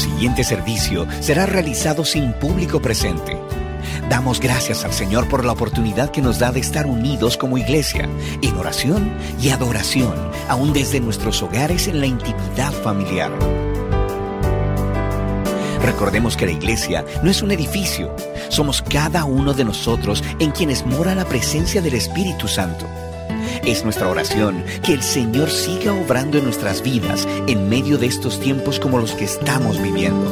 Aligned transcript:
Siguiente 0.00 0.44
servicio 0.44 1.06
será 1.20 1.44
realizado 1.44 2.06
sin 2.06 2.32
público 2.32 2.80
presente. 2.80 3.38
Damos 4.08 4.40
gracias 4.40 4.82
al 4.86 4.94
Señor 4.94 5.28
por 5.28 5.44
la 5.44 5.52
oportunidad 5.52 6.10
que 6.10 6.22
nos 6.22 6.38
da 6.38 6.52
de 6.52 6.60
estar 6.60 6.86
unidos 6.86 7.36
como 7.36 7.58
iglesia, 7.58 8.08
en 8.40 8.56
oración 8.56 9.12
y 9.42 9.50
adoración, 9.50 10.14
aún 10.48 10.72
desde 10.72 11.00
nuestros 11.00 11.42
hogares 11.42 11.86
en 11.86 12.00
la 12.00 12.06
intimidad 12.06 12.72
familiar. 12.72 13.30
Recordemos 15.82 16.34
que 16.34 16.46
la 16.46 16.52
iglesia 16.52 17.04
no 17.22 17.30
es 17.30 17.42
un 17.42 17.50
edificio, 17.50 18.16
somos 18.48 18.80
cada 18.80 19.26
uno 19.26 19.52
de 19.52 19.66
nosotros 19.66 20.24
en 20.38 20.50
quienes 20.52 20.86
mora 20.86 21.14
la 21.14 21.26
presencia 21.26 21.82
del 21.82 21.92
Espíritu 21.92 22.48
Santo. 22.48 22.86
Es 23.64 23.84
nuestra 23.84 24.08
oración 24.08 24.64
que 24.82 24.94
el 24.94 25.02
Señor 25.02 25.50
siga 25.50 25.92
obrando 25.92 26.38
en 26.38 26.44
nuestras 26.44 26.82
vidas 26.82 27.28
en 27.46 27.68
medio 27.68 27.98
de 27.98 28.06
estos 28.06 28.40
tiempos 28.40 28.80
como 28.80 28.98
los 28.98 29.12
que 29.12 29.24
estamos 29.24 29.80
viviendo. 29.82 30.30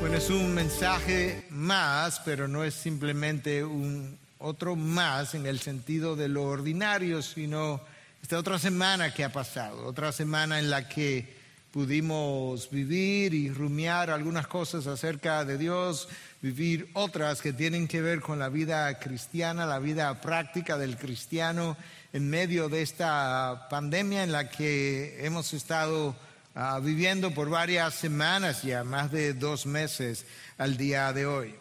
Bueno, 0.00 0.16
es 0.16 0.28
un 0.28 0.54
mensaje 0.54 1.46
más, 1.48 2.20
pero 2.22 2.46
no 2.46 2.62
es 2.62 2.74
simplemente 2.74 3.64
un 3.64 4.18
otro 4.38 4.76
más 4.76 5.34
en 5.34 5.46
el 5.46 5.60
sentido 5.60 6.14
de 6.14 6.28
lo 6.28 6.44
ordinario, 6.44 7.22
sino 7.22 7.80
esta 8.22 8.38
otra 8.38 8.58
semana 8.58 9.14
que 9.14 9.24
ha 9.24 9.32
pasado, 9.32 9.86
otra 9.86 10.12
semana 10.12 10.58
en 10.58 10.68
la 10.68 10.88
que 10.88 11.39
pudimos 11.72 12.68
vivir 12.70 13.32
y 13.32 13.50
rumiar 13.50 14.10
algunas 14.10 14.46
cosas 14.46 14.86
acerca 14.86 15.44
de 15.44 15.56
Dios, 15.56 16.08
vivir 16.42 16.90
otras 16.94 17.40
que 17.40 17.52
tienen 17.52 17.86
que 17.86 18.00
ver 18.00 18.20
con 18.20 18.38
la 18.38 18.48
vida 18.48 18.98
cristiana, 18.98 19.66
la 19.66 19.78
vida 19.78 20.20
práctica 20.20 20.76
del 20.76 20.96
cristiano 20.96 21.76
en 22.12 22.28
medio 22.28 22.68
de 22.68 22.82
esta 22.82 23.68
pandemia 23.70 24.24
en 24.24 24.32
la 24.32 24.48
que 24.48 25.24
hemos 25.24 25.52
estado 25.52 26.16
ah, 26.56 26.80
viviendo 26.82 27.30
por 27.32 27.48
varias 27.48 27.94
semanas 27.94 28.62
ya, 28.62 28.82
más 28.82 29.12
de 29.12 29.34
dos 29.34 29.66
meses 29.66 30.26
al 30.58 30.76
día 30.76 31.12
de 31.12 31.26
hoy. 31.26 31.54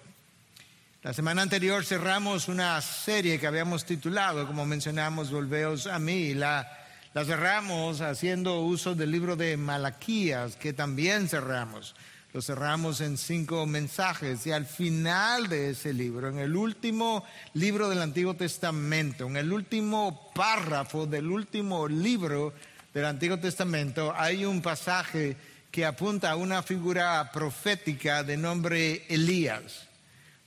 La 1.03 1.13
semana 1.13 1.43
anterior 1.43 1.85
cerramos 1.85 2.49
una 2.49 2.81
serie 2.81 3.39
que 3.39 3.47
habíamos 3.47 3.85
titulado, 3.85 4.45
como 4.45 4.65
mencionamos, 4.65 5.31
Volveos 5.31 5.87
a 5.87 5.97
mí. 5.97 6.33
La 6.33 6.78
la 7.13 7.25
cerramos 7.25 8.01
haciendo 8.01 8.61
uso 8.61 8.93
del 8.93 9.11
libro 9.11 9.35
de 9.35 9.57
Malaquías, 9.57 10.55
que 10.55 10.73
también 10.73 11.27
cerramos. 11.27 11.95
Lo 12.33 12.41
cerramos 12.43 13.01
en 13.01 13.17
cinco 13.17 13.65
mensajes 13.65 14.45
y 14.45 14.51
al 14.51 14.67
final 14.67 15.49
de 15.49 15.71
ese 15.71 15.91
libro, 15.91 16.29
en 16.29 16.37
el 16.37 16.55
último 16.55 17.25
libro 17.55 17.89
del 17.89 18.03
Antiguo 18.03 18.35
Testamento, 18.35 19.25
en 19.25 19.37
el 19.37 19.51
último 19.51 20.31
párrafo 20.35 21.07
del 21.07 21.31
último 21.31 21.87
libro 21.87 22.53
del 22.93 23.05
Antiguo 23.05 23.39
Testamento, 23.39 24.13
hay 24.15 24.45
un 24.45 24.61
pasaje 24.61 25.35
que 25.71 25.85
apunta 25.85 26.29
a 26.29 26.35
una 26.35 26.61
figura 26.61 27.31
profética 27.33 28.23
de 28.23 28.37
nombre 28.37 29.05
Elías 29.09 29.88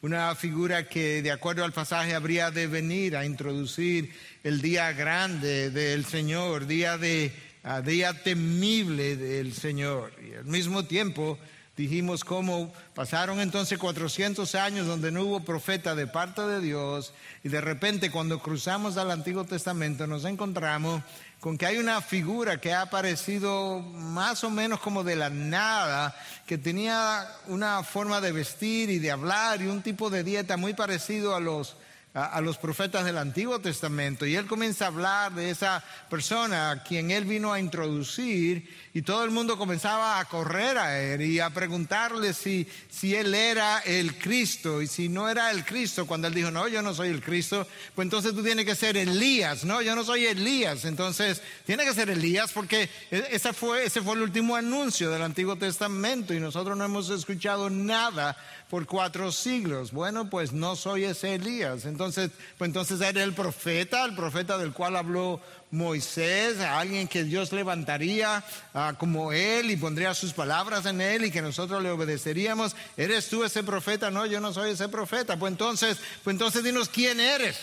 una 0.03 0.35
figura 0.35 0.89
que 0.89 1.23
de 1.23 1.31
acuerdo 1.31 1.65
al 1.65 1.73
pasaje 1.73 2.15
habría 2.15 2.51
de 2.51 2.67
venir 2.67 3.17
a 3.17 3.25
introducir 3.25 4.13
el 4.43 4.61
día 4.61 4.93
grande 4.93 5.71
del 5.71 6.05
Señor, 6.05 6.67
día 6.67 6.99
de 6.99 7.33
ah, 7.63 7.81
día 7.81 8.13
temible 8.13 9.17
del 9.17 9.55
Señor. 9.55 10.13
Y 10.21 10.35
al 10.35 10.45
mismo 10.45 10.85
tiempo 10.85 11.39
dijimos 11.77 12.25
cómo 12.25 12.73
pasaron 12.97 13.41
entonces 13.41 13.79
400 13.79 14.53
años 14.57 14.89
donde 14.89 15.13
no 15.13 15.23
hubo 15.23 15.45
profeta 15.45 15.95
de 15.95 16.09
parte 16.09 16.43
de 16.43 16.61
Dios 16.61 17.15
y 17.45 17.49
de 17.49 17.61
repente 17.61 18.11
cuando 18.11 18.41
cruzamos 18.41 18.97
al 18.97 19.13
Antiguo 19.13 19.45
Testamento 19.45 20.09
nos 20.09 20.25
encontramos 20.25 21.01
con 21.43 21.59
que 21.59 21.67
hay 21.67 21.79
una 21.79 22.01
figura 22.01 22.61
que 22.61 22.73
ha 22.73 22.83
aparecido 22.83 23.81
más 23.81 24.45
o 24.45 24.51
menos 24.51 24.79
como 24.79 25.03
de 25.03 25.17
la 25.17 25.29
nada, 25.29 26.15
que 26.47 26.57
tenía 26.57 27.27
una 27.49 27.83
forma 27.83 28.21
de 28.21 28.31
vestir 28.31 28.89
y 28.91 29.01
de 29.01 29.11
hablar 29.11 29.61
y 29.61 29.67
un 29.67 29.83
tipo 29.83 30.09
de 30.09 30.23
dieta 30.23 30.57
muy 30.57 30.73
parecido 30.73 31.35
a 31.35 31.41
los 31.41 31.75
a, 32.15 32.43
los 32.43 32.59
profetas 32.59 33.07
del 33.07 33.17
Antiguo 33.17 33.59
Testamento 33.59 34.27
y 34.27 34.37
él 34.37 34.47
comienza 34.47 34.85
a 34.85 34.89
hablar 34.89 35.33
de 35.33 35.49
esa 35.49 35.83
persona 36.11 36.71
a 36.71 36.83
quien 36.83 37.11
él 37.11 37.25
vino 37.25 37.53
a 37.53 37.61
introducir 37.61 38.69
y 38.93 39.01
todo 39.01 39.25
el 39.25 39.31
mundo 39.31 39.57
comenzaba 39.57 40.21
a 40.21 40.25
correr 40.27 40.77
a 40.77 41.01
él 41.01 41.23
y 41.23 41.41
a 41.41 41.49
preguntarle 41.49 42.35
si, 42.35 42.69
si 42.91 43.15
él 43.15 43.35
era 43.35 43.79
el 43.79 44.19
Cristo 44.19 44.83
y 44.83 44.89
si 44.89 45.09
no 45.09 45.27
era 45.31 45.51
el 45.51 45.65
Cristo, 45.65 46.07
cuando 46.07 46.29
él 46.29 46.35
dijo, 46.35 46.51
no, 46.51 46.69
yo 46.69 46.83
no 46.83 46.93
soy 46.93 47.09
el 47.09 47.23
Cristo, 47.23 47.67
pues 47.95 48.05
entonces 48.05 48.35
tú 48.35 48.43
tienes 48.43 48.67
que 48.67 48.75
ser 48.75 48.99
Elías, 48.99 49.65
no, 49.65 49.81
yo 49.81 49.97
no 49.97 50.05
soy 50.05 50.27
Elías, 50.27 50.85
entonces 50.85 51.41
tiene 51.65 51.87
que 51.87 51.95
ser 51.95 52.11
Elías 52.11 52.53
porque 52.53 52.91
e, 53.11 53.29
ese 53.31 53.55
fue, 53.55 53.87
ese 53.87 54.03
fue 54.03 54.17
el 54.17 54.23
último 54.23 54.55
anuncio 54.55 55.11
del 55.11 55.23
Antiguo 55.23 55.57
Testamento 55.57 56.35
y 56.35 56.41
nosotros 56.41 56.77
no 56.77 56.85
hemos 56.85 57.09
escuchado 57.09 57.71
nada 57.71 58.37
por 58.73 58.87
cuatro 58.87 59.31
siglos. 59.33 59.93
Bueno, 59.93 60.31
pues 60.31 60.55
no 60.55 60.77
soy 60.77 61.05
ese 61.05 61.35
Elías. 61.35 61.85
Entonces, 61.85 62.31
pues 62.57 62.69
entonces 62.71 63.03
era 63.03 63.23
el 63.23 63.35
profeta, 63.35 64.03
el 64.07 64.15
profeta 64.15 64.57
del 64.57 64.73
cual 64.73 64.97
habló 64.97 65.43
Moisés, 65.71 66.59
alguien 66.59 67.07
que 67.07 67.23
Dios 67.23 67.53
levantaría 67.53 68.43
ah, 68.73 68.95
como 68.99 69.31
él 69.35 69.71
y 69.71 69.77
pondría 69.77 70.15
sus 70.15 70.33
palabras 70.33 70.87
en 70.87 71.03
él 71.03 71.27
y 71.27 71.31
que 71.31 71.43
nosotros 71.43 71.83
le 71.83 71.91
obedeceríamos. 71.91 72.75
¿Eres 72.97 73.29
tú 73.29 73.45
ese 73.45 73.63
profeta? 73.63 74.11
No, 74.11 74.25
yo 74.25 74.41
no 74.41 74.55
soy 74.55 74.71
ese 74.71 74.89
profeta. 74.89 75.39
Pues 75.39 75.53
entonces, 75.53 75.99
pues 76.25 76.33
entonces 76.33 76.65
dinos 76.65 76.89
quién 76.89 77.21
eres. 77.21 77.59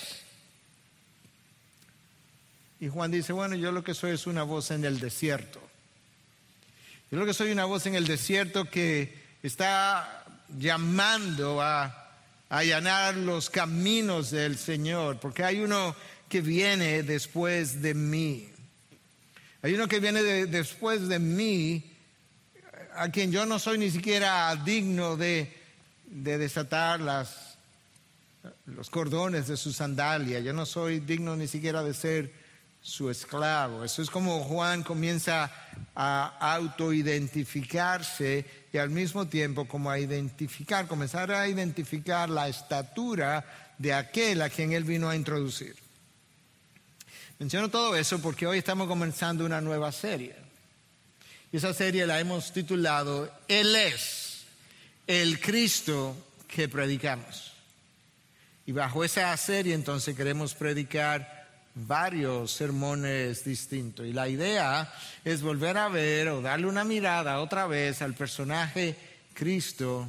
Y 2.80 2.88
Juan 2.88 3.10
dice, 3.10 3.34
bueno, 3.34 3.56
yo 3.56 3.72
lo 3.72 3.84
que 3.84 3.96
soy 3.96 4.12
es 4.12 4.28
una 4.28 4.44
voz 4.44 4.70
en 4.70 4.86
el 4.86 5.00
desierto. 5.00 5.60
Yo 7.10 7.18
lo 7.18 7.26
que 7.26 7.34
soy 7.34 7.52
una 7.52 7.66
voz 7.66 7.88
en 7.88 7.96
el 7.96 8.06
desierto 8.06 8.66
que 8.66 9.18
está 9.42 10.19
llamando 10.58 11.62
a, 11.62 11.96
allanar 12.50 13.16
los 13.16 13.52
caminos 13.52 14.32
del 14.32 14.58
Señor, 14.58 15.20
porque 15.20 15.44
hay 15.44 15.60
uno 15.60 15.96
que 16.28 16.42
viene 16.42 17.04
después 17.04 17.82
de 17.82 17.94
mí. 17.94 18.50
Hay 19.62 19.76
uno 19.76 19.88
que 19.88 20.00
viene 20.00 20.24
después 20.48 21.08
de 21.08 21.20
mí, 21.20 21.94
a 22.96 23.10
quien 23.10 23.32
yo 23.32 23.46
no 23.46 23.60
soy 23.60 23.78
ni 23.78 23.92
siquiera 23.92 24.56
digno 24.56 25.16
de, 25.16 25.56
de 26.06 26.40
desatar 26.40 27.00
las, 27.00 27.58
los 28.66 28.90
cordones 28.90 29.48
de 29.48 29.56
su 29.56 29.72
sandalia. 29.72 30.40
Yo 30.40 30.54
no 30.54 30.66
soy 30.66 31.00
digno 31.00 31.36
ni 31.36 31.48
siquiera 31.48 31.84
de 31.84 31.94
ser 31.94 32.34
su 32.82 33.10
esclavo. 33.10 33.84
Eso 33.84 34.02
es 34.02 34.10
como 34.10 34.44
Juan 34.44 34.84
comienza 34.84 35.52
a 35.96 36.54
autoidentificarse 36.54 38.46
y 38.72 38.78
al 38.78 38.90
mismo 38.90 39.28
tiempo 39.28 39.68
como 39.68 39.90
a 39.90 40.00
identificar, 40.00 40.88
comenzar 40.88 41.32
a 41.32 41.48
identificar 41.48 42.30
la 42.30 42.48
estatura 42.48 43.74
de 43.78 43.94
aquel 43.94 44.42
a 44.42 44.50
quien 44.50 44.72
él 44.74 44.84
vino 44.84 45.10
a 45.10 45.16
introducir. 45.16 45.76
Menciono 47.40 47.70
todo 47.70 47.96
eso 47.96 48.20
porque 48.20 48.46
hoy 48.48 48.58
estamos 48.58 48.88
comenzando 48.88 49.46
una 49.46 49.62
nueva 49.62 49.92
serie. 49.92 50.36
Y 51.52 51.58
esa 51.58 51.74
serie 51.74 52.06
la 52.06 52.20
hemos 52.20 52.52
titulado 52.52 53.32
Él 53.48 53.76
es 53.76 54.44
el 55.08 55.40
Cristo 55.40 56.16
que 56.48 56.68
predicamos. 56.68 57.54
Y 58.66 58.72
bajo 58.72 59.04
esa 59.04 59.36
serie 59.38 59.74
entonces 59.74 60.16
queremos 60.16 60.54
predicar 60.54 61.39
varios 61.88 62.52
sermones 62.52 63.44
distintos. 63.44 64.06
Y 64.06 64.14
la 64.14 64.28
idea 64.28 64.92
es 65.24 65.42
volver 65.42 65.78
a 65.78 65.90
ver 65.90 66.30
o 66.30 66.42
darle 66.42 66.68
una 66.68 66.84
mirada 66.84 67.40
otra 67.40 67.68
vez 67.68 68.02
al 68.02 68.14
personaje 68.14 68.96
Cristo 69.34 70.08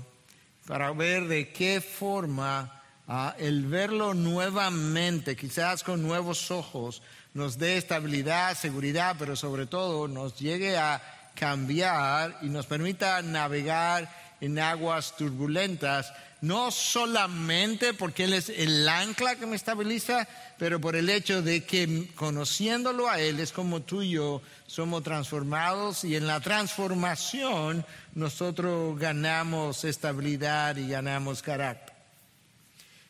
para 0.67 0.93
ver 0.93 1.27
de 1.27 1.53
qué 1.53 1.81
forma 1.81 2.83
ah, 3.09 3.35
el 3.39 3.67
verlo 3.67 4.15
nuevamente, 4.15 5.37
quizás 5.37 5.83
con 5.83 6.03
nuevos 6.03 6.51
ojos, 6.51 7.03
nos 7.35 7.59
dé 7.59 7.77
estabilidad, 7.77 8.57
seguridad, 8.57 9.17
pero 9.19 9.37
sobre 9.37 9.67
todo 9.67 10.09
nos 10.09 10.39
llegue 10.39 10.77
a 10.77 11.01
cambiar 11.35 12.39
y 12.43 12.49
nos 12.49 12.67
permita 12.67 13.23
navegar 13.23 14.11
en 14.41 14.59
aguas 14.59 15.17
turbulentas 15.17 16.13
no 16.41 16.71
solamente 16.71 17.93
porque 17.93 18.25
Él 18.25 18.33
es 18.33 18.49
el 18.49 18.89
ancla 18.89 19.37
que 19.37 19.47
me 19.47 19.57
estabiliza, 19.57 20.27
pero 20.59 20.81
por 20.81 20.97
el 20.97 21.11
hecho 21.11 21.43
de 21.43 21.65
que 21.65 22.09
conociéndolo 22.15 23.09
a 23.09 23.21
Él 23.21 23.41
es 23.41 23.53
como 23.53 23.81
tú 23.81 24.03
y 24.03 24.11
yo 24.11 24.41
somos 24.67 25.03
transformados 25.03 26.05
y 26.05 26.17
en 26.17 26.27
la 26.27 26.41
transformación 26.41 27.85
nosotros 28.15 28.99
ganamos 28.99 29.85
estabilidad 29.85 30.77
y 30.77 30.89
ganamos 30.89 31.43
carácter. 31.43 31.95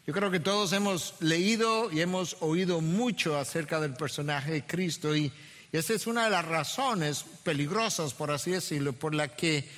Yo 0.06 0.14
creo 0.14 0.30
que 0.30 0.40
todos 0.40 0.72
hemos 0.72 1.14
leído 1.20 1.92
y 1.92 2.00
hemos 2.00 2.36
oído 2.40 2.80
mucho 2.80 3.38
acerca 3.38 3.78
del 3.80 3.94
personaje 3.94 4.52
de 4.52 4.66
Cristo 4.66 5.14
y, 5.14 5.32
esa 5.72 5.92
es 5.94 6.08
una 6.08 6.24
de 6.24 6.30
las 6.30 6.44
razones 6.44 7.24
peligrosas, 7.44 8.12
por 8.12 8.32
así 8.32 8.50
decirlo, 8.50 8.92
por 8.92 9.14
la 9.14 9.28
que 9.28 9.68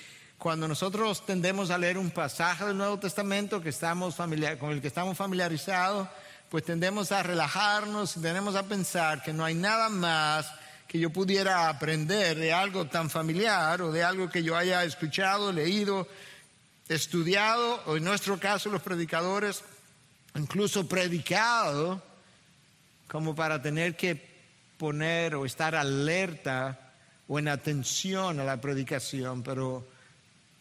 cuando 0.42 0.66
nosotros 0.66 1.24
tendemos 1.24 1.70
a 1.70 1.78
leer 1.78 1.96
un 1.96 2.10
pasaje 2.10 2.64
del 2.64 2.76
Nuevo 2.76 2.98
Testamento 2.98 3.62
que 3.62 3.68
estamos 3.68 4.16
con 4.16 4.72
el 4.72 4.80
que 4.80 4.88
estamos 4.88 5.16
familiarizados, 5.16 6.08
pues 6.48 6.64
tendemos 6.64 7.12
a 7.12 7.22
relajarnos 7.22 8.16
y 8.16 8.20
tenemos 8.22 8.56
a 8.56 8.64
pensar 8.64 9.22
que 9.22 9.32
no 9.32 9.44
hay 9.44 9.54
nada 9.54 9.88
más 9.88 10.52
que 10.88 10.98
yo 10.98 11.10
pudiera 11.10 11.68
aprender 11.68 12.36
de 12.36 12.52
algo 12.52 12.88
tan 12.88 13.08
familiar 13.08 13.82
o 13.82 13.92
de 13.92 14.02
algo 14.02 14.28
que 14.28 14.42
yo 14.42 14.56
haya 14.56 14.82
escuchado, 14.82 15.52
leído, 15.52 16.08
estudiado, 16.88 17.80
o 17.86 17.96
en 17.96 18.02
nuestro 18.02 18.40
caso 18.40 18.68
los 18.68 18.82
predicadores, 18.82 19.62
incluso 20.34 20.88
predicado, 20.88 22.02
como 23.06 23.36
para 23.36 23.62
tener 23.62 23.94
que 23.94 24.20
poner 24.76 25.36
o 25.36 25.46
estar 25.46 25.76
alerta 25.76 26.94
o 27.28 27.38
en 27.38 27.46
atención 27.46 28.40
a 28.40 28.44
la 28.44 28.60
predicación, 28.60 29.44
pero 29.44 29.91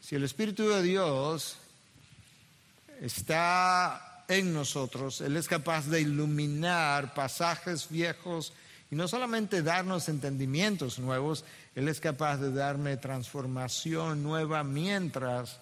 si 0.01 0.15
el 0.15 0.23
Espíritu 0.23 0.67
de 0.67 0.81
Dios 0.81 1.57
está 2.99 4.25
en 4.27 4.53
nosotros, 4.53 5.21
Él 5.21 5.37
es 5.37 5.47
capaz 5.47 5.87
de 5.87 6.01
iluminar 6.01 7.13
pasajes 7.13 7.87
viejos 7.87 8.53
y 8.89 8.95
no 8.95 9.07
solamente 9.07 9.61
darnos 9.61 10.09
entendimientos 10.09 10.99
nuevos, 10.99 11.45
Él 11.75 11.87
es 11.87 11.99
capaz 11.99 12.37
de 12.37 12.51
darme 12.51 12.97
transformación 12.97 14.23
nueva 14.23 14.63
mientras 14.63 15.59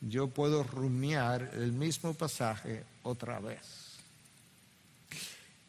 yo 0.00 0.28
puedo 0.28 0.62
rumiar 0.62 1.50
el 1.54 1.72
mismo 1.72 2.14
pasaje 2.14 2.84
otra 3.02 3.40
vez. 3.40 3.60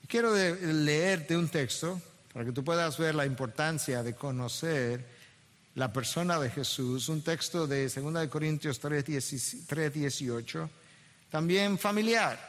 Quiero 0.07 0.35
leerte 0.35 1.37
un 1.37 1.49
texto 1.49 2.01
para 2.33 2.45
que 2.45 2.51
tú 2.51 2.63
puedas 2.63 2.97
ver 2.97 3.15
la 3.15 3.25
importancia 3.25 4.03
de 4.03 4.13
conocer 4.13 5.05
la 5.75 5.91
persona 5.91 6.39
de 6.39 6.49
Jesús, 6.49 7.09
un 7.09 7.21
texto 7.21 7.67
de 7.67 7.87
2 7.87 8.27
Corintios 8.27 8.79
3:18, 8.79 10.69
también 11.29 11.77
familiar, 11.77 12.39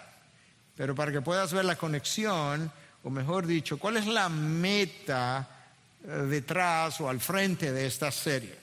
pero 0.77 0.95
para 0.95 1.13
que 1.13 1.21
puedas 1.21 1.53
ver 1.53 1.65
la 1.65 1.77
conexión 1.77 2.73
o 3.05 3.11
mejor 3.11 3.47
dicho, 3.47 3.79
cuál 3.79 3.97
es 3.97 4.07
la 4.07 4.29
meta 4.29 5.49
eh, 6.05 6.09
detrás 6.29 7.01
o 7.01 7.09
al 7.09 7.21
frente 7.21 7.73
de 7.73 7.87
esta 7.87 8.11
serie. 8.11 8.57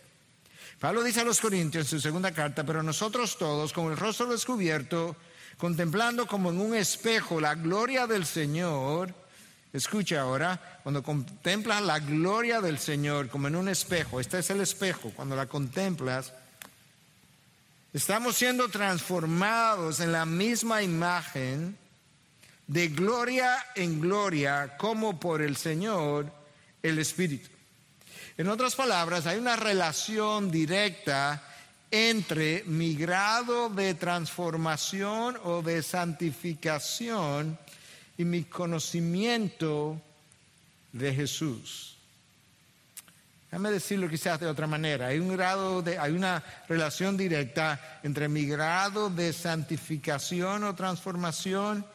Pablo 0.79 1.03
dice 1.03 1.21
a 1.21 1.25
los 1.25 1.41
Corintios 1.41 1.85
en 1.85 1.89
su 1.89 1.99
segunda 1.99 2.31
carta, 2.31 2.63
pero 2.63 2.81
nosotros 2.81 3.37
todos, 3.37 3.73
con 3.73 3.91
el 3.91 3.97
rostro 3.97 4.27
descubierto, 4.27 5.15
contemplando 5.57 6.25
como 6.25 6.51
en 6.51 6.61
un 6.61 6.73
espejo 6.73 7.41
la 7.41 7.55
gloria 7.55 8.07
del 8.07 8.25
Señor, 8.25 9.13
escucha 9.73 10.21
ahora, 10.21 10.79
cuando 10.83 11.03
contemplas 11.03 11.81
la 11.81 11.99
gloria 11.99 12.61
del 12.61 12.79
Señor 12.79 13.29
como 13.29 13.47
en 13.47 13.55
un 13.55 13.69
espejo, 13.69 14.19
este 14.19 14.39
es 14.39 14.49
el 14.49 14.61
espejo, 14.61 15.11
cuando 15.15 15.35
la 15.35 15.45
contemplas, 15.45 16.33
estamos 17.93 18.35
siendo 18.35 18.69
transformados 18.69 19.99
en 19.99 20.11
la 20.11 20.25
misma 20.25 20.81
imagen 20.81 21.77
de 22.67 22.87
gloria 22.89 23.65
en 23.75 23.99
gloria 23.99 24.77
como 24.77 25.19
por 25.19 25.41
el 25.41 25.57
Señor 25.57 26.31
el 26.83 26.99
Espíritu. 26.99 27.49
En 28.37 28.47
otras 28.47 28.75
palabras, 28.75 29.25
hay 29.25 29.37
una 29.37 29.55
relación 29.55 30.49
directa 30.49 31.43
entre 31.91 32.63
mi 32.65 32.95
grado 32.95 33.69
de 33.69 33.95
transformación 33.95 35.37
o 35.43 35.61
de 35.61 35.81
santificación 35.81 37.57
y 38.19 38.25
mi 38.25 38.43
conocimiento 38.43 39.99
de 40.91 41.15
Jesús. 41.15 41.95
Déjame 43.49 43.71
decirlo 43.71 44.09
quizás 44.09 44.41
de 44.41 44.47
otra 44.47 44.67
manera. 44.67 45.07
Hay 45.07 45.19
un 45.19 45.29
grado 45.29 45.81
de, 45.81 45.97
hay 45.97 46.11
una 46.11 46.43
relación 46.67 47.15
directa 47.15 47.99
entre 48.03 48.27
mi 48.27 48.45
grado 48.45 49.09
de 49.09 49.31
santificación 49.31 50.65
o 50.65 50.75
transformación 50.75 51.85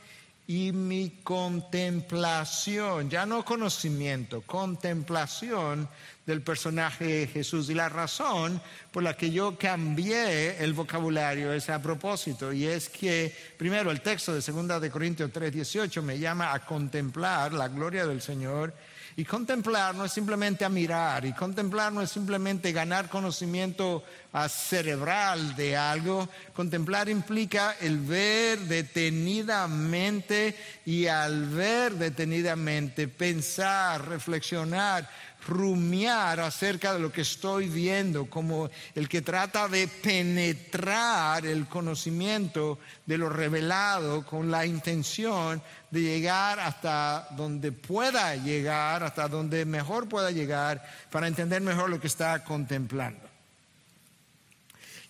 y 0.46 0.72
mi 0.72 1.20
contemplación, 1.22 3.10
ya 3.10 3.26
no 3.26 3.44
conocimiento, 3.44 4.40
contemplación 4.46 5.90
del 6.26 6.42
personaje 6.42 7.04
de 7.04 7.26
Jesús. 7.26 7.68
Y 7.70 7.74
la 7.74 7.88
razón 7.88 8.60
por 8.90 9.02
la 9.02 9.16
que 9.16 9.30
yo 9.30 9.58
cambié 9.58 10.62
el 10.62 10.72
vocabulario 10.72 11.52
es 11.52 11.68
a 11.70 11.82
propósito, 11.82 12.52
y 12.52 12.66
es 12.66 12.88
que, 12.88 13.34
primero, 13.56 13.90
el 13.90 14.00
texto 14.00 14.32
de 14.34 14.40
2 14.40 14.80
de 14.80 14.90
Corintios 14.90 15.30
3:18 15.32 16.02
me 16.02 16.18
llama 16.18 16.52
a 16.52 16.64
contemplar 16.64 17.52
la 17.52 17.68
gloria 17.68 18.06
del 18.06 18.22
Señor 18.22 18.74
y 19.16 19.24
contemplar 19.24 19.94
no 19.94 20.04
es 20.04 20.12
simplemente 20.12 20.64
a 20.64 20.68
mirar, 20.68 21.24
y 21.24 21.32
contemplar 21.32 21.92
no 21.92 22.02
es 22.02 22.10
simplemente 22.10 22.72
ganar 22.72 23.08
conocimiento 23.08 24.02
cerebral 24.48 25.54
de 25.54 25.76
algo. 25.76 26.28
Contemplar 26.52 27.08
implica 27.08 27.76
el 27.80 28.00
ver 28.00 28.58
detenidamente 28.58 30.56
y 30.84 31.06
al 31.06 31.48
ver 31.48 31.92
detenidamente 31.94 33.06
pensar, 33.06 34.08
reflexionar, 34.08 35.08
rumiar 35.46 36.40
acerca 36.40 36.92
de 36.92 37.00
lo 37.00 37.12
que 37.12 37.20
estoy 37.20 37.68
viendo, 37.68 38.26
como 38.26 38.70
el 38.94 39.08
que 39.08 39.22
trata 39.22 39.68
de 39.68 39.88
penetrar 39.88 41.46
el 41.46 41.66
conocimiento 41.66 42.78
de 43.06 43.18
lo 43.18 43.28
revelado 43.28 44.24
con 44.24 44.50
la 44.50 44.66
intención 44.66 45.62
de 45.90 46.00
llegar 46.00 46.60
hasta 46.60 47.28
donde 47.32 47.72
pueda 47.72 48.34
llegar, 48.36 49.02
hasta 49.02 49.28
donde 49.28 49.64
mejor 49.64 50.08
pueda 50.08 50.30
llegar, 50.30 50.84
para 51.10 51.28
entender 51.28 51.60
mejor 51.60 51.90
lo 51.90 52.00
que 52.00 52.06
está 52.06 52.42
contemplando. 52.44 53.28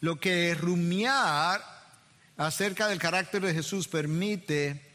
Lo 0.01 0.21
que 0.21 0.55
rumiar 0.55 1.63
acerca 2.37 2.89
del 2.89 2.99
carácter 2.99 3.43
de 3.43 3.55
Jesús 3.55 3.89
permite 3.89 4.94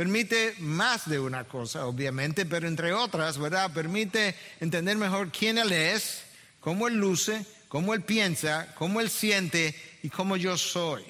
Permite 0.00 0.54
más 0.60 1.10
de 1.10 1.20
una 1.20 1.44
cosa, 1.44 1.84
obviamente, 1.84 2.46
pero 2.46 2.66
entre 2.66 2.94
otras, 2.94 3.36
¿verdad? 3.36 3.70
Permite 3.70 4.34
entender 4.58 4.96
mejor 4.96 5.30
quién 5.30 5.58
Él 5.58 5.72
es, 5.72 6.22
cómo 6.58 6.88
Él 6.88 6.94
luce, 6.94 7.44
cómo 7.68 7.92
Él 7.92 8.00
piensa, 8.00 8.74
cómo 8.76 9.02
Él 9.02 9.10
siente 9.10 9.74
y 10.02 10.08
cómo 10.08 10.38
yo 10.38 10.56
soy. 10.56 11.04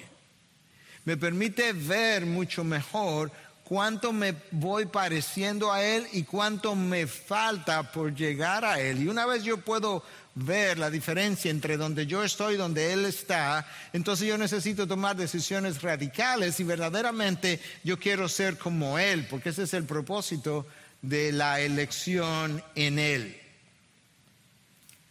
Me 1.05 1.15
permite 1.15 1.71
ver 1.71 2.25
mucho 2.25 2.65
mejor 2.65 3.31
cuánto 3.63 4.11
me 4.11 4.35
voy 4.51 4.87
pareciendo 4.87 5.71
a 5.71 5.81
Él 5.81 6.05
y 6.11 6.23
cuánto 6.23 6.75
me 6.75 7.07
falta 7.07 7.93
por 7.93 8.13
llegar 8.13 8.65
a 8.65 8.81
Él. 8.81 9.03
Y 9.03 9.07
una 9.07 9.25
vez 9.25 9.45
yo 9.45 9.55
puedo 9.55 10.03
ver 10.35 10.79
la 10.79 10.89
diferencia 10.89 11.51
entre 11.51 11.77
donde 11.77 12.07
yo 12.07 12.23
estoy 12.23 12.55
y 12.55 12.57
donde 12.57 12.93
Él 12.93 13.05
está, 13.05 13.67
entonces 13.91 14.27
yo 14.27 14.37
necesito 14.37 14.87
tomar 14.87 15.15
decisiones 15.15 15.81
radicales 15.81 16.59
y 16.59 16.63
verdaderamente 16.63 17.59
yo 17.83 17.99
quiero 17.99 18.29
ser 18.29 18.57
como 18.57 18.97
Él, 18.97 19.27
porque 19.29 19.49
ese 19.49 19.63
es 19.63 19.73
el 19.73 19.83
propósito 19.83 20.65
de 21.01 21.31
la 21.31 21.59
elección 21.59 22.63
en 22.75 22.99
Él. 22.99 23.37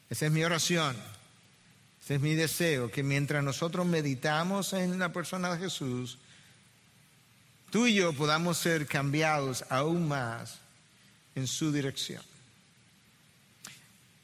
Esa 0.09 0.27
es 0.27 0.33
mi 0.33 0.43
oración, 0.43 0.97
ese 2.03 2.15
es 2.15 2.21
mi 2.21 2.35
deseo, 2.35 2.91
que 2.91 3.03
mientras 3.03 3.45
nosotros 3.45 3.87
meditamos 3.87 4.73
en 4.73 4.99
la 4.99 5.13
persona 5.13 5.53
de 5.55 5.59
Jesús, 5.59 6.19
tú 7.71 7.87
y 7.87 7.95
yo 7.95 8.13
podamos 8.15 8.59
ser 8.59 8.87
cambiados 8.87 9.65
aún 9.69 10.09
más 10.09 10.59
en 11.35 11.47
su 11.47 11.71
dirección. 11.71 12.30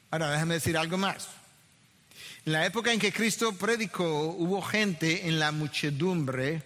Ahora, 0.09 0.31
déjame 0.31 0.55
decir 0.55 0.77
algo 0.77 0.97
más. 0.97 1.27
En 2.45 2.53
la 2.53 2.65
época 2.65 2.93
en 2.93 2.99
que 2.99 3.11
Cristo 3.11 3.51
predicó, 3.53 4.27
hubo 4.27 4.61
gente 4.61 5.27
en 5.27 5.37
la 5.37 5.51
muchedumbre 5.51 6.63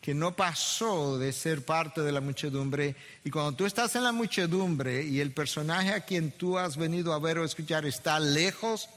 que 0.00 0.14
no 0.14 0.34
pasó 0.34 1.18
de 1.18 1.32
ser 1.32 1.64
parte 1.64 2.00
de 2.00 2.10
la 2.10 2.20
muchedumbre. 2.20 2.96
Y 3.24 3.30
cuando 3.30 3.52
tú 3.52 3.66
estás 3.66 3.94
en 3.96 4.02
la 4.02 4.12
muchedumbre 4.12 5.04
y 5.04 5.20
el 5.20 5.32
personaje 5.32 5.92
a 5.92 6.00
quien 6.00 6.32
tú 6.32 6.58
has 6.58 6.76
venido 6.76 7.12
a 7.12 7.18
ver 7.18 7.38
o 7.38 7.44
escuchar 7.44 7.84
está 7.84 8.18
lejos, 8.18 8.88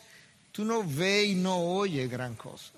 tú 0.52 0.64
no 0.64 0.84
ves 0.84 1.28
y 1.28 1.36
no 1.36 1.58
oyes 1.58 2.10
gran 2.10 2.36
cosa. 2.36 2.72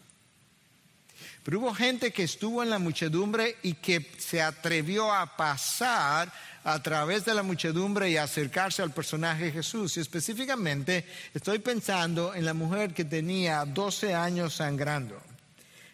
Pero 1.44 1.60
hubo 1.60 1.74
gente 1.74 2.12
que 2.12 2.24
estuvo 2.24 2.64
en 2.64 2.72
la 2.72 2.80
muchedumbre 2.80 3.58
y 3.62 3.76
que 3.76 4.12
se 4.18 4.42
atrevió 4.42 5.14
a 5.14 5.38
pasar 5.38 6.34
a 6.66 6.82
través 6.82 7.24
de 7.24 7.36
la 7.36 7.44
muchedumbre 7.44 8.10
y 8.10 8.18
acercarse 8.18 8.82
al 8.82 8.92
personaje 8.92 9.52
Jesús. 9.52 9.96
Y 9.96 10.00
específicamente 10.00 11.06
estoy 11.32 11.60
pensando 11.60 12.34
en 12.34 12.44
la 12.44 12.56
mujer 12.56 12.92
que 12.92 13.06
tenía 13.06 13.64
12 13.66 14.16
años 14.16 14.56
sangrando. 14.56 15.22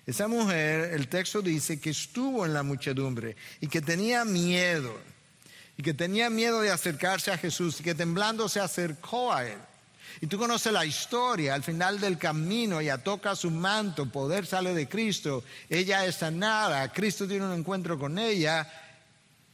Esa 0.05 0.29
mujer, 0.29 0.93
el 0.93 1.09
texto 1.09 1.41
dice 1.41 1.79
que 1.79 1.89
estuvo 1.89 2.45
en 2.45 2.53
la 2.53 2.63
muchedumbre 2.63 3.35
y 3.59 3.67
que 3.67 3.81
tenía 3.81 4.23
miedo, 4.23 4.97
y 5.77 5.83
que 5.83 5.93
tenía 5.93 6.29
miedo 6.29 6.61
de 6.61 6.71
acercarse 6.71 7.31
a 7.31 7.37
Jesús 7.37 7.81
y 7.81 7.83
que 7.83 7.93
temblando 7.93 8.47
se 8.47 8.61
acercó 8.61 9.33
a 9.33 9.45
él. 9.45 9.57
Y 10.21 10.27
tú 10.27 10.37
conoces 10.37 10.71
la 10.71 10.85
historia, 10.85 11.53
al 11.53 11.63
final 11.63 11.99
del 11.99 12.17
camino 12.17 12.79
ella 12.79 12.97
toca 12.97 13.35
su 13.35 13.51
manto, 13.51 14.05
poder 14.05 14.45
sale 14.45 14.73
de 14.73 14.87
Cristo, 14.87 15.43
ella 15.69 16.05
es 16.05 16.15
sanada, 16.15 16.91
Cristo 16.93 17.27
tiene 17.27 17.45
un 17.45 17.59
encuentro 17.59 17.99
con 17.99 18.17
ella 18.17 18.69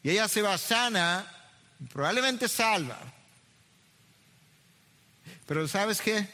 y 0.04 0.10
ella 0.10 0.28
se 0.28 0.42
va 0.42 0.58
sana, 0.58 1.26
probablemente 1.92 2.48
salva. 2.48 3.00
Pero 5.46 5.68
¿sabes 5.68 6.02
qué? 6.02 6.28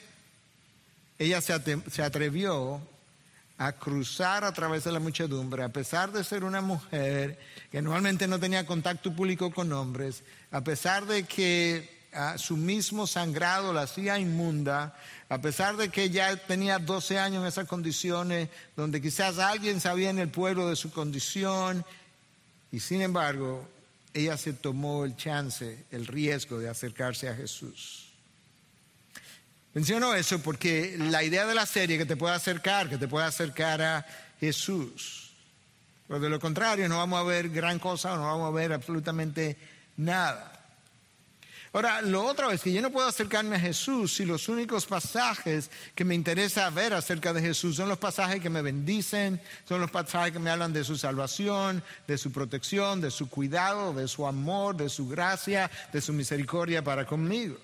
Ella 1.19 1.41
se 1.41 2.03
atrevió 2.03 2.81
a 3.57 3.71
cruzar 3.73 4.43
a 4.43 4.51
través 4.51 4.83
de 4.83 4.91
la 4.91 4.99
muchedumbre, 4.99 5.63
a 5.63 5.69
pesar 5.69 6.11
de 6.11 6.23
ser 6.23 6.43
una 6.43 6.61
mujer 6.61 7.39
que 7.71 7.81
normalmente 7.81 8.27
no 8.27 8.39
tenía 8.39 8.65
contacto 8.65 9.15
público 9.15 9.51
con 9.51 9.71
hombres, 9.71 10.23
a 10.51 10.61
pesar 10.61 11.05
de 11.05 11.23
que 11.23 12.07
ah, 12.13 12.37
su 12.37 12.57
mismo 12.57 13.05
sangrado 13.07 13.71
la 13.71 13.83
hacía 13.83 14.17
inmunda, 14.19 14.97
a 15.29 15.39
pesar 15.39 15.77
de 15.77 15.89
que 15.89 16.09
ya 16.09 16.35
tenía 16.35 16.79
12 16.79 17.19
años 17.19 17.41
en 17.41 17.47
esas 17.47 17.67
condiciones, 17.67 18.49
donde 18.75 19.01
quizás 19.01 19.37
alguien 19.37 19.79
sabía 19.79 20.09
en 20.09 20.19
el 20.19 20.29
pueblo 20.29 20.67
de 20.67 20.75
su 20.75 20.91
condición, 20.91 21.85
y 22.73 22.79
sin 22.79 23.03
embargo, 23.03 23.69
ella 24.15 24.35
se 24.35 24.51
tomó 24.51 25.05
el 25.05 25.15
chance, 25.15 25.85
el 25.91 26.07
riesgo 26.07 26.57
de 26.57 26.67
acercarse 26.67 27.29
a 27.29 27.35
Jesús. 27.35 28.11
Menciono 29.75 30.15
eso 30.15 30.39
porque 30.39 30.95
la 30.97 31.23
idea 31.23 31.45
de 31.45 31.53
la 31.53 31.67
serie 31.67 31.99
que 31.99 32.07
te 32.07 32.17
puede 32.17 32.33
acercar, 32.33 32.89
que 32.89 32.97
te 32.97 33.07
puede 33.07 33.27
acercar 33.27 33.79
a 33.83 34.07
Jesús. 34.39 35.33
Pero 36.07 36.19
de 36.19 36.31
lo 36.31 36.39
contrario, 36.39 36.89
no 36.89 36.97
vamos 36.97 37.19
a 37.19 37.23
ver 37.23 37.49
gran 37.49 37.77
cosa, 37.77 38.15
no 38.15 38.23
vamos 38.23 38.47
a 38.47 38.55
ver 38.55 38.73
absolutamente 38.73 39.55
nada. 39.97 40.52
Ahora, 41.73 42.03
lo 42.03 42.23
otro 42.23 42.51
es 42.51 42.61
que 42.61 42.71
yo 42.71 42.83
no 42.83 42.91
puedo 42.91 43.07
acercarme 43.07 43.55
a 43.55 43.59
Jesús 43.59 44.13
si 44.13 44.25
los 44.25 44.47
únicos 44.47 44.85
pasajes 44.85 45.71
que 45.95 46.05
me 46.05 46.13
interesa 46.13 46.69
ver 46.69 46.93
acerca 46.93 47.33
de 47.33 47.41
Jesús 47.41 47.77
son 47.77 47.89
los 47.89 47.97
pasajes 47.97 48.39
que 48.39 48.49
me 48.51 48.61
bendicen, 48.61 49.41
son 49.67 49.81
los 49.81 49.89
pasajes 49.89 50.33
que 50.33 50.37
me 50.37 50.51
hablan 50.51 50.71
de 50.71 50.83
su 50.83 50.95
salvación, 50.95 51.83
de 52.07 52.19
su 52.19 52.31
protección, 52.31 53.01
de 53.01 53.09
su 53.09 53.27
cuidado, 53.27 53.91
de 53.91 54.07
su 54.07 54.27
amor, 54.27 54.77
de 54.77 54.87
su 54.87 55.09
gracia, 55.09 55.71
de 55.91 55.99
su 55.99 56.13
misericordia 56.13 56.83
para 56.83 57.07
conmigo. 57.07 57.57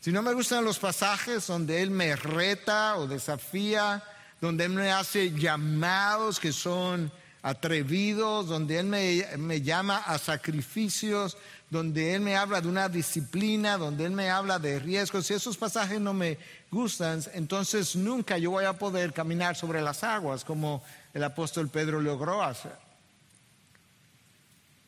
Si 0.00 0.12
no 0.12 0.22
me 0.22 0.32
gustan 0.32 0.64
los 0.64 0.78
pasajes 0.78 1.48
donde 1.48 1.82
Él 1.82 1.90
me 1.90 2.14
reta 2.14 2.96
o 2.96 3.08
desafía, 3.08 4.04
donde 4.40 4.66
Él 4.66 4.70
me 4.70 4.92
hace 4.92 5.32
llamados 5.32 6.38
que 6.38 6.52
son 6.52 7.10
atrevidos, 7.44 8.48
donde 8.48 8.78
Él 8.78 8.86
me, 8.86 9.22
me 9.36 9.60
llama 9.60 9.98
a 9.98 10.16
sacrificios, 10.16 11.36
donde 11.68 12.14
Él 12.14 12.22
me 12.22 12.36
habla 12.36 12.62
de 12.62 12.68
una 12.68 12.88
disciplina, 12.88 13.76
donde 13.76 14.06
Él 14.06 14.12
me 14.12 14.30
habla 14.30 14.58
de 14.58 14.78
riesgos. 14.78 15.26
Si 15.26 15.34
esos 15.34 15.58
pasajes 15.58 16.00
no 16.00 16.14
me 16.14 16.38
gustan, 16.70 17.22
entonces 17.34 17.96
nunca 17.96 18.38
yo 18.38 18.50
voy 18.50 18.64
a 18.64 18.72
poder 18.72 19.12
caminar 19.12 19.56
sobre 19.56 19.82
las 19.82 20.02
aguas 20.02 20.42
como 20.42 20.82
el 21.12 21.22
apóstol 21.22 21.68
Pedro 21.68 22.00
logró 22.00 22.42
hacer. 22.42 22.78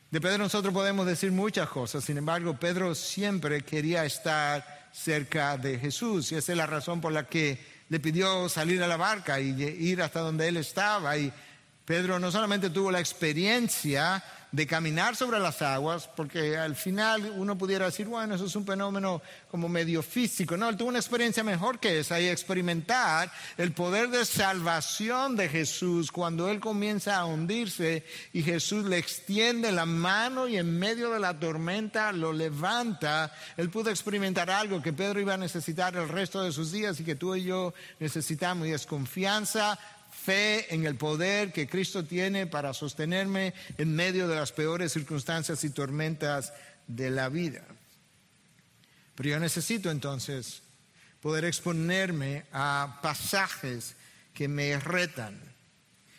De 0.09 0.19
Pedro 0.19 0.39
nosotros 0.39 0.73
podemos 0.73 1.05
decir 1.05 1.31
muchas 1.31 1.69
cosas, 1.69 2.03
sin 2.03 2.17
embargo 2.17 2.57
Pedro 2.57 2.95
siempre 2.95 3.61
quería 3.61 4.03
estar 4.03 4.89
cerca 4.91 5.57
de 5.57 5.77
Jesús 5.77 6.31
y 6.31 6.35
esa 6.35 6.53
es 6.53 6.57
la 6.57 6.65
razón 6.65 7.01
por 7.01 7.11
la 7.11 7.27
que 7.27 7.59
le 7.89 7.99
pidió 7.99 8.49
salir 8.49 8.81
a 8.81 8.87
la 8.87 8.97
barca 8.97 9.39
y 9.39 9.61
ir 9.61 10.01
hasta 10.01 10.21
donde 10.21 10.47
él 10.47 10.57
estaba. 10.57 11.17
Y 11.17 11.31
Pedro 11.87 12.19
no 12.19 12.33
solamente 12.33 12.69
tuvo 12.69 12.91
la 12.91 12.99
experiencia 12.99 14.21
de 14.51 14.67
caminar 14.67 15.15
sobre 15.15 15.39
las 15.39 15.61
aguas, 15.61 16.09
porque 16.17 16.57
al 16.57 16.75
final 16.75 17.31
uno 17.37 17.57
pudiera 17.57 17.85
decir, 17.85 18.07
bueno, 18.07 18.35
eso 18.35 18.45
es 18.45 18.55
un 18.57 18.65
fenómeno 18.65 19.21
como 19.49 19.69
medio 19.69 20.03
físico. 20.03 20.57
No, 20.57 20.67
él 20.67 20.75
tuvo 20.75 20.89
una 20.89 20.99
experiencia 20.99 21.45
mejor 21.45 21.79
que 21.79 21.99
esa 21.99 22.19
y 22.19 22.27
experimentar 22.27 23.31
el 23.57 23.71
poder 23.71 24.09
de 24.09 24.25
salvación 24.25 25.37
de 25.37 25.47
Jesús 25.47 26.11
cuando 26.11 26.49
él 26.49 26.59
comienza 26.59 27.15
a 27.15 27.25
hundirse 27.25 28.05
y 28.33 28.43
Jesús 28.43 28.83
le 28.83 28.97
extiende 28.97 29.71
la 29.71 29.85
mano 29.85 30.49
y 30.49 30.57
en 30.57 30.77
medio 30.77 31.11
de 31.11 31.19
la 31.19 31.39
tormenta 31.39 32.11
lo 32.11 32.33
levanta. 32.33 33.31
Él 33.55 33.69
pudo 33.69 33.91
experimentar 33.91 34.49
algo 34.49 34.81
que 34.81 34.91
Pedro 34.91 35.21
iba 35.21 35.35
a 35.35 35.37
necesitar 35.37 35.95
el 35.95 36.09
resto 36.09 36.41
de 36.41 36.51
sus 36.51 36.73
días 36.73 36.99
y 36.99 37.05
que 37.05 37.15
tú 37.15 37.33
y 37.33 37.43
yo 37.43 37.73
necesitamos 38.01 38.67
y 38.67 38.73
es 38.73 38.85
confianza 38.85 39.79
fe 40.27 40.75
en 40.75 40.85
el 40.85 40.95
poder 40.95 41.53
que 41.53 41.69
Cristo 41.69 42.03
tiene 42.03 42.47
para 42.47 42.73
sostenerme 42.73 43.53
en 43.77 43.95
medio 43.95 44.27
de 44.27 44.35
las 44.35 44.51
peores 44.51 44.91
circunstancias 44.91 45.63
y 45.63 45.69
tormentas 45.69 46.51
de 46.85 47.09
la 47.09 47.29
vida. 47.29 47.63
Pero 49.15 49.29
yo 49.29 49.39
necesito 49.39 49.89
entonces 49.89 50.63
poder 51.21 51.45
exponerme 51.45 52.43
a 52.51 52.99
pasajes 53.01 53.95
que 54.33 54.49
me 54.49 54.77
retan 54.77 55.39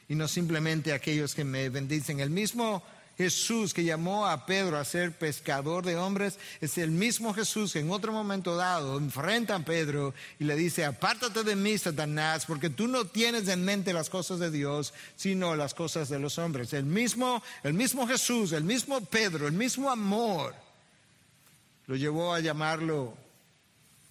y 0.09 0.15
no 0.15 0.27
simplemente 0.27 0.95
aquellos 0.95 1.35
que 1.35 1.45
me 1.45 1.69
bendicen. 1.69 2.21
El 2.21 2.31
mismo 2.31 2.83
Jesús 3.19 3.75
que 3.75 3.83
llamó 3.83 4.29
a 4.29 4.47
Pedro 4.47 4.79
a 4.79 4.85
ser 4.85 5.11
pescador 5.11 5.85
de 5.85 5.97
hombres 5.97 6.39
es 6.61 6.79
el 6.79 6.93
mismo 6.93 7.35
Jesús 7.35 7.73
que 7.73 7.81
en 7.81 7.91
otro 7.91 8.13
momento 8.13 8.55
dado 8.55 8.97
enfrenta 8.97 9.57
a 9.57 9.65
Pedro 9.65 10.15
y 10.39 10.45
le 10.45 10.55
dice, 10.55 10.85
apártate 10.85 11.43
de 11.43 11.57
mí, 11.57 11.77
Satanás, 11.77 12.47
porque 12.47 12.71
tú 12.71 12.87
no 12.87 13.07
tienes 13.07 13.49
en 13.49 13.65
mente 13.65 13.93
las 13.93 14.09
cosas 14.09 14.39
de 14.39 14.53
Dios, 14.53 14.95
sino 15.17 15.57
las 15.57 15.75
cosas 15.75 16.09
de 16.09 16.21
los 16.21 16.39
hombres. 16.39 16.73
El 16.73 16.85
mismo, 16.85 17.43
el 17.65 17.75
mismo 17.75 18.07
Jesús, 18.07 18.53
el 18.53 18.63
mismo 18.63 19.01
Pedro, 19.01 19.49
el 19.49 19.53
mismo 19.53 19.91
amor, 19.91 20.55
lo 21.89 21.97
llevó 21.97 22.33
a 22.33 22.39
llamarlo 22.39 23.17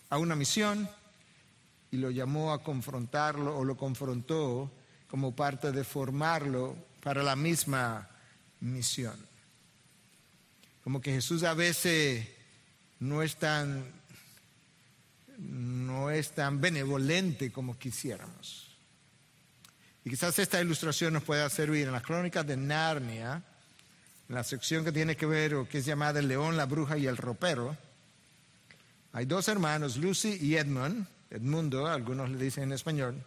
a 0.10 0.18
una 0.18 0.36
misión 0.36 0.90
y 1.92 1.96
lo 1.96 2.12
llamó 2.12 2.52
a 2.52 2.62
confrontarlo 2.62 3.58
o 3.58 3.64
lo 3.64 3.78
confrontó 3.78 4.70
como 5.10 5.34
parte 5.34 5.72
de 5.72 5.86
formarlo 5.86 6.76
para 7.02 7.24
la 7.24 7.38
misma 7.38 8.10
misión. 8.62 9.18
Como 10.84 11.02
que 11.02 11.14
Jesús 11.14 11.44
a 11.44 11.54
veces 11.54 12.28
no 13.00 13.22
es 13.22 13.36
tan, 13.36 13.86
no 15.38 16.10
es 16.10 16.32
tan 16.32 16.62
benevolente 16.62 17.52
como 17.52 17.78
quisiéramos. 17.78 18.68
Y 20.06 20.10
quizás 20.10 20.40
esta 20.40 20.62
ilustración 20.62 21.14
nos 21.14 21.24
pueda 21.24 21.50
servir 21.50 21.88
en 21.88 21.92
las 21.92 22.04
crónicas 22.04 22.48
de 22.48 22.56
Narnia, 22.56 23.44
en 24.30 24.36
la 24.36 24.44
sección 24.44 24.86
que 24.86 24.94
tiene 24.94 25.18
que 25.18 25.26
ver 25.26 25.56
o 25.56 25.68
que 25.68 25.80
es 25.80 25.86
llamada 25.86 26.20
El 26.20 26.30
león, 26.30 26.56
la 26.56 26.66
bruja 26.66 26.98
y 26.98 27.08
el 27.08 27.18
ropero. 27.18 27.78
Hay 29.12 29.26
dos 29.26 29.48
hermanos, 29.50 29.98
Lucy 29.98 30.38
y 30.40 30.56
Edmund, 30.56 31.08
Edmundo, 31.30 31.88
algunos 31.88 32.30
le 32.30 32.38
dicen 32.38 32.64
en 32.64 32.74
español, 32.74 33.22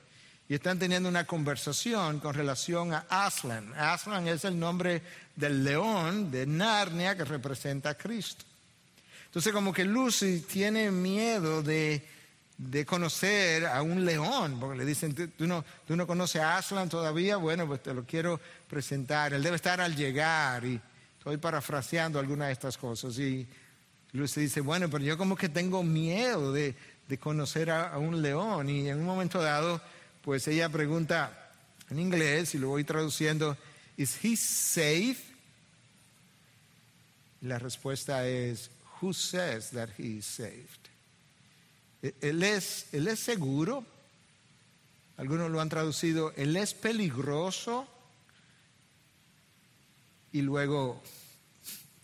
y 0.50 0.54
están 0.54 0.80
teniendo 0.80 1.08
una 1.08 1.28
conversación 1.28 2.18
con 2.18 2.34
relación 2.34 2.92
a 2.92 3.06
Aslan. 3.08 3.72
Aslan 3.78 4.26
es 4.26 4.44
el 4.44 4.58
nombre 4.58 5.00
del 5.36 5.62
león 5.62 6.28
de 6.32 6.44
Narnia 6.44 7.16
que 7.16 7.24
representa 7.24 7.90
a 7.90 7.94
Cristo. 7.94 8.44
Entonces 9.26 9.52
como 9.52 9.72
que 9.72 9.84
Lucy 9.84 10.40
tiene 10.40 10.90
miedo 10.90 11.62
de, 11.62 12.04
conocer 12.84 13.64
a 13.64 13.80
un 13.82 14.04
león, 14.04 14.58
porque 14.58 14.78
le 14.78 14.84
dicen, 14.84 15.14
¿tú 15.14 15.46
no, 15.46 15.64
tú 15.86 15.94
no 15.94 16.04
conoces 16.04 16.42
a 16.42 16.56
Aslan 16.56 16.88
todavía, 16.88 17.36
bueno, 17.36 17.68
pues 17.68 17.84
te 17.84 17.94
lo 17.94 18.04
quiero 18.04 18.40
presentar, 18.68 19.32
él 19.32 19.44
debe 19.44 19.54
estar 19.54 19.80
al 19.80 19.94
llegar 19.94 20.64
y 20.64 20.80
estoy 21.16 21.36
parafraseando 21.36 22.18
algunas 22.18 22.48
de 22.48 22.54
estas 22.54 22.76
cosas 22.76 23.16
y 23.20 23.46
Lucy 24.10 24.40
dice, 24.40 24.62
bueno, 24.62 24.90
pero 24.90 25.04
yo 25.04 25.16
como 25.16 25.36
que 25.36 25.48
tengo 25.48 25.84
miedo 25.84 26.52
de, 26.52 26.74
conocer 27.20 27.70
a 27.70 27.96
un 27.98 28.20
león 28.20 28.68
y 28.68 28.88
en 28.88 28.98
un 28.98 29.04
momento 29.04 29.40
dado 29.40 29.80
pues 30.22 30.46
ella 30.48 30.68
pregunta 30.68 31.52
en 31.88 31.98
inglés 31.98 32.54
y 32.54 32.58
lo 32.58 32.68
voy 32.68 32.84
traduciendo, 32.84 33.56
¿Is 33.96 34.18
he 34.24 34.36
safe? 34.36 35.30
la 37.42 37.58
respuesta 37.58 38.26
es, 38.26 38.70
Who 39.00 39.14
says 39.14 39.70
that 39.70 39.88
he 39.98 40.18
is 40.18 40.26
saved? 40.26 40.88
¿E-, 42.02 42.14
¿Él 42.20 42.42
es, 42.42 42.86
¿Él 42.92 43.08
es 43.08 43.20
seguro? 43.20 43.84
Algunos 45.16 45.50
lo 45.50 45.60
han 45.60 45.68
traducido, 45.68 46.32
Él 46.36 46.56
es 46.56 46.74
peligroso. 46.74 47.86
Y 50.32 50.42
luego, 50.42 51.02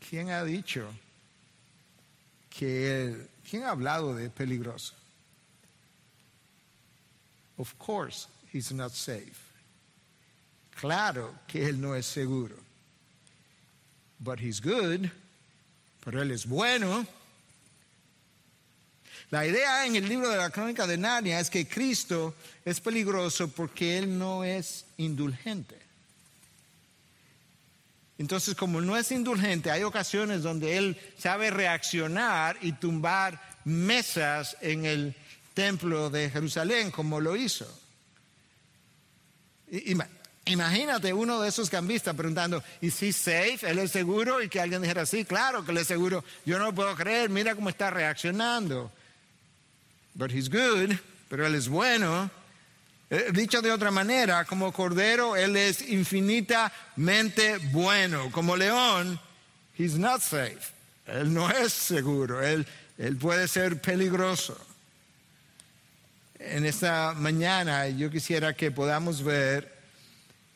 ¿quién 0.08 0.30
ha 0.30 0.42
dicho 0.42 0.88
que 2.50 3.04
Él, 3.04 3.28
quién 3.48 3.64
ha 3.64 3.70
hablado 3.70 4.14
de 4.14 4.30
peligroso? 4.30 4.94
Of 7.58 7.78
course, 7.78 8.28
he's 8.52 8.72
not 8.72 8.92
safe. 8.92 9.42
Claro 10.76 11.34
que 11.48 11.66
él 11.66 11.80
no 11.80 11.94
es 11.94 12.06
seguro. 12.06 12.56
But 14.20 14.40
he's 14.40 14.60
good. 14.60 15.10
Pero 16.04 16.22
él 16.22 16.30
es 16.30 16.46
bueno. 16.46 17.06
La 19.30 19.44
idea 19.44 19.86
en 19.86 19.96
el 19.96 20.08
libro 20.08 20.28
de 20.28 20.36
la 20.36 20.50
crónica 20.50 20.86
de 20.86 20.96
Narnia 20.96 21.40
es 21.40 21.50
que 21.50 21.66
Cristo 21.66 22.34
es 22.64 22.78
peligroso 22.80 23.48
porque 23.48 23.98
Él 23.98 24.16
no 24.16 24.44
es 24.44 24.84
indulgente. 24.98 25.76
Entonces, 28.18 28.54
como 28.54 28.80
no 28.80 28.96
es 28.96 29.10
indulgente, 29.10 29.70
hay 29.70 29.82
ocasiones 29.82 30.42
donde 30.42 30.76
Él 30.76 30.96
sabe 31.18 31.50
reaccionar 31.50 32.56
y 32.62 32.72
tumbar 32.72 33.40
mesas 33.64 34.56
en 34.60 34.86
el 34.86 35.14
templo 35.56 36.10
de 36.10 36.28
Jerusalén 36.28 36.90
como 36.90 37.18
lo 37.18 37.34
hizo. 37.34 37.66
Imagínate 40.44 41.12
uno 41.12 41.40
de 41.40 41.48
esos 41.48 41.70
cambistas 41.70 42.14
preguntando, 42.14 42.62
¿is 42.82 43.02
he 43.02 43.12
safe? 43.12 43.58
¿Él 43.62 43.78
es 43.78 43.90
seguro? 43.90 44.42
Y 44.42 44.48
que 44.50 44.60
alguien 44.60 44.82
dijera, 44.82 45.06
sí, 45.06 45.24
claro 45.24 45.64
que 45.64 45.72
él 45.72 45.78
es 45.78 45.86
seguro. 45.86 46.22
Yo 46.44 46.58
no 46.58 46.66
lo 46.66 46.74
puedo 46.74 46.94
creer, 46.94 47.30
mira 47.30 47.54
cómo 47.54 47.70
está 47.70 47.90
reaccionando. 47.90 48.92
But 50.14 50.30
he's 50.30 50.48
good, 50.50 50.94
pero 51.28 51.46
él 51.46 51.54
es 51.54 51.68
bueno. 51.68 52.30
Eh, 53.08 53.30
dicho 53.32 53.62
de 53.62 53.72
otra 53.72 53.90
manera, 53.90 54.44
como 54.44 54.72
cordero, 54.72 55.36
Él 55.36 55.56
es 55.56 55.80
infinitamente 55.88 57.58
bueno. 57.70 58.32
Como 58.32 58.56
león, 58.56 59.20
He's 59.78 59.96
not 59.96 60.22
safe. 60.22 60.72
Él 61.06 61.32
no 61.32 61.48
es 61.50 61.72
seguro. 61.72 62.42
Él, 62.42 62.66
él 62.98 63.16
puede 63.16 63.46
ser 63.46 63.80
peligroso. 63.80 64.58
En 66.48 66.64
esta 66.64 67.12
mañana 67.12 67.88
yo 67.88 68.08
quisiera 68.08 68.54
que 68.54 68.70
podamos 68.70 69.22
ver 69.22 69.72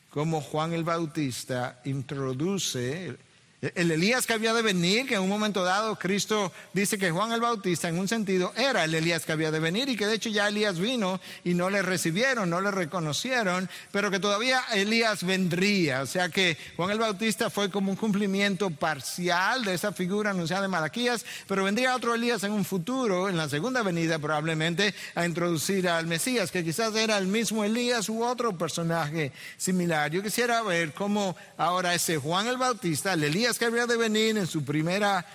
cómo 0.09 0.39
Juan 0.39 0.71
el 0.71 0.85
Bautista 0.85 1.81
introduce 1.83 3.17
el 3.61 3.91
Elías 3.91 4.25
que 4.25 4.33
había 4.33 4.53
de 4.53 4.63
venir, 4.63 5.05
que 5.05 5.13
en 5.13 5.21
un 5.21 5.29
momento 5.29 5.63
dado 5.63 5.95
Cristo 5.95 6.51
dice 6.73 6.97
que 6.97 7.11
Juan 7.11 7.31
el 7.31 7.41
Bautista 7.41 7.87
en 7.89 7.99
un 7.99 8.07
sentido 8.07 8.51
era 8.57 8.83
el 8.83 8.95
Elías 8.95 9.23
que 9.23 9.33
había 9.33 9.51
de 9.51 9.59
venir 9.59 9.87
y 9.87 9.95
que 9.95 10.07
de 10.07 10.15
hecho 10.15 10.29
ya 10.29 10.47
Elías 10.47 10.79
vino 10.79 11.21
y 11.43 11.53
no 11.53 11.69
le 11.69 11.83
recibieron, 11.83 12.49
no 12.49 12.59
le 12.59 12.71
reconocieron, 12.71 13.69
pero 13.91 14.09
que 14.09 14.19
todavía 14.19 14.63
Elías 14.73 15.23
vendría. 15.23 16.01
O 16.01 16.07
sea 16.07 16.29
que 16.29 16.57
Juan 16.75 16.89
el 16.89 16.97
Bautista 16.97 17.51
fue 17.51 17.69
como 17.69 17.91
un 17.91 17.97
cumplimiento 17.97 18.71
parcial 18.71 19.63
de 19.63 19.75
esa 19.75 19.91
figura 19.91 20.31
anunciada 20.31 20.65
en 20.65 20.71
Malaquías, 20.71 21.23
pero 21.47 21.63
vendría 21.63 21.95
otro 21.95 22.15
Elías 22.15 22.43
en 22.43 22.53
un 22.53 22.65
futuro, 22.65 23.29
en 23.29 23.37
la 23.37 23.47
segunda 23.47 23.83
venida 23.83 24.17
probablemente, 24.17 24.95
a 25.13 25.23
introducir 25.23 25.87
al 25.87 26.07
Mesías, 26.07 26.49
que 26.49 26.63
quizás 26.63 26.95
era 26.95 27.15
el 27.19 27.27
mismo 27.27 27.63
Elías 27.63 28.09
u 28.09 28.23
otro 28.23 28.57
personaje 28.57 29.31
similar. 29.57 30.09
Yo 30.09 30.23
quisiera 30.23 30.63
ver 30.63 30.93
cómo 30.93 31.35
ahora 31.57 31.93
ese 31.93 32.17
Juan 32.17 32.47
el 32.47 32.57
Bautista, 32.57 33.13
el 33.13 33.23
Elías, 33.23 33.50
que 33.57 33.65
había 33.65 33.87
de 33.87 33.97
venir 33.97 34.37
en 34.37 34.47
su 34.47 34.63
primera 34.63 35.25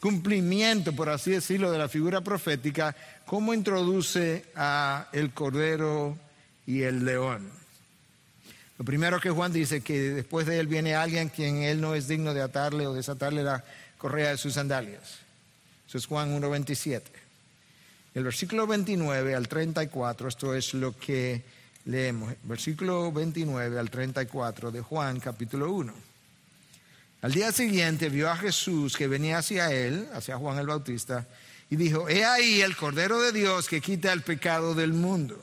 cumplimiento, 0.00 0.94
por 0.94 1.10
así 1.10 1.30
decirlo, 1.30 1.70
de 1.70 1.78
la 1.78 1.88
figura 1.88 2.22
profética, 2.22 2.96
cómo 3.26 3.54
introduce 3.54 4.46
a 4.56 5.08
el 5.12 5.32
cordero 5.32 6.16
y 6.66 6.82
el 6.82 7.04
león. 7.04 7.50
Lo 8.78 8.84
primero 8.84 9.20
que 9.20 9.30
Juan 9.30 9.52
dice 9.52 9.82
que 9.82 10.00
después 10.00 10.46
de 10.46 10.58
él 10.58 10.66
viene 10.66 10.94
alguien 10.94 11.28
quien 11.28 11.62
él 11.62 11.82
no 11.82 11.94
es 11.94 12.08
digno 12.08 12.32
de 12.32 12.40
atarle 12.40 12.86
o 12.86 12.94
desatarle 12.94 13.42
la 13.42 13.62
correa 13.98 14.30
de 14.30 14.38
sus 14.38 14.54
sandalias. 14.54 15.18
Eso 15.86 15.98
es 15.98 16.06
Juan 16.06 16.40
1.27. 16.40 17.02
El 18.14 18.24
versículo 18.24 18.66
29 18.66 19.34
al 19.34 19.48
34, 19.48 20.28
esto 20.28 20.54
es 20.54 20.72
lo 20.72 20.98
que 20.98 21.42
leemos. 21.84 22.32
Versículo 22.44 23.12
29 23.12 23.78
al 23.78 23.90
34 23.90 24.70
de 24.70 24.80
Juan 24.80 25.20
capítulo 25.20 25.70
1. 25.72 26.09
Al 27.22 27.32
día 27.32 27.52
siguiente 27.52 28.08
vio 28.08 28.30
a 28.30 28.36
Jesús 28.36 28.96
que 28.96 29.06
venía 29.06 29.38
hacia 29.38 29.70
él, 29.72 30.08
hacia 30.14 30.38
Juan 30.38 30.58
el 30.58 30.66
Bautista, 30.66 31.26
y 31.68 31.76
dijo, 31.76 32.08
he 32.08 32.24
ahí 32.24 32.62
el 32.62 32.76
Cordero 32.76 33.20
de 33.20 33.32
Dios 33.32 33.68
que 33.68 33.80
quita 33.80 34.12
el 34.12 34.22
pecado 34.22 34.74
del 34.74 34.94
mundo. 34.94 35.38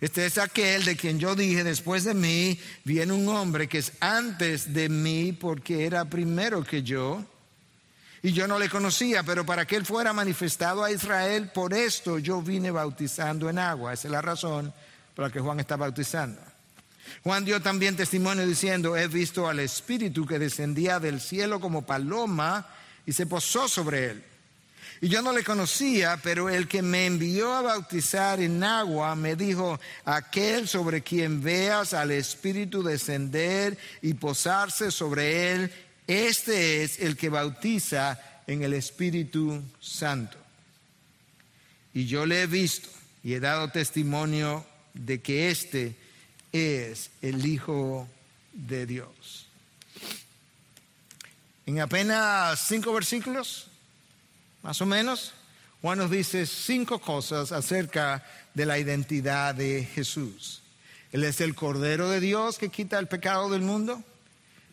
Este 0.00 0.26
es 0.26 0.38
aquel 0.38 0.84
de 0.84 0.96
quien 0.96 1.18
yo 1.18 1.34
dije, 1.34 1.64
después 1.64 2.04
de 2.04 2.14
mí 2.14 2.58
viene 2.84 3.12
un 3.12 3.28
hombre 3.28 3.68
que 3.68 3.78
es 3.78 3.92
antes 4.00 4.72
de 4.72 4.88
mí 4.88 5.32
porque 5.32 5.86
era 5.86 6.04
primero 6.06 6.64
que 6.64 6.82
yo. 6.82 7.24
Y 8.22 8.32
yo 8.32 8.48
no 8.48 8.58
le 8.58 8.70
conocía, 8.70 9.22
pero 9.22 9.44
para 9.44 9.66
que 9.66 9.76
él 9.76 9.84
fuera 9.84 10.14
manifestado 10.14 10.82
a 10.82 10.90
Israel, 10.90 11.50
por 11.54 11.74
esto 11.74 12.18
yo 12.18 12.40
vine 12.40 12.70
bautizando 12.70 13.50
en 13.50 13.58
agua. 13.58 13.92
Esa 13.92 14.08
es 14.08 14.12
la 14.12 14.22
razón 14.22 14.72
por 15.14 15.26
la 15.26 15.30
que 15.30 15.40
Juan 15.40 15.60
está 15.60 15.76
bautizando. 15.76 16.40
Juan 17.22 17.44
dio 17.44 17.60
también 17.60 17.96
testimonio 17.96 18.46
diciendo, 18.46 18.96
he 18.96 19.08
visto 19.08 19.48
al 19.48 19.60
Espíritu 19.60 20.26
que 20.26 20.38
descendía 20.38 21.00
del 21.00 21.20
cielo 21.20 21.60
como 21.60 21.86
paloma 21.86 22.66
y 23.06 23.12
se 23.12 23.26
posó 23.26 23.68
sobre 23.68 24.10
él. 24.10 24.24
Y 25.00 25.08
yo 25.08 25.22
no 25.22 25.32
le 25.32 25.44
conocía, 25.44 26.18
pero 26.22 26.48
el 26.48 26.68
que 26.68 26.80
me 26.80 27.06
envió 27.06 27.52
a 27.52 27.62
bautizar 27.62 28.40
en 28.40 28.62
agua 28.62 29.14
me 29.16 29.36
dijo, 29.36 29.78
aquel 30.04 30.68
sobre 30.68 31.02
quien 31.02 31.42
veas 31.42 31.92
al 31.92 32.10
Espíritu 32.10 32.82
descender 32.82 33.76
y 34.00 34.14
posarse 34.14 34.90
sobre 34.90 35.52
él, 35.52 35.72
este 36.06 36.84
es 36.84 37.00
el 37.00 37.16
que 37.16 37.28
bautiza 37.28 38.20
en 38.46 38.62
el 38.62 38.74
Espíritu 38.74 39.62
Santo. 39.80 40.38
Y 41.92 42.06
yo 42.06 42.26
le 42.26 42.42
he 42.42 42.46
visto 42.46 42.88
y 43.22 43.34
he 43.34 43.40
dado 43.40 43.70
testimonio 43.70 44.64
de 44.94 45.20
que 45.20 45.50
éste 45.50 45.96
es 46.54 47.10
el 47.20 47.44
Hijo 47.44 48.08
de 48.52 48.86
Dios. 48.86 49.46
En 51.66 51.80
apenas 51.80 52.66
cinco 52.68 52.92
versículos, 52.92 53.66
más 54.62 54.80
o 54.80 54.86
menos, 54.86 55.32
Juan 55.82 55.98
nos 55.98 56.10
dice 56.10 56.46
cinco 56.46 57.00
cosas 57.00 57.50
acerca 57.50 58.24
de 58.54 58.66
la 58.66 58.78
identidad 58.78 59.54
de 59.54 59.84
Jesús. 59.84 60.62
Él 61.10 61.24
es 61.24 61.40
el 61.40 61.54
Cordero 61.56 62.08
de 62.08 62.20
Dios 62.20 62.58
que 62.58 62.68
quita 62.68 62.98
el 62.98 63.08
pecado 63.08 63.50
del 63.50 63.62
mundo. 63.62 64.02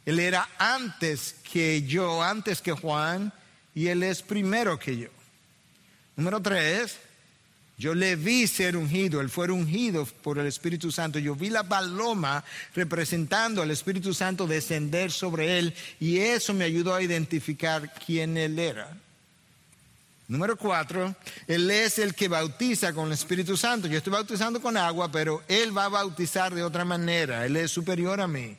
Él 0.06 0.20
era 0.20 0.48
antes 0.60 1.36
que 1.52 1.82
yo, 1.84 2.22
antes 2.22 2.62
que 2.62 2.74
Juan, 2.74 3.34
y 3.74 3.88
Él 3.88 4.04
es 4.04 4.22
primero 4.22 4.78
que 4.78 4.98
yo. 4.98 5.10
Número 6.16 6.42
tres, 6.42 6.98
yo 7.82 7.96
le 7.96 8.16
vi 8.16 8.46
ser 8.46 8.78
ungido, 8.78 9.22
él 9.22 9.30
fue 9.32 9.50
ungido 9.50 10.06
por 10.06 10.38
el 10.38 10.46
Espíritu 10.46 10.92
Santo. 10.92 11.18
Yo 11.18 11.34
vi 11.36 11.50
la 11.50 11.64
paloma 11.64 12.44
representando 12.76 13.64
al 13.64 13.72
Espíritu 13.72 14.14
Santo 14.14 14.46
descender 14.46 15.12
sobre 15.12 15.58
él 15.58 15.74
y 16.00 16.20
eso 16.20 16.54
me 16.54 16.66
ayudó 16.66 16.94
a 16.94 17.02
identificar 17.02 17.92
quién 18.06 18.38
él 18.38 18.60
era. 18.60 18.96
Número 20.28 20.56
cuatro, 20.58 21.16
Él 21.48 21.72
es 21.72 21.98
el 21.98 22.14
que 22.14 22.28
bautiza 22.28 22.94
con 22.94 23.08
el 23.08 23.14
Espíritu 23.14 23.58
Santo. 23.58 23.88
Yo 23.88 23.98
estoy 23.98 24.14
bautizando 24.14 24.62
con 24.62 24.78
agua, 24.78 25.12
pero 25.12 25.44
Él 25.48 25.76
va 25.76 25.86
a 25.86 25.90
bautizar 25.90 26.54
de 26.54 26.64
otra 26.64 26.86
manera. 26.86 27.46
Él 27.46 27.58
es 27.58 27.72
superior 27.72 28.22
a 28.22 28.28
mí. 28.28 28.56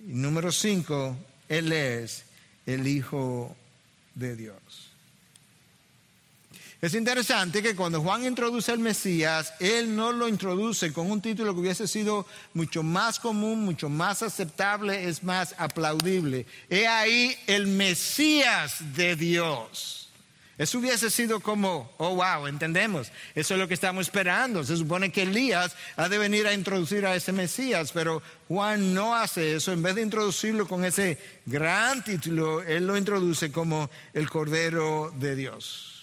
Y 0.00 0.12
número 0.12 0.50
cinco, 0.52 1.16
Él 1.48 1.72
es 1.72 2.24
el 2.66 2.86
Hijo 2.88 3.56
de 4.16 4.36
Dios. 4.36 4.87
Es 6.80 6.94
interesante 6.94 7.60
que 7.60 7.74
cuando 7.74 8.00
Juan 8.00 8.24
introduce 8.24 8.70
al 8.70 8.78
Mesías, 8.78 9.52
él 9.58 9.96
no 9.96 10.12
lo 10.12 10.28
introduce 10.28 10.92
con 10.92 11.10
un 11.10 11.20
título 11.20 11.52
que 11.52 11.60
hubiese 11.60 11.88
sido 11.88 12.24
mucho 12.54 12.84
más 12.84 13.18
común, 13.18 13.64
mucho 13.64 13.88
más 13.88 14.22
aceptable, 14.22 15.08
es 15.08 15.24
más 15.24 15.56
aplaudible. 15.58 16.46
He 16.70 16.86
ahí 16.86 17.36
el 17.48 17.66
Mesías 17.66 18.94
de 18.94 19.16
Dios. 19.16 20.08
Eso 20.56 20.78
hubiese 20.78 21.10
sido 21.10 21.40
como, 21.40 21.90
oh 21.98 22.14
wow, 22.14 22.46
entendemos, 22.46 23.10
eso 23.34 23.54
es 23.54 23.60
lo 23.60 23.66
que 23.66 23.74
estamos 23.74 24.06
esperando. 24.06 24.62
Se 24.62 24.76
supone 24.76 25.10
que 25.10 25.22
Elías 25.22 25.74
ha 25.96 26.08
de 26.08 26.18
venir 26.18 26.46
a 26.46 26.54
introducir 26.54 27.06
a 27.06 27.16
ese 27.16 27.32
Mesías, 27.32 27.90
pero 27.90 28.22
Juan 28.46 28.94
no 28.94 29.16
hace 29.16 29.56
eso. 29.56 29.72
En 29.72 29.82
vez 29.82 29.96
de 29.96 30.02
introducirlo 30.02 30.68
con 30.68 30.84
ese 30.84 31.18
gran 31.44 32.04
título, 32.04 32.62
él 32.62 32.86
lo 32.86 32.96
introduce 32.96 33.50
como 33.50 33.90
el 34.12 34.30
Cordero 34.30 35.12
de 35.16 35.34
Dios. 35.34 35.97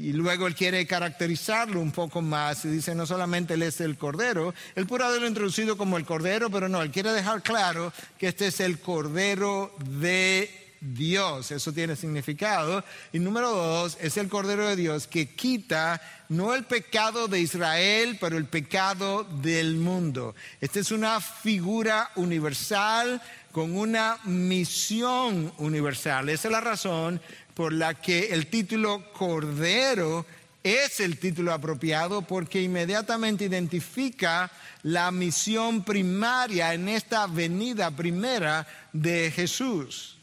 Y 0.00 0.12
luego 0.12 0.46
él 0.46 0.54
quiere 0.54 0.86
caracterizarlo 0.86 1.80
un 1.80 1.90
poco 1.90 2.22
más 2.22 2.64
y 2.64 2.68
dice, 2.68 2.94
no 2.94 3.04
solamente 3.04 3.54
él 3.54 3.62
es 3.64 3.80
el 3.80 3.98
Cordero, 3.98 4.54
él 4.76 4.86
pudo 4.86 5.04
haberlo 5.04 5.26
introducido 5.26 5.76
como 5.76 5.96
el 5.96 6.04
Cordero, 6.04 6.48
pero 6.50 6.68
no, 6.68 6.80
él 6.82 6.92
quiere 6.92 7.10
dejar 7.10 7.42
claro 7.42 7.92
que 8.16 8.28
este 8.28 8.46
es 8.46 8.60
el 8.60 8.78
Cordero 8.78 9.74
de 9.84 10.68
Dios, 10.80 11.50
eso 11.50 11.72
tiene 11.72 11.96
significado. 11.96 12.84
Y 13.12 13.18
número 13.18 13.50
dos, 13.50 13.98
es 14.00 14.16
el 14.18 14.28
Cordero 14.28 14.68
de 14.68 14.76
Dios 14.76 15.08
que 15.08 15.34
quita 15.34 16.00
no 16.28 16.54
el 16.54 16.64
pecado 16.64 17.26
de 17.26 17.40
Israel, 17.40 18.18
pero 18.20 18.36
el 18.36 18.44
pecado 18.44 19.24
del 19.24 19.74
mundo. 19.74 20.36
Esta 20.60 20.78
es 20.78 20.92
una 20.92 21.20
figura 21.20 22.12
universal 22.14 23.20
con 23.50 23.76
una 23.76 24.18
misión 24.24 25.52
universal. 25.58 26.28
Esa 26.28 26.46
es 26.46 26.52
la 26.52 26.60
razón 26.60 27.20
por 27.58 27.72
la 27.72 27.94
que 27.94 28.32
el 28.32 28.46
título 28.46 29.10
Cordero 29.12 30.24
es 30.62 31.00
el 31.00 31.18
título 31.18 31.52
apropiado 31.52 32.22
porque 32.22 32.62
inmediatamente 32.62 33.46
identifica 33.46 34.48
la 34.84 35.10
misión 35.10 35.82
primaria 35.82 36.72
en 36.72 36.88
esta 36.88 37.26
venida 37.26 37.90
primera 37.90 38.64
de 38.92 39.32
Jesús. 39.32 40.18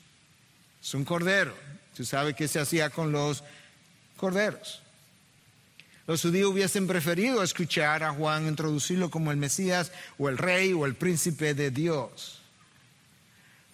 Es 0.82 0.94
un 0.94 1.04
cordero. 1.04 1.54
Tú 1.94 2.06
sabes 2.06 2.36
qué 2.36 2.48
se 2.48 2.62
hacía 2.62 2.90
con 2.90 3.12
los 3.12 3.44
corderos. 4.16 4.82
Los 6.08 6.22
judíos 6.22 6.54
hubiesen 6.54 6.88
preferido 6.88 7.44
escuchar 7.44 8.02
a 8.04 8.14
Juan 8.14 8.48
introducirlo 8.48 9.10
como 9.10 9.32
el 9.32 9.38
Mesías 9.38 9.92
o 10.18 10.30
el 10.30 10.38
rey 10.38 10.72
o 10.72 10.86
el 10.86 10.96
príncipe 10.96 11.54
de 11.54 11.70
Dios. 11.70 12.45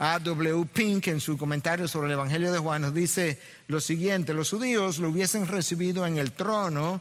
A. 0.03 0.17
W. 0.17 0.65
Pink 0.65 1.09
en 1.09 1.21
su 1.21 1.37
comentario 1.37 1.87
sobre 1.87 2.07
el 2.07 2.13
Evangelio 2.13 2.51
de 2.51 2.57
Juan 2.57 2.81
nos 2.81 2.91
dice 2.91 3.39
lo 3.67 3.79
siguiente, 3.79 4.33
los 4.33 4.49
judíos 4.49 4.97
lo 4.97 5.09
hubiesen 5.09 5.47
recibido 5.47 6.07
en 6.07 6.17
el 6.17 6.31
trono, 6.31 6.99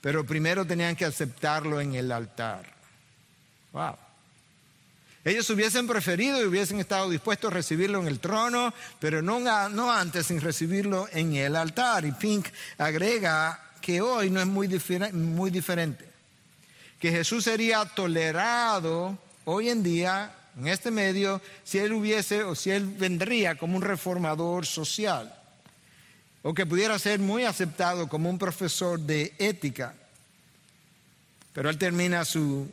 pero 0.00 0.26
primero 0.26 0.66
tenían 0.66 0.96
que 0.96 1.04
aceptarlo 1.04 1.80
en 1.80 1.94
el 1.94 2.10
altar. 2.10 2.64
Wow. 3.72 3.94
Ellos 5.24 5.48
hubiesen 5.50 5.86
preferido 5.86 6.42
y 6.42 6.46
hubiesen 6.46 6.80
estado 6.80 7.08
dispuestos 7.08 7.52
a 7.52 7.54
recibirlo 7.54 8.00
en 8.00 8.08
el 8.08 8.18
trono, 8.18 8.74
pero 8.98 9.22
no, 9.22 9.92
antes 9.92 10.26
sin 10.26 10.40
recibirlo 10.40 11.06
en 11.12 11.36
el 11.36 11.54
altar. 11.54 12.04
Y 12.04 12.10
Pink 12.10 12.48
agrega 12.76 13.70
que 13.80 14.00
hoy 14.00 14.30
no 14.30 14.40
es 14.40 14.48
muy, 14.48 14.68
muy 15.12 15.52
diferente. 15.52 16.10
Que 16.98 17.12
Jesús 17.12 17.44
sería 17.44 17.84
tolerado 17.84 19.16
hoy 19.44 19.68
en 19.68 19.84
día 19.84 20.34
en 20.56 20.68
este 20.68 20.90
medio 20.90 21.40
si 21.64 21.78
él 21.78 21.92
hubiese 21.92 22.44
o 22.44 22.54
si 22.54 22.70
él 22.70 22.86
vendría 22.86 23.56
como 23.56 23.76
un 23.76 23.82
reformador 23.82 24.66
social 24.66 25.34
o 26.42 26.52
que 26.54 26.66
pudiera 26.66 26.98
ser 26.98 27.20
muy 27.20 27.44
aceptado 27.44 28.08
como 28.08 28.28
un 28.28 28.38
profesor 28.38 28.98
de 28.98 29.32
ética. 29.38 29.94
Pero 31.52 31.70
él 31.70 31.78
termina 31.78 32.24
su, 32.24 32.68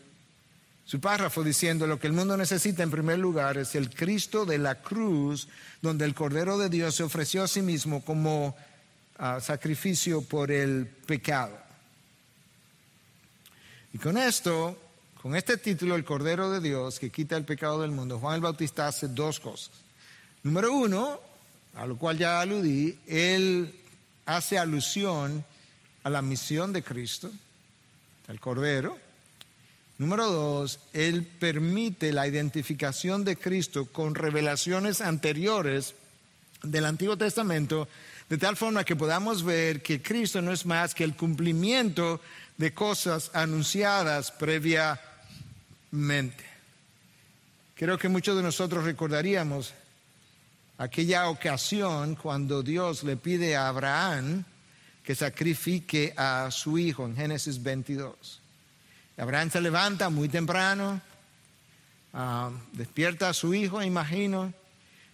su 0.86 1.00
párrafo 1.00 1.44
diciendo 1.44 1.86
lo 1.86 2.00
que 2.00 2.08
el 2.08 2.14
mundo 2.14 2.36
necesita 2.36 2.82
en 2.82 2.92
primer 2.92 3.20
lugar 3.20 3.58
es 3.58 3.76
el 3.76 3.92
Cristo 3.92 4.46
de 4.46 4.58
la 4.58 4.82
cruz, 4.82 5.48
donde 5.82 6.06
el 6.06 6.16
Cordero 6.16 6.58
de 6.58 6.70
Dios 6.70 6.96
se 6.96 7.04
ofreció 7.04 7.44
a 7.44 7.48
sí 7.48 7.62
mismo 7.62 8.04
como 8.04 8.56
ah, 9.18 9.40
sacrificio 9.40 10.24
por 10.24 10.52
el 10.52 10.88
pecado. 10.88 11.56
Y 13.94 13.98
con 13.98 14.18
esto 14.18 14.78
con 15.22 15.36
este 15.36 15.58
título, 15.58 15.96
el 15.96 16.06
Cordero 16.06 16.50
de 16.50 16.62
Dios 16.62 16.98
que 16.98 17.10
quita 17.10 17.36
el 17.36 17.44
pecado 17.44 17.82
del 17.82 17.92
mundo, 17.92 18.20
Juan 18.20 18.36
el 18.36 18.42
Bautista 18.42 18.88
hace 18.88 19.10
dos 19.10 19.40
cosas. 19.42 19.72
Número 20.44 20.74
uno, 20.74 21.20
a 21.76 21.86
lo 21.86 21.98
cual 21.98 22.18
ya 22.18 22.40
aludí, 22.40 22.98
él 23.06 23.76
hace 24.26 24.58
alusión 24.58 25.44
a 26.04 26.10
la 26.10 26.22
misión 26.22 26.72
de 26.72 26.84
Cristo, 26.84 27.30
el 28.30 28.40
Cordero. 28.40 28.98
Número 29.98 30.32
dos, 30.32 30.80
él 30.94 31.26
permite 31.26 32.14
la 32.14 32.26
identificación 32.26 33.26
de 33.26 33.36
Cristo 33.36 33.88
con 33.92 34.16
revelaciones 34.16 35.02
anteriores 35.02 35.96
del 36.64 36.86
Antiguo 36.86 37.18
Testamento, 37.18 37.90
de 38.30 38.38
tal 38.38 38.56
forma 38.56 38.86
que 38.86 38.96
podamos 38.96 39.44
ver 39.44 39.82
que 39.82 40.02
Cristo 40.02 40.42
no 40.42 40.54
es 40.54 40.66
más 40.66 40.96
que 40.96 41.04
el 41.04 41.18
cumplimiento 41.18 42.22
de 42.58 42.74
cosas 42.74 43.32
anunciadas 43.34 44.32
previa 44.32 45.00
mente. 45.92 46.44
Creo 47.76 47.98
que 47.98 48.10
muchos 48.10 48.36
de 48.36 48.44
nosotros 48.44 48.84
recordaríamos 48.84 49.74
aquella 50.78 51.30
ocasión 51.30 52.16
cuando 52.16 52.62
Dios 52.64 53.04
le 53.04 53.18
pide 53.18 53.56
a 53.56 53.68
Abraham 53.68 54.44
que 55.04 55.16
sacrifique 55.16 56.14
a 56.16 56.50
su 56.52 56.78
hijo 56.78 57.06
en 57.06 57.16
Génesis 57.16 57.62
22. 57.62 58.42
Abraham 59.18 59.50
se 59.50 59.60
levanta 59.60 60.10
muy 60.10 60.30
temprano, 60.30 61.02
ah, 62.14 62.52
despierta 62.74 63.30
a 63.30 63.34
su 63.34 63.54
hijo, 63.54 63.82
imagino, 63.82 64.54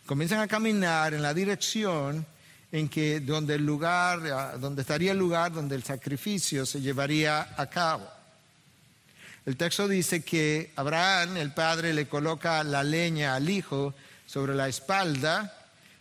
comienzan 0.06 0.40
a 0.40 0.48
caminar 0.48 1.14
en 1.14 1.22
la 1.22 1.34
dirección 1.34 2.26
en 2.72 2.90
que 2.90 3.20
donde 3.20 3.56
el 3.56 3.66
lugar, 3.66 4.20
ah, 4.28 4.58
donde 4.58 4.82
estaría 4.82 5.14
el 5.14 5.18
lugar 5.18 5.54
donde 5.54 5.76
el 5.76 5.84
sacrificio 5.84 6.66
se 6.66 6.82
llevaría 6.82 7.56
a 7.58 7.66
cabo. 7.68 8.15
El 9.46 9.58
texto 9.58 9.88
dice 9.88 10.24
que 10.24 10.72
Abraham, 10.76 11.38
el 11.38 11.54
padre, 11.54 11.94
le 11.94 12.08
coloca 12.08 12.64
la 12.64 12.84
leña 12.84 13.36
al 13.36 13.48
hijo 13.48 13.94
sobre 14.26 14.56
la 14.56 14.68
espalda 14.68 15.54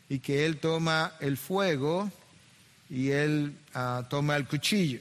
y 0.08 0.20
que 0.20 0.46
él 0.46 0.58
toma 0.58 1.12
el 1.20 1.36
fuego 1.36 2.10
y 2.88 3.10
él 3.10 3.54
ah, 3.74 4.06
toma 4.08 4.36
el 4.36 4.46
cuchillo. 4.46 5.00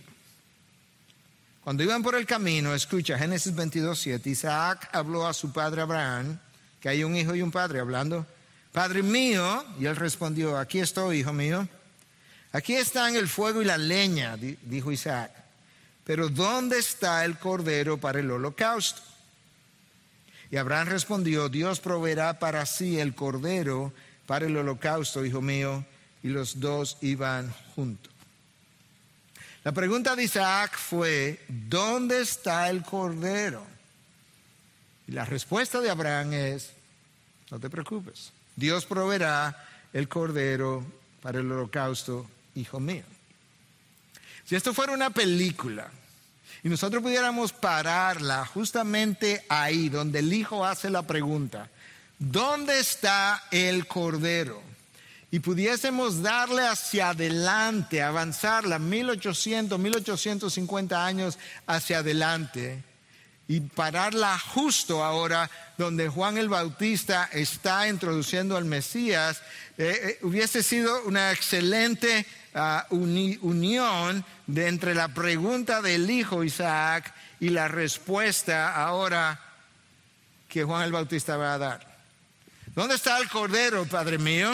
Cuando 1.64 1.84
iban 1.84 2.04
por 2.04 2.16
el 2.16 2.26
camino, 2.26 2.76
escucha 2.76 3.18
Génesis 3.18 3.56
22, 3.56 3.98
7, 3.98 4.30
Isaac 4.30 4.90
habló 4.92 5.26
a 5.26 5.34
su 5.34 5.54
padre 5.54 5.82
Abraham, 5.82 6.38
que 6.82 6.90
hay 6.90 7.06
un 7.06 7.16
hijo 7.16 7.34
y 7.36 7.42
un 7.42 7.52
padre 7.52 7.80
hablando, 7.80 8.28
Padre 8.74 9.04
mío, 9.04 9.64
y 9.80 9.86
él 9.86 9.96
respondió, 9.96 10.58
aquí 10.58 10.80
estoy, 10.80 11.20
hijo 11.20 11.32
mío, 11.32 11.68
aquí 12.52 12.74
están 12.74 13.16
el 13.16 13.30
fuego 13.30 13.62
y 13.62 13.66
la 13.66 13.78
leña, 13.78 14.36
dijo 14.36 14.92
Isaac 14.92 15.43
pero 16.04 16.30
¿dónde 16.30 16.80
está 16.80 17.24
el 17.26 17.38
cordero 17.38 17.98
para 17.98 18.20
el 18.20 18.30
holocausto? 18.32 19.02
Y 20.52 20.58
Abraham 20.58 20.90
respondió, 20.90 21.50
Dios 21.50 21.80
proveerá 21.80 22.38
para 22.40 22.66
sí 22.66 23.00
el 23.00 23.16
cordero 23.16 23.94
para 24.26 24.46
el 24.46 24.56
holocausto, 24.56 25.26
hijo 25.26 25.42
mío, 25.42 25.84
y 26.22 26.30
los 26.30 26.60
dos 26.60 26.98
iban 27.02 27.54
juntos. 27.76 28.12
La 29.64 29.72
pregunta 29.72 30.16
de 30.16 30.24
Isaac 30.24 30.78
fue, 30.78 31.40
¿dónde 31.48 32.22
está 32.22 32.70
el 32.70 32.84
cordero? 32.84 33.66
Y 35.08 35.14
la 35.14 35.26
respuesta 35.26 35.80
de 35.82 35.90
Abraham 35.90 36.34
es, 36.34 36.72
no 37.50 37.60
te 37.60 37.70
preocupes, 37.70 38.32
Dios 38.56 38.86
proveerá 38.86 39.58
el 39.94 40.08
cordero 40.08 40.86
para 41.22 41.40
el 41.40 41.52
holocausto, 41.52 42.30
hijo 42.56 42.80
mío. 42.80 43.04
Si 44.46 44.56
esto 44.56 44.74
fuera 44.74 44.94
una 44.94 45.10
película 45.10 45.90
y 46.64 46.70
nosotros 46.70 47.02
pudiéramos 47.02 47.54
pararla 47.54 48.46
justamente 48.46 49.46
ahí 49.50 49.90
donde 49.90 50.20
el 50.20 50.34
hijo 50.34 50.66
hace 50.66 50.90
la 50.90 51.04
pregunta, 51.04 51.70
¿dónde 52.20 52.80
está 52.80 53.44
el 53.52 53.88
cordero? 53.88 54.62
Y 55.32 55.40
pudiésemos 55.40 56.22
darle 56.22 56.68
hacia 56.68 57.10
adelante, 57.10 58.04
avanzarla 58.04 58.78
1800, 58.78 59.80
1850 59.80 61.06
años 61.06 61.40
hacia 61.66 62.00
adelante 62.00 62.84
y 63.48 63.60
pararla 63.60 64.38
justo 64.40 65.04
ahora 65.04 65.50
donde 65.78 66.08
Juan 66.08 66.38
el 66.38 66.50
Bautista 66.50 67.30
está 67.32 67.88
introduciendo 67.88 68.56
al 68.56 68.66
Mesías, 68.66 69.42
eh, 69.78 70.00
eh, 70.04 70.20
hubiese 70.22 70.64
sido 70.64 71.04
una 71.06 71.32
excelente 71.32 72.26
unión 72.90 74.26
de 74.48 74.68
entre 74.68 74.96
la 74.96 75.08
pregunta 75.10 75.82
del 75.82 76.10
hijo 76.10 76.44
Isaac 76.44 77.14
y 77.40 77.50
la 77.50 77.68
respuesta 77.68 78.76
ahora 78.76 79.40
que 80.48 80.64
Juan 80.64 80.84
el 80.84 80.92
Bautista 80.92 81.36
va 81.38 81.56
a 81.56 81.58
dar. 81.58 81.94
¿Dónde 82.76 82.96
está 82.96 83.18
el 83.20 83.30
cordero, 83.30 83.86
Padre 83.86 84.18
mío? 84.18 84.50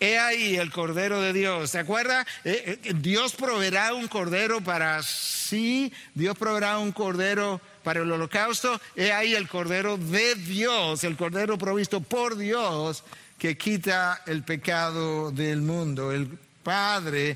He 0.00 0.18
ahí 0.18 0.56
el 0.56 0.70
cordero 0.70 1.20
de 1.20 1.32
Dios. 1.32 1.70
¿Se 1.70 1.78
acuerda? 1.78 2.24
Eh, 2.44 2.78
eh, 2.84 2.94
Dios 2.94 3.34
proveerá 3.34 3.94
un 3.94 4.06
cordero 4.06 4.60
para 4.60 5.02
sí, 5.02 5.92
Dios 6.14 6.36
proveerá 6.38 6.78
un 6.78 6.92
cordero 6.92 7.60
para 7.82 8.00
el 8.00 8.12
holocausto. 8.12 8.80
He 8.94 9.12
ahí 9.12 9.34
el 9.34 9.48
cordero 9.48 9.96
de 9.96 10.34
Dios, 10.36 11.02
el 11.02 11.16
cordero 11.16 11.58
provisto 11.58 12.00
por 12.00 12.36
Dios 12.36 13.02
que 13.38 13.56
quita 13.56 14.22
el 14.26 14.44
pecado 14.44 15.30
del 15.30 15.62
mundo. 15.62 16.12
El 16.12 16.38
Padre, 16.68 17.34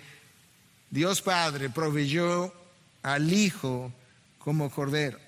Dios 0.90 1.22
Padre, 1.22 1.70
proveyó 1.70 2.52
al 3.02 3.32
Hijo 3.32 3.90
como 4.38 4.70
Cordero. 4.70 5.18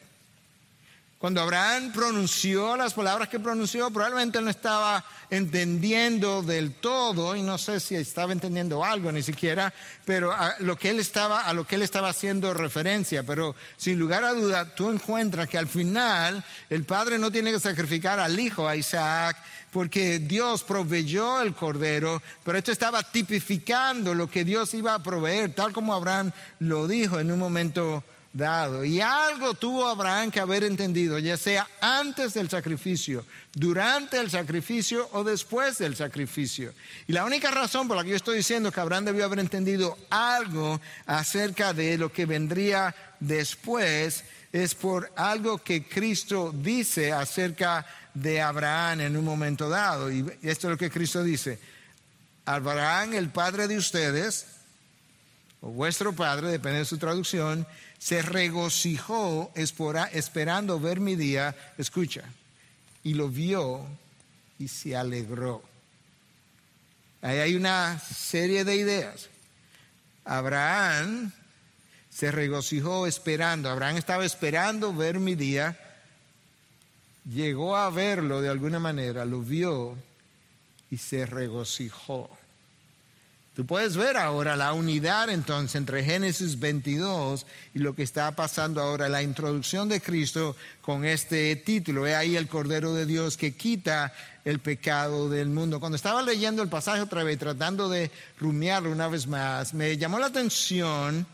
Cuando 1.17 1.41
Abraham 1.41 1.91
pronunció 1.91 2.77
las 2.77 2.93
palabras 2.93 3.31
que 3.31 3.41
pronunció, 3.41 3.91
probablemente 3.91 4.43
no 4.43 4.51
estaba 4.51 5.03
entendiendo 5.31 6.43
del 6.43 6.75
todo, 6.75 7.35
y 7.35 7.41
no 7.41 7.57
sé 7.57 7.81
si 7.81 7.95
estaba 7.95 8.35
entendiendo 8.35 8.85
algo 8.85 9.11
ni 9.11 9.23
siquiera, 9.23 9.73
pero 10.05 10.35
a 10.35 10.57
lo 10.59 10.77
que 10.77 10.91
él 10.91 11.01
estaba, 11.01 11.41
a 11.41 11.55
lo 11.55 11.67
que 11.67 11.77
él 11.77 11.83
estaba 11.83 12.11
haciendo 12.11 12.53
referencia. 12.53 13.23
Pero 13.23 13.57
sin 13.79 13.99
lugar 13.99 14.23
a 14.23 14.35
duda, 14.35 14.75
tú 14.75 14.91
encuentras 14.91 15.49
que 15.49 15.57
al 15.57 15.67
final 15.67 16.45
el 16.69 16.85
padre 16.85 17.17
no 17.17 17.33
tiene 17.33 17.53
que 17.53 17.61
sacrificar 17.61 18.21
al 18.21 18.39
hijo, 18.39 18.69
a 18.69 18.77
Isaac, 18.77 19.39
porque 19.75 20.21
Dios 20.21 20.63
proveyó 20.63 21.43
el 21.43 21.53
cordero, 21.53 22.23
pero 22.45 22.57
esto 22.57 22.71
estaba 22.71 23.03
tipificando 23.03 24.15
lo 24.15 24.31
que 24.31 24.45
Dios 24.45 24.73
iba 24.73 24.95
a 24.95 25.03
proveer, 25.03 25.53
tal 25.53 25.73
como 25.73 25.93
Abraham 25.93 26.31
lo 26.61 26.87
dijo 26.87 27.19
en 27.19 27.33
un 27.33 27.41
momento 27.41 28.05
dado. 28.33 28.85
Y 28.85 29.01
algo 29.01 29.55
tuvo 29.55 29.89
Abraham 29.89 30.31
que 30.31 30.39
haber 30.39 30.63
entendido, 30.63 31.19
ya 31.19 31.37
sea 31.37 31.67
antes 31.81 32.35
del 32.35 32.49
sacrificio, 32.49 33.27
durante 33.53 34.21
el 34.21 34.31
sacrificio 34.31 35.09
o 35.11 35.25
después 35.25 35.79
del 35.79 35.97
sacrificio. 35.97 36.73
Y 37.09 37.13
la 37.13 37.25
única 37.25 37.51
razón 37.51 37.89
por 37.89 37.97
la 37.97 38.05
que 38.05 38.11
yo 38.11 38.17
estoy 38.17 38.37
diciendo 38.37 38.71
que 38.71 38.81
Abraham 38.81 39.07
debió 39.07 39.25
haber 39.25 39.41
entendido 39.41 39.99
algo 40.09 40.81
acerca 41.05 41.73
de 41.73 41.99
lo 41.99 42.13
que 42.13 42.27
vendría 42.27 42.95
después 43.19 44.23
es 44.53 44.77
por 44.77 45.11
algo 45.17 45.59
que 45.59 45.83
Cristo 45.83 46.55
dice 46.55 47.13
acerca 47.13 47.85
de 48.15 48.41
Abraham 48.41 49.01
en 49.01 49.17
un 49.17 49.25
momento 49.25 49.69
dado. 49.69 50.11
Y 50.11 50.21
esto 50.43 50.69
es 50.69 50.71
lo 50.71 50.79
que 50.79 50.91
Cristo 50.91 51.23
dice. 51.23 51.59
Abraham, 52.47 53.15
el 53.15 53.31
padre 53.31 53.69
de 53.69 53.77
ustedes, 53.77 54.47
o 55.61 55.71
vuestro 55.71 56.15
padre, 56.15 56.49
depende 56.49 56.79
de 56.79 56.85
su 56.85 56.99
traducción, 56.99 57.67
se 57.99 58.23
regocijó 58.23 59.51
esperando 59.55 60.79
ver 60.79 61.01
mi 61.01 61.17
día, 61.17 61.57
escucha, 61.79 62.23
y 63.03 63.15
lo 63.15 63.29
vio 63.29 63.87
y 64.59 64.69
se 64.69 64.95
alegró. 64.95 65.63
Ahí 67.23 67.39
hay 67.39 67.57
una 67.57 67.99
serie 67.99 68.65
de 68.65 68.77
ideas. 68.77 69.29
Abraham 70.27 71.33
se 72.11 72.31
regocijó 72.31 73.07
esperando, 73.07 73.71
Abraham 73.71 73.97
estaba 73.97 74.25
esperando 74.27 74.95
ver 74.95 75.19
mi 75.19 75.35
día 75.35 75.79
llegó 77.25 77.77
a 77.77 77.91
verlo 77.91 78.41
de 78.41 78.49
alguna 78.49 78.79
manera, 78.79 79.25
lo 79.25 79.41
vio 79.41 79.97
y 80.91 80.97
se 80.99 81.27
regocijó. 81.27 82.31
Tú 83.55 83.65
puedes 83.65 83.97
ver 83.97 84.17
ahora 84.17 84.57
la 84.57 84.73
unidad 84.73 85.31
entonces 85.31 85.77
entre 85.77 86.03
Génesis 86.03 86.59
22 86.59 87.47
y 87.73 87.79
lo 87.79 87.95
que 87.95 88.03
está 88.03 88.35
pasando 88.35 88.83
ahora, 88.83 89.09
la 89.09 89.23
introducción 89.23 89.89
de 89.89 90.01
Cristo 90.01 90.57
con 90.81 91.05
este 91.05 91.55
título. 91.55 92.05
He 92.05 92.17
ahí 92.17 92.35
el 92.35 92.49
Cordero 92.49 92.95
de 92.95 93.07
Dios 93.07 93.37
que 93.37 93.55
quita 93.55 94.13
el 94.45 94.59
pecado 94.59 95.29
del 95.29 95.51
mundo. 95.51 95.79
Cuando 95.79 95.95
estaba 95.95 96.21
leyendo 96.21 96.63
el 96.63 96.69
pasaje 96.69 97.01
otra 97.01 97.23
vez, 97.23 97.39
tratando 97.39 97.89
de 97.89 98.11
rumiarlo 98.41 98.91
una 98.91 99.07
vez 99.07 99.29
más, 99.29 99.73
me 99.73 99.97
llamó 99.97 100.19
la 100.19 100.27
atención 100.27 101.25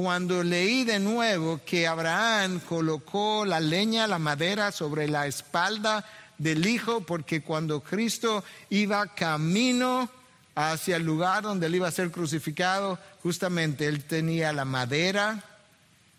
cuando 0.00 0.42
leí 0.42 0.84
de 0.84 0.98
nuevo 0.98 1.60
que 1.62 1.86
Abraham 1.86 2.60
colocó 2.60 3.44
la 3.44 3.60
leña, 3.60 4.06
la 4.06 4.18
madera 4.18 4.72
sobre 4.72 5.06
la 5.06 5.26
espalda 5.26 6.06
del 6.38 6.66
Hijo, 6.66 7.02
porque 7.02 7.42
cuando 7.42 7.82
Cristo 7.82 8.42
iba 8.70 9.14
camino 9.14 10.08
hacia 10.54 10.96
el 10.96 11.02
lugar 11.02 11.42
donde 11.42 11.66
él 11.66 11.74
iba 11.74 11.88
a 11.88 11.90
ser 11.90 12.10
crucificado, 12.10 12.98
justamente 13.22 13.88
él 13.88 14.04
tenía 14.04 14.54
la 14.54 14.64
madera 14.64 15.44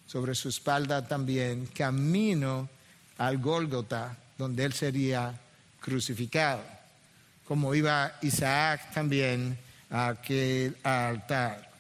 sobre 0.05 0.35
su 0.35 0.49
espalda 0.49 1.07
también, 1.07 1.65
camino 1.65 2.69
al 3.17 3.39
Gólgota, 3.39 4.15
donde 4.37 4.63
él 4.63 4.73
sería 4.73 5.33
crucificado, 5.79 6.61
como 7.47 7.73
iba 7.73 8.13
Isaac 8.21 8.93
también 8.93 9.57
a 9.89 10.09
aquel 10.09 10.77
altar. 10.83 11.70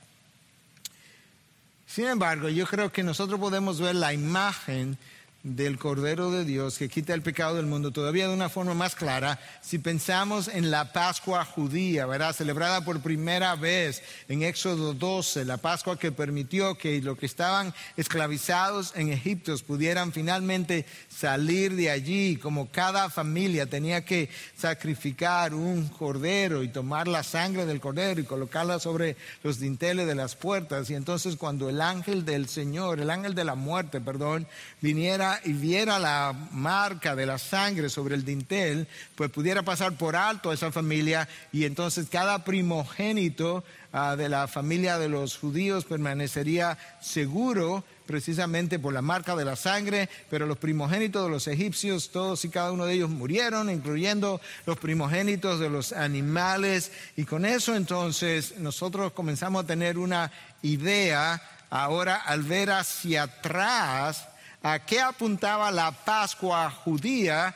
Sin 1.93 2.05
embargo, 2.05 2.47
yo 2.47 2.65
creo 2.67 2.89
que 2.89 3.03
nosotros 3.03 3.37
podemos 3.37 3.81
ver 3.81 3.95
la 3.95 4.13
imagen 4.13 4.97
del 5.43 5.79
Cordero 5.79 6.29
de 6.29 6.45
Dios 6.45 6.77
que 6.77 6.87
quita 6.87 7.13
el 7.13 7.23
pecado 7.23 7.55
del 7.55 7.65
mundo 7.65 7.91
todavía 7.91 8.27
de 8.27 8.33
una 8.33 8.49
forma 8.49 8.75
más 8.75 8.93
clara 8.93 9.39
si 9.61 9.79
pensamos 9.79 10.47
en 10.47 10.69
la 10.69 10.93
Pascua 10.93 11.43
judía, 11.45 12.05
¿verdad? 12.05 12.35
Celebrada 12.35 12.85
por 12.85 13.01
primera 13.01 13.55
vez 13.55 14.03
en 14.27 14.43
Éxodo 14.43 14.93
12, 14.93 15.45
la 15.45 15.57
Pascua 15.57 15.97
que 15.97 16.11
permitió 16.11 16.75
que 16.75 17.01
los 17.01 17.17
que 17.17 17.25
estaban 17.25 17.73
esclavizados 17.97 18.93
en 18.95 19.11
Egipto 19.11 19.55
pudieran 19.65 20.11
finalmente 20.11 20.85
salir 21.09 21.75
de 21.75 21.89
allí, 21.89 22.37
como 22.37 22.69
cada 22.69 23.09
familia 23.09 23.65
tenía 23.65 24.05
que 24.05 24.29
sacrificar 24.55 25.53
un 25.53 25.87
cordero 25.87 26.63
y 26.63 26.69
tomar 26.69 27.07
la 27.07 27.23
sangre 27.23 27.65
del 27.65 27.81
cordero 27.81 28.21
y 28.21 28.25
colocarla 28.25 28.79
sobre 28.79 29.15
los 29.43 29.59
dinteles 29.59 30.05
de 30.05 30.15
las 30.15 30.35
puertas 30.35 30.89
y 30.89 30.95
entonces 30.95 31.35
cuando 31.35 31.69
el 31.69 31.81
ángel 31.81 32.25
del 32.25 32.47
Señor, 32.47 32.99
el 32.99 33.09
ángel 33.09 33.33
de 33.33 33.43
la 33.43 33.55
muerte, 33.55 34.01
perdón, 34.01 34.47
viniera 34.81 35.30
y 35.43 35.53
viera 35.53 35.99
la 35.99 36.33
marca 36.51 37.15
de 37.15 37.25
la 37.25 37.37
sangre 37.37 37.89
sobre 37.89 38.15
el 38.15 38.25
dintel, 38.25 38.87
pues 39.15 39.29
pudiera 39.29 39.63
pasar 39.63 39.93
por 39.93 40.15
alto 40.15 40.49
a 40.49 40.53
esa 40.53 40.71
familia 40.71 41.27
y 41.51 41.65
entonces 41.65 42.07
cada 42.09 42.43
primogénito 42.43 43.63
ah, 43.93 44.15
de 44.15 44.29
la 44.29 44.47
familia 44.47 44.97
de 44.97 45.09
los 45.09 45.37
judíos 45.37 45.85
permanecería 45.85 46.77
seguro 47.01 47.83
precisamente 48.05 48.77
por 48.77 48.93
la 48.93 49.01
marca 49.01 49.37
de 49.37 49.45
la 49.45 49.55
sangre, 49.55 50.09
pero 50.29 50.45
los 50.45 50.57
primogénitos 50.57 51.23
de 51.23 51.29
los 51.29 51.47
egipcios, 51.47 52.09
todos 52.09 52.43
y 52.43 52.49
cada 52.49 52.73
uno 52.73 52.85
de 52.85 52.95
ellos 52.95 53.09
murieron, 53.09 53.69
incluyendo 53.69 54.41
los 54.65 54.77
primogénitos 54.77 55.61
de 55.61 55.69
los 55.69 55.93
animales, 55.93 56.91
y 57.15 57.23
con 57.23 57.45
eso 57.45 57.73
entonces 57.73 58.57
nosotros 58.57 59.13
comenzamos 59.13 59.63
a 59.63 59.67
tener 59.67 59.97
una 59.97 60.29
idea 60.61 61.41
ahora 61.69 62.17
al 62.17 62.43
ver 62.43 62.71
hacia 62.71 63.23
atrás 63.23 64.27
a 64.63 64.79
qué 64.79 64.99
apuntaba 65.01 65.71
la 65.71 65.91
Pascua 65.91 66.69
judía, 66.69 67.55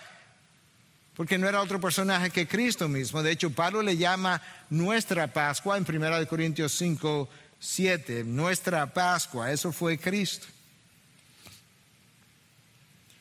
porque 1.15 1.38
no 1.38 1.48
era 1.48 1.62
otro 1.62 1.80
personaje 1.80 2.30
que 2.30 2.48
Cristo 2.48 2.88
mismo. 2.88 3.24
De 3.24 3.32
hecho, 3.32 3.50
Pablo 3.52 3.82
le 3.82 3.96
llama 3.96 4.41
nuestra 4.70 5.32
Pascua 5.32 5.78
en 5.78 5.86
1 5.88 6.28
Corintios 6.28 6.74
5, 6.74 7.30
7, 7.60 8.24
nuestra 8.24 8.91
Pascua, 8.91 9.52
eso 9.52 9.72
fue 9.72 9.98
Cristo. 9.98 10.48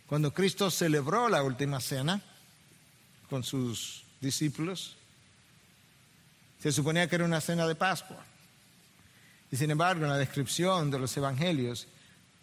Cuando 0.06 0.32
Cristo 0.32 0.70
celebró 0.70 1.28
la 1.28 1.42
última 1.42 1.80
cena 1.80 2.20
con 3.30 3.42
sus 3.42 4.04
discípulos, 4.20 4.96
se 6.62 6.72
suponía 6.72 7.08
que 7.08 7.16
era 7.16 7.24
una 7.24 7.40
cena 7.40 7.66
de 7.66 7.74
Pascua. 7.74 8.24
Y 9.50 9.56
sin 9.56 9.70
embargo, 9.70 10.04
en 10.04 10.10
la 10.10 10.18
descripción 10.18 10.90
de 10.90 10.98
los 10.98 11.16
evangelios, 11.16 11.86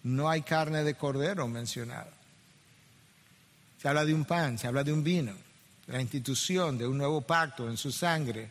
no 0.04 0.30
hay 0.30 0.42
carne 0.42 0.84
de 0.84 0.96
cordero 0.96 1.48
mencionada. 1.48 2.12
Se 3.82 3.88
habla 3.88 4.06
de 4.06 4.14
un 4.14 4.26
pan, 4.26 4.58
se 4.58 4.68
habla 4.68 4.84
de 4.84 4.94
un 4.94 5.04
vino, 5.04 5.34
la 5.88 6.02
institución 6.02 6.78
de 6.78 6.88
un 6.88 6.98
nuevo 6.98 7.22
pacto 7.22 7.70
en 7.70 7.78
su 7.78 7.92
sangre. 7.92 8.50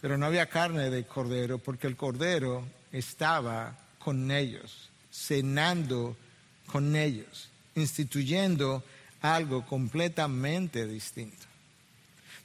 Pero 0.00 0.16
no 0.16 0.26
había 0.26 0.46
carne 0.46 0.90
de 0.90 1.04
cordero 1.04 1.58
porque 1.58 1.86
el 1.86 1.96
cordero 1.96 2.64
estaba 2.92 3.76
con 3.98 4.30
ellos, 4.30 4.88
cenando 5.12 6.16
con 6.66 6.96
ellos, 6.96 7.48
instituyendo 7.74 8.82
algo 9.20 9.66
completamente 9.66 10.86
distinto. 10.86 11.46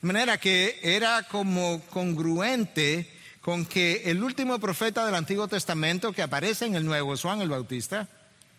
De 0.01 0.08
manera 0.08 0.38
que 0.38 0.80
era 0.84 1.23
como 1.23 1.82
congruente 1.89 3.10
con 3.45 3.63
que 3.67 4.01
el 4.05 4.23
último 4.23 4.58
profeta 4.58 5.05
del 5.05 5.13
Antiguo 5.13 5.47
Testamento 5.47 6.12
que 6.12 6.23
aparece 6.23 6.65
en 6.65 6.73
el 6.73 6.84
Nuevo 6.84 7.13
es 7.13 7.21
Juan 7.21 7.41
el 7.41 7.49
Bautista. 7.49 8.08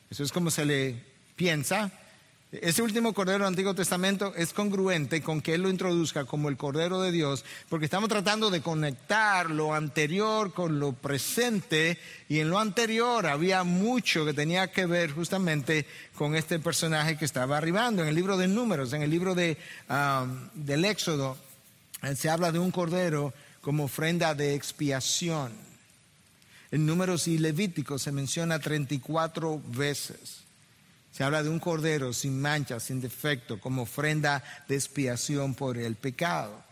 Eso 0.08 0.22
es 0.22 0.30
como 0.30 0.48
se 0.48 0.64
le 0.64 0.94
piensa. 1.34 1.90
Ese 2.52 2.82
último 2.82 3.12
Cordero 3.12 3.40
del 3.40 3.48
Antiguo 3.48 3.74
Testamento 3.74 4.32
es 4.36 4.52
congruente 4.52 5.22
con 5.22 5.40
que 5.40 5.54
Él 5.54 5.62
lo 5.62 5.70
introduzca 5.70 6.24
como 6.24 6.48
el 6.48 6.56
Cordero 6.56 7.00
de 7.00 7.10
Dios, 7.10 7.44
porque 7.68 7.86
estamos 7.86 8.08
tratando 8.08 8.48
de 8.48 8.60
conectar 8.60 9.50
lo 9.50 9.74
anterior 9.74 10.54
con 10.54 10.78
lo 10.78 10.92
presente, 10.92 11.98
y 12.28 12.38
en 12.38 12.48
lo 12.48 12.60
anterior 12.60 13.26
había 13.26 13.64
mucho 13.64 14.24
que 14.24 14.34
tenía 14.34 14.70
que 14.70 14.86
ver 14.86 15.10
justamente 15.10 15.84
con 16.14 16.36
este 16.36 16.60
personaje 16.60 17.18
que 17.18 17.24
estaba 17.24 17.56
arribando. 17.56 18.02
En 18.02 18.08
el 18.08 18.14
libro 18.14 18.36
de 18.36 18.46
Números, 18.46 18.92
en 18.92 19.02
el 19.02 19.10
libro 19.10 19.34
de, 19.34 19.58
um, 19.90 20.48
del 20.54 20.84
Éxodo, 20.84 21.36
se 22.14 22.30
habla 22.30 22.52
de 22.52 22.60
un 22.60 22.70
Cordero 22.70 23.34
como 23.66 23.82
ofrenda 23.82 24.32
de 24.36 24.54
expiación. 24.54 25.50
En 26.70 26.86
números 26.86 27.26
y 27.26 27.36
levíticos 27.36 28.00
se 28.00 28.12
menciona 28.12 28.60
34 28.60 29.60
veces. 29.74 30.44
Se 31.10 31.24
habla 31.24 31.42
de 31.42 31.48
un 31.48 31.58
cordero 31.58 32.12
sin 32.12 32.40
mancha, 32.40 32.78
sin 32.78 33.00
defecto, 33.00 33.58
como 33.58 33.82
ofrenda 33.82 34.44
de 34.68 34.76
expiación 34.76 35.54
por 35.54 35.78
el 35.78 35.96
pecado. 35.96 36.62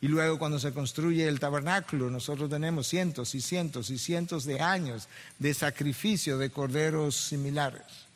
Y 0.00 0.08
luego 0.08 0.38
cuando 0.38 0.58
se 0.58 0.72
construye 0.72 1.28
el 1.28 1.40
tabernáculo, 1.40 2.08
nosotros 2.08 2.48
tenemos 2.48 2.86
cientos 2.86 3.34
y 3.34 3.42
cientos 3.42 3.90
y 3.90 3.98
cientos 3.98 4.46
de 4.46 4.62
años 4.62 5.08
de 5.38 5.52
sacrificio 5.52 6.38
de 6.38 6.48
corderos 6.48 7.16
similares. 7.16 8.07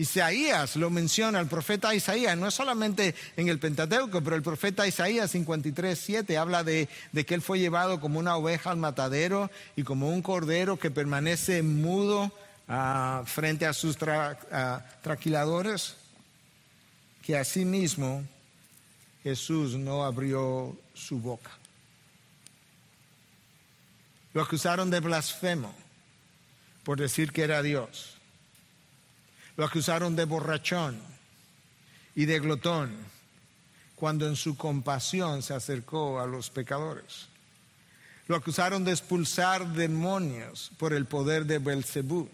Isaías 0.00 0.76
lo 0.76 0.88
menciona, 0.88 1.40
el 1.40 1.46
profeta 1.46 1.94
Isaías, 1.94 2.34
no 2.34 2.48
es 2.48 2.54
solamente 2.54 3.14
en 3.36 3.48
el 3.48 3.58
Pentateuco, 3.58 4.22
pero 4.22 4.34
el 4.34 4.42
profeta 4.42 4.86
Isaías 4.86 5.30
53, 5.30 5.98
7 5.98 6.38
habla 6.38 6.64
de, 6.64 6.88
que 7.12 7.34
él 7.34 7.42
fue 7.42 7.58
llevado 7.58 8.00
como 8.00 8.18
una 8.18 8.34
oveja 8.34 8.70
al 8.70 8.78
matadero 8.78 9.50
y 9.76 9.82
como 9.82 10.08
un 10.08 10.22
cordero 10.22 10.78
que 10.78 10.90
permanece 10.90 11.62
mudo 11.62 12.32
ah, 12.66 13.24
frente 13.26 13.66
a 13.66 13.74
sus 13.74 13.98
ah, 14.00 14.82
traquiladores, 15.02 15.96
que 17.22 17.36
asimismo 17.36 18.24
Jesús 19.22 19.74
no 19.74 20.02
abrió 20.02 20.78
su 20.94 21.18
boca. 21.18 21.50
Lo 24.32 24.40
acusaron 24.40 24.88
de 24.88 25.00
blasfemo 25.00 25.74
por 26.84 26.98
decir 26.98 27.32
que 27.32 27.42
era 27.42 27.62
Dios. 27.62 28.19
Lo 29.60 29.66
acusaron 29.66 30.16
de 30.16 30.24
borrachón 30.24 30.98
y 32.14 32.24
de 32.24 32.40
glotón 32.40 32.96
cuando 33.94 34.26
en 34.26 34.34
su 34.34 34.56
compasión 34.56 35.42
se 35.42 35.52
acercó 35.52 36.18
a 36.18 36.24
los 36.24 36.48
pecadores. 36.48 37.26
Lo 38.26 38.36
acusaron 38.36 38.84
de 38.84 38.92
expulsar 38.92 39.74
demonios 39.74 40.70
por 40.78 40.94
el 40.94 41.04
poder 41.04 41.44
de 41.44 41.58
Belcebú. 41.58 42.26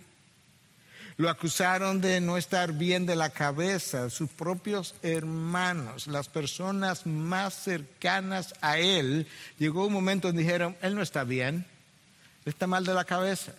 Lo 1.17 1.29
acusaron 1.29 2.01
de 2.01 2.21
no 2.21 2.37
estar 2.37 2.73
bien 2.73 3.07
de 3.07 3.17
la 3.17 3.31
cabeza, 3.31 4.09
sus 4.09 4.31
propios 4.31 4.95
hermanos, 5.03 6.07
las 6.07 6.29
personas 6.29 7.07
más 7.07 7.55
cercanas 7.55 8.55
a 8.61 8.79
él. 8.79 9.27
Llegó 9.59 9.89
un 9.89 9.93
momento 9.93 10.29
en 10.29 10.37
dijeron, 10.37 10.77
él 10.81 10.95
no 10.95 11.03
está 11.03 11.25
bien, 11.25 11.67
está 12.45 12.69
mal 12.69 12.85
de 12.85 12.95
la 12.95 13.05
cabeza, 13.05 13.53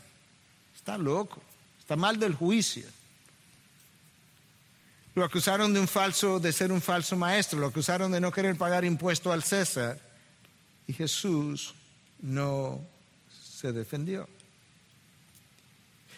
está 0.73 0.97
loco, 0.97 1.41
está 1.81 1.97
mal 1.97 2.17
del 2.17 2.33
juicio. 2.33 2.85
Lo 5.17 5.25
acusaron 5.25 5.73
de 5.73 5.79
un 5.79 5.87
falso, 5.87 6.39
de 6.39 6.53
ser 6.53 6.71
un 6.71 6.79
falso 6.79 7.15
maestro, 7.15 7.57
lo 7.57 7.65
acusaron 7.65 8.11
de 8.11 8.21
no 8.21 8.31
querer 8.31 8.55
pagar 8.55 8.85
impuesto 8.85 9.31
al 9.31 9.41
César. 9.41 9.99
Y 10.85 10.93
Jesús 10.93 11.73
no 12.21 12.85
se 13.57 13.71
defendió. 13.71 14.29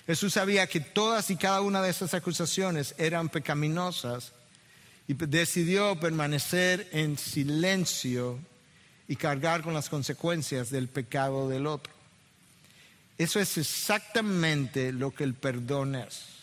Jesús 0.06 0.34
sabía 0.34 0.68
que 0.68 0.82
todas 0.82 1.30
y 1.30 1.38
cada 1.38 1.62
una 1.62 1.82
de 1.82 1.92
esas 1.92 2.14
acusaciones 2.14 2.94
eran 2.98 3.30
pecaminosas 3.30 4.34
y 5.08 5.14
decidió 5.14 5.98
permanecer 5.98 6.90
en 6.92 7.18
silencio 7.18 8.38
y 9.08 9.16
cargar 9.16 9.62
con 9.62 9.74
las 9.74 9.88
consecuencias 9.88 10.72
del 10.72 10.90
pecado 10.90 11.48
del 11.48 11.68
otro. 11.68 11.94
Eso 13.18 13.40
es 13.40 13.58
exactamente 13.58 14.92
lo 14.92 15.12
que 15.12 15.24
el 15.24 15.36
perdón 15.36 15.96
es. 15.96 16.39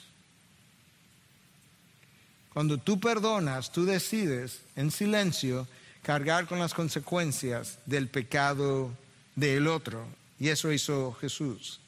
Cuando 2.56 2.78
tú 2.78 2.98
perdonas, 2.98 3.70
tú 3.70 3.84
decides 3.84 4.62
en 4.76 4.90
silencio 4.90 5.68
cargar 6.00 6.46
con 6.46 6.58
las 6.58 6.72
consecuencias 6.72 7.78
del 7.84 8.08
pecado 8.08 8.96
del 9.34 9.66
otro. 9.66 10.06
Y 10.38 10.48
eso 10.48 10.72
hizo 10.72 11.12
Jesús. 11.20 11.80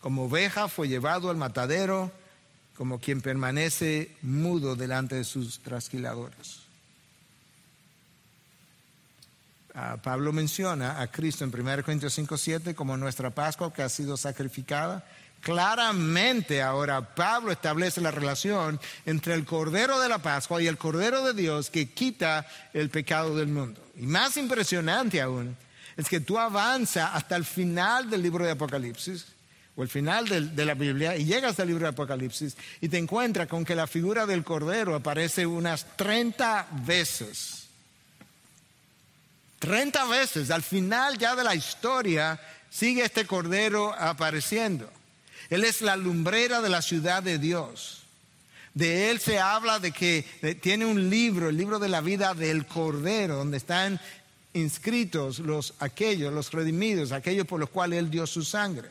Como 0.00 0.24
oveja 0.24 0.68
fue 0.68 0.88
llevado 0.88 1.28
al 1.28 1.36
matadero, 1.36 2.10
como 2.74 3.00
quien 3.00 3.20
permanece 3.20 4.16
mudo 4.22 4.76
delante 4.76 5.14
de 5.14 5.24
sus 5.24 5.58
trasquiladores. 5.58 6.60
Ah, 9.74 9.98
Pablo 10.02 10.32
menciona 10.32 11.02
a 11.02 11.08
Cristo 11.08 11.44
en 11.44 11.52
1 11.52 11.82
Corintios 11.82 12.14
5, 12.14 12.38
7 12.38 12.74
como 12.74 12.96
nuestra 12.96 13.28
Pascua 13.28 13.74
que 13.74 13.82
ha 13.82 13.90
sido 13.90 14.16
sacrificada. 14.16 15.04
Claramente 15.44 16.62
ahora 16.62 17.14
Pablo 17.14 17.52
establece 17.52 18.00
la 18.00 18.10
relación 18.10 18.80
entre 19.04 19.34
el 19.34 19.44
Cordero 19.44 20.00
de 20.00 20.08
la 20.08 20.16
Pascua 20.16 20.62
y 20.62 20.66
el 20.66 20.78
Cordero 20.78 21.22
de 21.22 21.34
Dios 21.34 21.68
que 21.68 21.90
quita 21.90 22.46
el 22.72 22.88
pecado 22.88 23.36
del 23.36 23.48
mundo. 23.48 23.78
Y 23.94 24.06
más 24.06 24.38
impresionante 24.38 25.20
aún 25.20 25.54
es 25.98 26.08
que 26.08 26.20
tú 26.20 26.38
avanzas 26.38 27.10
hasta 27.12 27.36
el 27.36 27.44
final 27.44 28.08
del 28.08 28.22
libro 28.22 28.42
de 28.42 28.52
Apocalipsis 28.52 29.26
o 29.76 29.82
el 29.82 29.90
final 29.90 30.26
de, 30.26 30.40
de, 30.40 30.64
la 30.64 30.72
Biblia 30.72 31.14
y 31.14 31.26
llegas 31.26 31.60
al 31.60 31.68
libro 31.68 31.82
de 31.82 31.90
Apocalipsis 31.90 32.56
y 32.80 32.88
te 32.88 32.96
encuentras 32.96 33.46
con 33.46 33.66
que 33.66 33.74
la 33.74 33.86
figura 33.86 34.24
del 34.24 34.44
Cordero 34.44 34.94
aparece 34.94 35.44
unas 35.44 35.84
30 35.98 36.68
veces. 36.86 37.66
30 39.58 40.06
veces, 40.06 40.50
al 40.50 40.62
final 40.62 41.18
ya 41.18 41.36
de 41.36 41.44
la 41.44 41.54
historia, 41.54 42.40
sigue 42.70 43.04
este 43.04 43.26
Cordero 43.26 43.92
apareciendo. 43.92 44.90
Él 45.50 45.64
es 45.64 45.82
la 45.82 45.96
lumbrera 45.96 46.60
de 46.60 46.68
la 46.68 46.82
ciudad 46.82 47.22
de 47.22 47.38
Dios. 47.38 48.02
De 48.74 49.10
él 49.10 49.20
se 49.20 49.38
habla 49.38 49.78
de 49.78 49.92
que 49.92 50.24
tiene 50.60 50.84
un 50.84 51.08
libro, 51.08 51.48
el 51.48 51.56
libro 51.56 51.78
de 51.78 51.88
la 51.88 52.00
vida 52.00 52.34
del 52.34 52.66
Cordero, 52.66 53.36
donde 53.36 53.56
están 53.56 54.00
inscritos 54.52 55.38
los 55.38 55.74
aquellos, 55.78 56.32
los 56.32 56.52
redimidos, 56.52 57.12
aquellos 57.12 57.46
por 57.46 57.60
los 57.60 57.70
cuales 57.70 58.00
él 58.00 58.10
dio 58.10 58.26
su 58.26 58.42
sangre. 58.44 58.88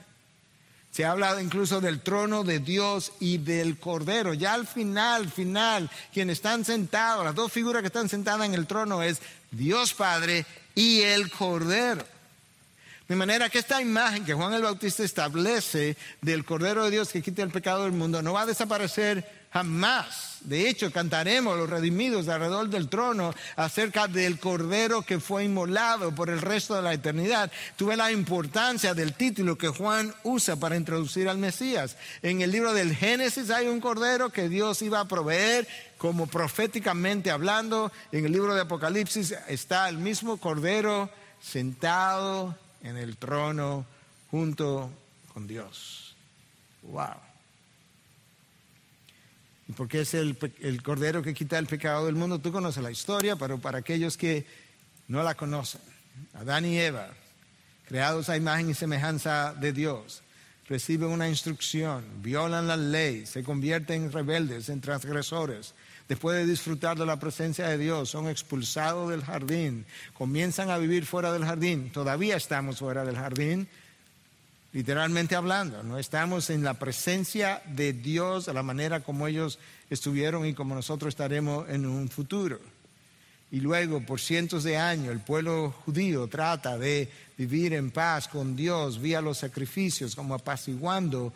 Se 0.92 1.06
habla 1.06 1.42
incluso 1.42 1.82
del 1.82 2.02
trono 2.02 2.44
de 2.44 2.60
Dios 2.60 3.14
y 3.20 3.40
del 3.40 3.80
Cordero. 3.80 4.36
Ya 4.36 4.54
al 4.54 4.68
final, 4.68 5.28
final, 5.30 5.90
quienes 6.14 6.38
están 6.38 6.64
sentados, 6.64 7.26
las 7.26 7.34
dos 7.34 7.52
figuras 7.52 7.82
que 7.82 7.88
están 7.88 8.08
sentadas 8.08 8.46
en 8.46 8.54
el 8.54 8.68
trono 8.68 9.02
es 9.02 9.20
Dios 9.50 9.94
Padre 9.96 10.46
y 10.76 11.02
el 11.02 11.32
Cordero. 11.32 12.06
De 13.14 13.18
manera 13.18 13.48
que 13.48 13.60
esta 13.60 13.80
imagen 13.80 14.26
que 14.26 14.34
Juan 14.34 14.56
el 14.56 14.64
Bautista 14.64 15.04
establece 15.04 15.96
del 16.22 16.44
Cordero 16.44 16.84
de 16.84 16.90
Dios 16.90 17.10
que 17.10 17.22
quita 17.22 17.44
el 17.44 17.52
pecado 17.52 17.84
del 17.84 17.92
mundo 17.92 18.24
no 18.24 18.34
va 18.34 18.42
a 18.42 18.48
desaparecer 18.48 19.46
jamás. 19.54 20.38
De 20.40 20.68
hecho, 20.68 20.92
cantaremos 20.92 21.56
los 21.56 21.70
redimidos 21.70 22.28
alrededor 22.28 22.70
del 22.70 22.90
trono 22.90 23.32
acerca 23.56 24.08
del 24.08 24.40
Cordero 24.40 25.04
que 25.04 25.20
fue 25.20 25.44
inmolado 25.44 26.16
por 26.16 26.32
el 26.32 26.42
resto 26.42 26.74
de 26.74 26.82
la 26.82 26.92
eternidad. 26.92 27.52
Tuve 27.76 27.96
la 27.96 28.12
importancia 28.12 28.96
del 28.96 29.14
título 29.14 29.60
que 29.60 29.68
Juan 29.68 30.12
usa 30.24 30.56
para 30.56 30.76
introducir 30.76 31.30
al 31.30 31.38
Mesías. 31.38 31.98
En 32.24 32.42
el 32.42 32.50
libro 32.50 32.74
del 32.74 32.96
Génesis 32.96 33.52
hay 33.52 33.68
un 33.68 33.80
Cordero 33.80 34.32
que 34.32 34.50
Dios 34.50 34.82
iba 34.82 35.00
a 35.00 35.08
proveer 35.08 35.68
como 36.00 36.26
proféticamente 36.26 37.30
hablando. 37.30 37.92
En 38.12 38.26
el 38.26 38.32
libro 38.32 38.56
de 38.56 38.62
Apocalipsis 38.62 39.36
está 39.48 39.88
el 39.88 40.00
mismo 40.00 40.38
Cordero 40.38 41.12
sentado 41.40 42.58
en 42.84 42.98
el 42.98 43.18
trono 43.18 43.86
junto 44.30 44.92
con 45.34 45.48
Dios. 45.48 46.16
Wow. 46.84 47.16
¿Y 49.68 49.72
porque 49.72 50.02
es 50.02 50.14
el, 50.14 50.38
el, 50.62 50.84
cordero 50.84 51.24
que 51.24 51.34
quita 51.34 51.58
el 51.58 51.68
pecado 51.68 52.06
del 52.06 52.16
mundo? 52.16 52.40
Tú 52.40 52.52
conoces 52.52 52.84
la 52.84 52.92
historia, 52.92 53.36
pero 53.38 53.58
para 53.60 53.80
aquellos 53.80 54.18
que 54.18 54.46
no 55.08 55.24
la 55.24 55.36
conocen, 55.36 55.82
Adán 56.34 56.66
y 56.66 56.78
Eva, 56.78 57.10
creados 57.88 58.30
a 58.30 58.38
imagen 58.38 58.70
y 58.70 58.74
semejanza 58.74 59.54
de 59.54 59.72
Dios, 59.72 60.22
reciben 60.68 61.10
una 61.10 61.28
instrucción, 61.28 62.04
violan 62.22 62.68
la 62.68 62.78
ley, 62.78 63.26
se 63.26 63.44
convierten 63.44 64.04
en 64.04 64.12
rebeldes, 64.12 64.70
en 64.70 64.82
transgresores, 64.82 65.74
después 66.08 66.38
de 66.38 66.46
disfrutar 66.46 66.98
de 66.98 67.06
la 67.06 67.20
presencia 67.20 67.68
de 67.68 67.78
Dios, 67.78 68.10
son 68.10 68.30
expulsados 68.30 69.10
del 69.10 69.24
jardín, 69.24 69.86
comienzan 70.14 70.70
a 70.70 70.78
vivir 70.78 71.06
fuera 71.06 71.34
del 71.34 71.46
jardín, 71.46 71.92
todavía 71.92 72.36
estamos 72.38 72.80
fuera 72.80 73.04
del 73.04 73.16
jardín, 73.16 73.68
literalmente 74.72 75.36
hablando, 75.36 75.84
no 75.84 76.00
estamos 76.00 76.50
en 76.50 76.64
la 76.64 76.76
presencia 76.76 77.62
de 77.68 77.94
Dios 77.94 78.46
de 78.46 78.54
la 78.54 78.64
manera 78.64 79.02
como 79.02 79.28
ellos 79.28 79.60
estuvieron 79.90 80.46
y 80.46 80.54
como 80.54 80.76
nosotros 80.76 81.10
estaremos 81.10 81.70
en 81.70 81.86
un 81.86 82.10
futuro. 82.10 82.60
Y 83.54 83.60
luego, 83.60 84.00
por 84.04 84.20
cientos 84.20 84.64
de 84.64 84.78
años, 84.78 85.10
el 85.10 85.20
pueblo 85.20 85.76
judío 85.86 86.26
trata 86.26 86.76
de 86.76 87.08
vivir 87.38 87.74
en 87.74 87.92
paz 87.92 88.28
con 88.28 88.56
Dios 88.56 89.00
vía 89.00 89.22
los 89.22 89.38
sacrificios, 89.38 90.16
como 90.16 90.34
apaciguando 90.34 91.32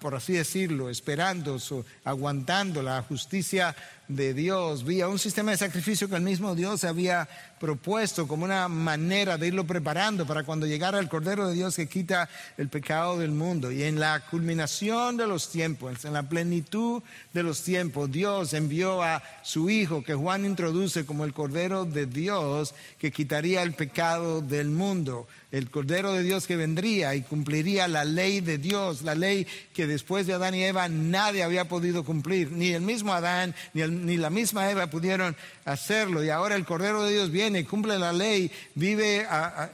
por 0.00 0.14
así 0.14 0.32
decirlo, 0.32 0.88
esperando, 0.88 1.58
aguantando 2.04 2.82
la 2.82 3.02
justicia 3.02 3.76
de 4.08 4.34
Dios, 4.34 4.84
vía 4.84 5.08
un 5.08 5.18
sistema 5.18 5.50
de 5.50 5.56
sacrificio 5.56 6.08
que 6.08 6.16
el 6.16 6.22
mismo 6.22 6.54
Dios 6.54 6.84
había 6.84 7.28
propuesto 7.58 8.28
como 8.28 8.44
una 8.44 8.68
manera 8.68 9.38
de 9.38 9.48
irlo 9.48 9.66
preparando 9.66 10.26
para 10.26 10.44
cuando 10.44 10.66
llegara 10.66 10.98
el 10.98 11.08
Cordero 11.08 11.48
de 11.48 11.54
Dios 11.54 11.76
que 11.76 11.88
quita 11.88 12.28
el 12.58 12.68
pecado 12.68 13.18
del 13.18 13.30
mundo. 13.30 13.72
Y 13.72 13.82
en 13.82 13.98
la 13.98 14.20
culminación 14.20 15.16
de 15.16 15.26
los 15.26 15.50
tiempos, 15.50 16.04
en 16.04 16.12
la 16.12 16.24
plenitud 16.24 17.02
de 17.32 17.42
los 17.42 17.62
tiempos, 17.62 18.12
Dios 18.12 18.52
envió 18.52 19.02
a 19.02 19.22
su 19.42 19.70
Hijo, 19.70 20.04
que 20.04 20.14
Juan 20.14 20.44
introduce 20.44 21.06
como 21.06 21.24
el 21.24 21.32
Cordero 21.32 21.86
de 21.86 22.04
Dios, 22.04 22.74
que 22.98 23.12
quitaría 23.12 23.62
el 23.62 23.72
pecado 23.72 24.42
del 24.42 24.68
mundo 24.68 25.26
el 25.54 25.70
Cordero 25.70 26.12
de 26.12 26.24
Dios 26.24 26.48
que 26.48 26.56
vendría 26.56 27.14
y 27.14 27.22
cumpliría 27.22 27.86
la 27.86 28.04
ley 28.04 28.40
de 28.40 28.58
Dios, 28.58 29.02
la 29.02 29.14
ley 29.14 29.46
que 29.72 29.86
después 29.86 30.26
de 30.26 30.32
Adán 30.32 30.56
y 30.56 30.64
Eva 30.64 30.88
nadie 30.88 31.44
había 31.44 31.68
podido 31.68 32.04
cumplir, 32.04 32.50
ni 32.50 32.70
el 32.70 32.82
mismo 32.82 33.12
Adán 33.12 33.54
ni, 33.72 34.16
la 34.16 34.30
misma 34.30 34.68
Eva 34.68 34.88
pudieron 34.88 35.36
hacerlo. 35.64 36.24
Y 36.24 36.30
ahora 36.30 36.56
el 36.56 36.64
Cordero 36.64 37.04
de 37.04 37.12
Dios 37.12 37.30
viene, 37.30 37.64
cumple 37.64 38.00
la 38.00 38.12
ley, 38.12 38.50
vive 38.74 39.24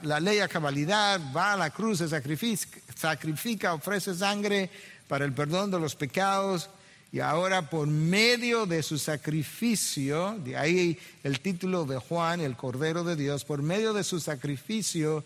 la 0.03 0.19
ley 0.19 0.37
a 0.37 0.47
cabalidad, 0.47 1.19
va 1.35 1.53
a 1.53 1.57
la 1.57 1.71
cruz, 1.71 1.97
se 1.97 2.07
sacrifica, 2.07 2.67
sacrifica, 2.95 3.73
ofrece 3.73 4.13
sangre 4.13 4.69
para 5.07 5.25
el 5.25 5.33
perdón 5.33 5.71
de 5.71 5.79
los 5.79 5.95
pecados. 5.95 6.69
Y 7.11 7.21
ahora 7.21 7.71
por 7.71 7.87
medio 7.87 8.67
de 8.67 8.83
su 8.83 8.99
sacrificio, 8.99 10.37
de 10.45 10.55
ahí 10.55 10.99
el 11.23 11.39
título 11.39 11.85
de 11.85 11.97
Juan, 11.97 12.39
el 12.39 12.55
Cordero 12.55 13.03
de 13.03 13.15
Dios, 13.15 13.45
por 13.45 13.63
medio 13.63 13.93
de 13.93 14.03
su 14.03 14.19
sacrificio, 14.19 15.25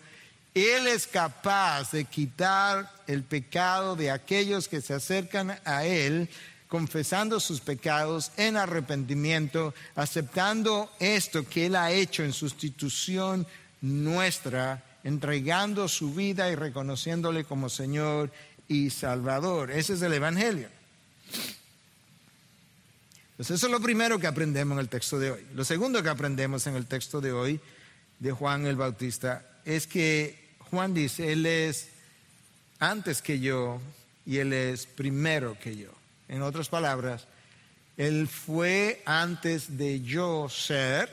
él 0.56 0.86
es 0.86 1.06
capaz 1.06 1.90
de 1.90 2.06
quitar 2.06 2.90
el 3.06 3.22
pecado 3.24 3.94
de 3.94 4.10
aquellos 4.10 4.68
que 4.68 4.80
se 4.80 4.94
acercan 4.94 5.60
a 5.66 5.84
Él 5.84 6.30
confesando 6.68 7.40
sus 7.40 7.60
pecados 7.60 8.32
en 8.38 8.56
arrepentimiento, 8.56 9.74
aceptando 9.94 10.90
esto 10.98 11.46
que 11.46 11.66
Él 11.66 11.76
ha 11.76 11.92
hecho 11.92 12.24
en 12.24 12.32
sustitución 12.32 13.46
nuestra, 13.82 14.82
entregando 15.04 15.88
su 15.88 16.14
vida 16.14 16.50
y 16.50 16.54
reconociéndole 16.54 17.44
como 17.44 17.68
Señor 17.68 18.32
y 18.66 18.88
Salvador. 18.88 19.70
Ese 19.70 19.92
es 19.92 20.00
el 20.00 20.14
Evangelio. 20.14 20.70
Entonces 23.32 23.56
eso 23.56 23.66
es 23.66 23.72
lo 23.72 23.80
primero 23.80 24.18
que 24.18 24.26
aprendemos 24.26 24.76
en 24.76 24.80
el 24.80 24.88
texto 24.88 25.18
de 25.18 25.32
hoy. 25.32 25.46
Lo 25.54 25.66
segundo 25.66 26.02
que 26.02 26.08
aprendemos 26.08 26.66
en 26.66 26.76
el 26.76 26.86
texto 26.86 27.20
de 27.20 27.32
hoy 27.32 27.60
de 28.20 28.32
Juan 28.32 28.66
el 28.66 28.76
Bautista 28.76 29.44
es 29.66 29.86
que 29.86 30.45
Juan 30.70 30.94
dice, 30.94 31.32
Él 31.32 31.46
es 31.46 31.88
antes 32.78 33.22
que 33.22 33.40
yo 33.40 33.80
y 34.24 34.38
Él 34.38 34.52
es 34.52 34.86
primero 34.86 35.56
que 35.58 35.76
yo. 35.76 35.90
En 36.28 36.42
otras 36.42 36.68
palabras, 36.68 37.26
Él 37.96 38.28
fue 38.28 39.02
antes 39.06 39.78
de 39.78 40.02
yo 40.02 40.48
ser, 40.48 41.08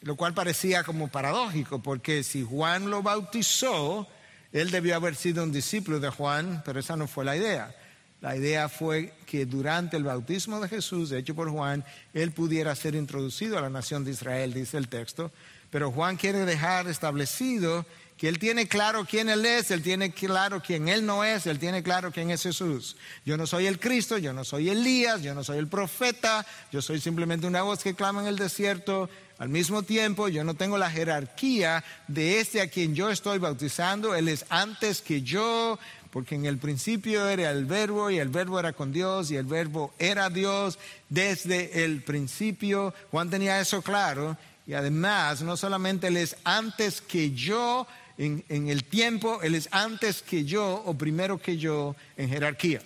lo 0.00 0.16
cual 0.16 0.34
parecía 0.34 0.82
como 0.82 1.08
paradójico, 1.08 1.80
porque 1.80 2.22
si 2.22 2.42
Juan 2.42 2.90
lo 2.90 3.02
bautizó, 3.02 4.08
Él 4.52 4.70
debió 4.70 4.96
haber 4.96 5.14
sido 5.14 5.44
un 5.44 5.52
discípulo 5.52 6.00
de 6.00 6.10
Juan, 6.10 6.62
pero 6.64 6.80
esa 6.80 6.96
no 6.96 7.06
fue 7.06 7.24
la 7.24 7.36
idea. 7.36 7.74
La 8.22 8.36
idea 8.36 8.68
fue 8.68 9.14
que 9.26 9.46
durante 9.46 9.96
el 9.96 10.04
bautismo 10.04 10.60
de 10.60 10.68
Jesús, 10.68 11.10
hecho 11.10 11.34
por 11.34 11.50
Juan, 11.50 11.84
Él 12.14 12.30
pudiera 12.30 12.74
ser 12.76 12.94
introducido 12.94 13.58
a 13.58 13.60
la 13.60 13.68
nación 13.68 14.04
de 14.04 14.12
Israel, 14.12 14.54
dice 14.54 14.78
el 14.78 14.86
texto. 14.88 15.32
Pero 15.70 15.90
Juan 15.90 16.16
quiere 16.16 16.44
dejar 16.44 16.86
establecido 16.86 17.84
que 18.16 18.28
él 18.28 18.38
tiene 18.38 18.68
claro 18.68 19.04
quién 19.08 19.28
él 19.28 19.44
es, 19.44 19.70
él 19.70 19.82
tiene 19.82 20.12
claro 20.12 20.62
quién 20.62 20.88
él 20.88 21.04
no 21.04 21.24
es, 21.24 21.46
él 21.46 21.58
tiene 21.58 21.82
claro 21.82 22.12
quién 22.12 22.30
es 22.30 22.42
Jesús. 22.42 22.96
Yo 23.24 23.36
no 23.36 23.46
soy 23.46 23.66
el 23.66 23.80
Cristo, 23.80 24.18
yo 24.18 24.32
no 24.32 24.44
soy 24.44 24.70
Elías, 24.70 25.22
yo 25.22 25.34
no 25.34 25.42
soy 25.42 25.58
el 25.58 25.66
profeta, 25.66 26.46
yo 26.70 26.80
soy 26.82 27.00
simplemente 27.00 27.46
una 27.46 27.62
voz 27.62 27.82
que 27.82 27.94
clama 27.94 28.20
en 28.20 28.28
el 28.28 28.36
desierto. 28.36 29.10
al 29.38 29.48
mismo 29.48 29.82
tiempo 29.82 30.28
yo 30.28 30.44
no 30.44 30.54
tengo 30.54 30.78
la 30.78 30.90
jerarquía 30.90 31.82
de 32.06 32.38
este 32.38 32.60
a 32.60 32.68
quien 32.68 32.94
yo 32.94 33.10
estoy 33.10 33.38
bautizando, 33.38 34.14
Él 34.14 34.28
es 34.28 34.44
antes 34.50 35.00
que 35.00 35.22
yo, 35.22 35.78
porque 36.12 36.34
en 36.34 36.44
el 36.44 36.58
principio 36.58 37.26
era 37.26 37.50
el 37.50 37.64
verbo 37.64 38.10
y 38.10 38.18
el 38.18 38.28
verbo 38.28 38.60
era 38.60 38.74
con 38.74 38.92
Dios 38.92 39.30
y 39.30 39.36
el 39.36 39.46
verbo 39.46 39.94
era 39.98 40.28
Dios 40.28 40.78
desde 41.08 41.84
el 41.84 42.02
principio. 42.02 42.94
Juan 43.10 43.30
tenía 43.30 43.60
eso 43.60 43.80
claro 43.80 44.36
y 44.66 44.74
además 44.74 45.42
no 45.42 45.56
solamente 45.56 46.08
Él 46.08 46.18
es 46.18 46.36
antes 46.44 47.00
que 47.00 47.32
yo 47.32 47.86
en, 48.18 48.68
el 48.68 48.84
tiempo, 48.84 49.40
Él 49.42 49.54
es 49.54 49.68
antes 49.72 50.22
que 50.22 50.44
yo 50.44 50.82
o 50.84 50.94
primero 50.94 51.38
que 51.38 51.56
yo 51.56 51.96
en 52.16 52.28
jerarquía. 52.28 52.82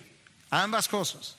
Ambas 0.49 0.87
cosas. 0.87 1.35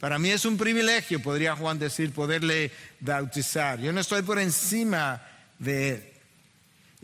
Para 0.00 0.18
mí 0.18 0.30
es 0.30 0.44
un 0.44 0.56
privilegio, 0.56 1.22
podría 1.22 1.56
Juan 1.56 1.78
decir, 1.78 2.12
poderle 2.12 2.70
bautizar. 3.00 3.80
Yo 3.80 3.92
no 3.92 4.00
estoy 4.00 4.22
por 4.22 4.38
encima 4.38 5.22
de 5.58 5.90
él. 5.90 6.14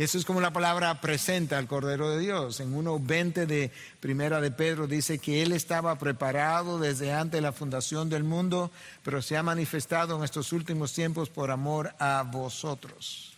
Eso 0.01 0.17
es 0.17 0.25
como 0.25 0.41
la 0.41 0.51
palabra 0.51 0.99
presenta 0.99 1.59
al 1.59 1.67
Cordero 1.67 2.09
de 2.09 2.21
Dios. 2.21 2.61
En 2.61 2.75
1.20 2.75 3.45
de 3.45 3.71
Primera 4.01 4.41
de 4.41 4.51
Pedro 4.51 4.87
dice 4.87 5.19
que 5.19 5.43
Él 5.43 5.53
estaba 5.53 5.99
preparado 5.99 6.79
desde 6.79 7.13
antes 7.13 7.33
de 7.33 7.43
la 7.43 7.53
fundación 7.53 8.09
del 8.09 8.25
mundo, 8.25 8.71
pero 9.05 9.21
se 9.21 9.37
ha 9.37 9.43
manifestado 9.43 10.17
en 10.17 10.25
estos 10.25 10.55
últimos 10.55 10.95
tiempos 10.95 11.29
por 11.29 11.51
amor 11.51 11.93
a 11.99 12.23
vosotros. 12.23 13.35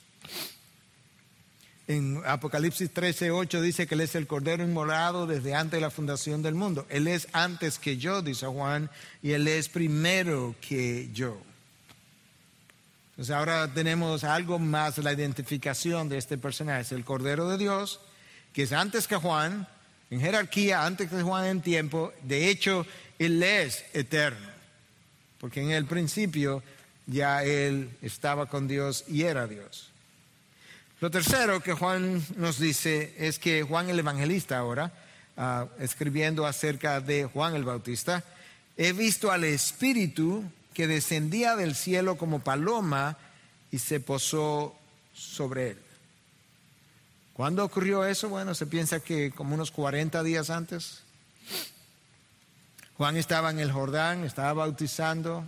En 1.93 2.23
Apocalipsis 2.25 2.91
13.8 2.95 3.61
dice 3.61 3.87
que 3.87 3.95
Él 3.95 4.01
es 4.01 4.15
el 4.15 4.27
Cordero 4.27 4.65
inmolado 4.65 5.27
desde 5.27 5.55
antes 5.55 5.77
de 5.77 5.83
la 5.83 5.91
fundación 5.91 6.41
del 6.41 6.55
mundo. 6.55 6.87
Él 6.89 7.07
es 7.07 7.29
antes 7.33 7.79
que 7.79 7.99
yo, 7.99 8.23
dice 8.23 8.47
Juan, 8.47 8.89
y 9.23 9.33
Él 9.33 9.47
es 9.47 9.69
primero 9.69 10.55
que 10.67 11.11
yo. 11.13 11.37
Entonces 13.11 13.35
ahora 13.35 13.71
tenemos 13.75 14.25
algo 14.25 14.59
más, 14.59 14.97
la 14.97 15.13
identificación 15.13 16.09
de 16.09 16.17
este 16.17 16.39
personaje. 16.39 16.95
El 16.95 17.05
Cordero 17.05 17.51
de 17.51 17.59
Dios, 17.59 18.01
que 18.55 18.63
es 18.63 18.73
antes 18.73 19.07
que 19.07 19.17
Juan, 19.17 19.69
en 20.11 20.21
jerarquía, 20.23 20.87
antes 20.87 21.11
que 21.11 21.21
Juan 21.21 21.45
en 21.45 21.61
tiempo. 21.61 22.11
De 22.23 22.49
hecho, 22.49 22.87
Él 23.19 23.43
es 23.43 23.85
eterno, 23.93 24.49
porque 25.39 25.61
en 25.61 25.73
el 25.73 25.85
principio 25.85 26.63
ya 27.07 27.45
Él 27.45 27.91
estaba 28.01 28.47
con 28.47 28.67
Dios 28.67 29.05
y 29.09 29.25
era 29.25 29.47
Dios. 29.47 29.92
Lo 31.03 31.11
tercero 31.11 31.59
que 31.59 31.73
Juan 31.73 32.25
nos 32.37 32.61
dice 32.61 33.13
es 33.19 33.41
que 33.41 33.65
Juan 33.65 33.91
el 33.91 33.99
Evangelista 33.99 34.59
ahora, 34.59 34.93
ah, 35.37 35.67
escribiendo 35.81 36.47
acerca 36.47 37.01
de 37.01 37.25
Juan 37.25 37.57
el 37.57 37.65
Bautista, 37.65 38.23
he 38.77 38.93
visto 38.93 39.33
al 39.33 39.43
Espíritu 39.43 40.45
que 40.73 40.87
descendía 40.87 41.57
del 41.57 41.75
cielo 41.75 42.17
como 42.17 42.39
paloma 42.39 43.19
y 43.73 43.81
se 43.81 43.99
posó 43.99 44.77
sobre 45.13 45.71
él. 45.71 45.79
¿Cuándo 47.33 47.65
ocurrió 47.65 48.05
eso? 48.05 48.29
Bueno, 48.29 48.55
se 48.55 48.67
piensa 48.67 49.01
que 49.01 49.33
como 49.33 49.57
unos 49.57 49.73
40 49.73 50.23
días 50.23 50.51
antes. 50.51 51.03
Juan 52.97 53.17
estaba 53.17 53.51
en 53.51 53.59
el 53.59 53.73
Jordán, 53.73 54.23
estaba 54.23 54.53
bautizando. 54.53 55.43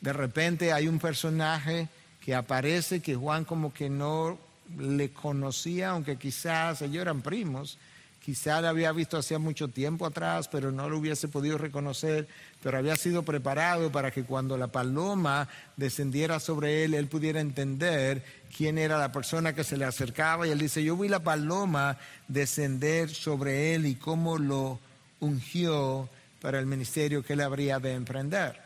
De 0.00 0.14
repente 0.14 0.72
hay 0.72 0.88
un 0.88 0.98
personaje 0.98 1.88
que 2.24 2.34
aparece 2.34 3.00
que 3.00 3.16
Juan 3.16 3.44
como 3.44 3.74
que 3.74 3.90
no 3.90 4.47
le 4.76 5.10
conocía, 5.10 5.90
aunque 5.90 6.16
quizás 6.16 6.82
ellos 6.82 7.02
eran 7.02 7.22
primos, 7.22 7.78
quizás 8.20 8.60
le 8.60 8.68
había 8.68 8.92
visto 8.92 9.16
hacía 9.16 9.38
mucho 9.38 9.68
tiempo 9.68 10.04
atrás, 10.04 10.48
pero 10.48 10.72
no 10.72 10.88
lo 10.88 10.98
hubiese 10.98 11.28
podido 11.28 11.56
reconocer 11.56 12.28
pero 12.62 12.78
había 12.78 12.96
sido 12.96 13.22
preparado 13.22 13.92
para 13.92 14.10
que 14.10 14.24
cuando 14.24 14.56
la 14.56 14.66
paloma 14.66 15.48
descendiera 15.76 16.40
sobre 16.40 16.84
él, 16.84 16.94
él 16.94 17.06
pudiera 17.06 17.40
entender 17.40 18.24
quién 18.56 18.78
era 18.78 18.98
la 18.98 19.12
persona 19.12 19.54
que 19.54 19.64
se 19.64 19.76
le 19.76 19.84
acercaba. 19.84 20.46
Y 20.46 20.50
él 20.50 20.58
dice, 20.58 20.82
yo 20.82 20.96
vi 20.96 21.08
la 21.08 21.22
paloma 21.22 21.98
descender 22.26 23.10
sobre 23.10 23.74
él 23.74 23.86
y 23.86 23.94
cómo 23.94 24.38
lo 24.38 24.80
ungió 25.20 26.08
para 26.40 26.58
el 26.58 26.66
ministerio 26.66 27.22
que 27.22 27.34
él 27.34 27.42
habría 27.42 27.78
de 27.78 27.92
emprender. 27.92 28.60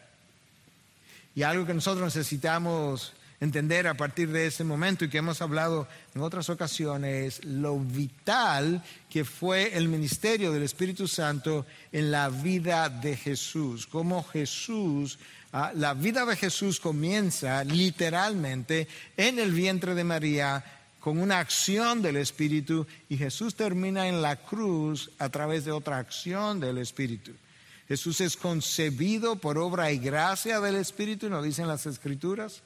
Y 1.34 1.42
algo 1.42 1.66
que 1.66 1.74
nosotros 1.74 2.04
necesitamos 2.14 3.12
entender 3.42 3.88
a 3.88 3.94
partir 3.94 4.30
de 4.30 4.46
ese 4.46 4.62
momento 4.62 5.04
y 5.04 5.08
que 5.08 5.18
hemos 5.18 5.42
hablado 5.42 5.88
en 6.14 6.22
otras 6.22 6.48
ocasiones, 6.48 7.44
lo 7.44 7.76
vital 7.76 8.84
que 9.10 9.24
fue 9.24 9.76
el 9.76 9.88
ministerio 9.88 10.52
del 10.52 10.62
Espíritu 10.62 11.08
Santo 11.08 11.66
en 11.90 12.12
la 12.12 12.28
vida 12.28 12.88
de 12.88 13.16
Jesús, 13.16 13.88
cómo 13.88 14.22
Jesús, 14.22 15.18
ah, 15.52 15.72
la 15.74 15.92
vida 15.92 16.24
de 16.24 16.36
Jesús 16.36 16.78
comienza 16.78 17.64
literalmente 17.64 18.86
en 19.16 19.40
el 19.40 19.50
vientre 19.50 19.96
de 19.96 20.04
María 20.04 20.64
con 21.00 21.18
una 21.18 21.40
acción 21.40 22.00
del 22.00 22.18
Espíritu 22.18 22.86
y 23.08 23.16
Jesús 23.16 23.56
termina 23.56 24.06
en 24.06 24.22
la 24.22 24.36
cruz 24.36 25.10
a 25.18 25.30
través 25.30 25.64
de 25.64 25.72
otra 25.72 25.98
acción 25.98 26.60
del 26.60 26.78
Espíritu. 26.78 27.32
Jesús 27.88 28.20
es 28.20 28.36
concebido 28.36 29.34
por 29.34 29.58
obra 29.58 29.90
y 29.90 29.98
gracia 29.98 30.60
del 30.60 30.76
Espíritu, 30.76 31.28
nos 31.28 31.42
dicen 31.42 31.66
las 31.66 31.86
Escrituras. 31.86 32.62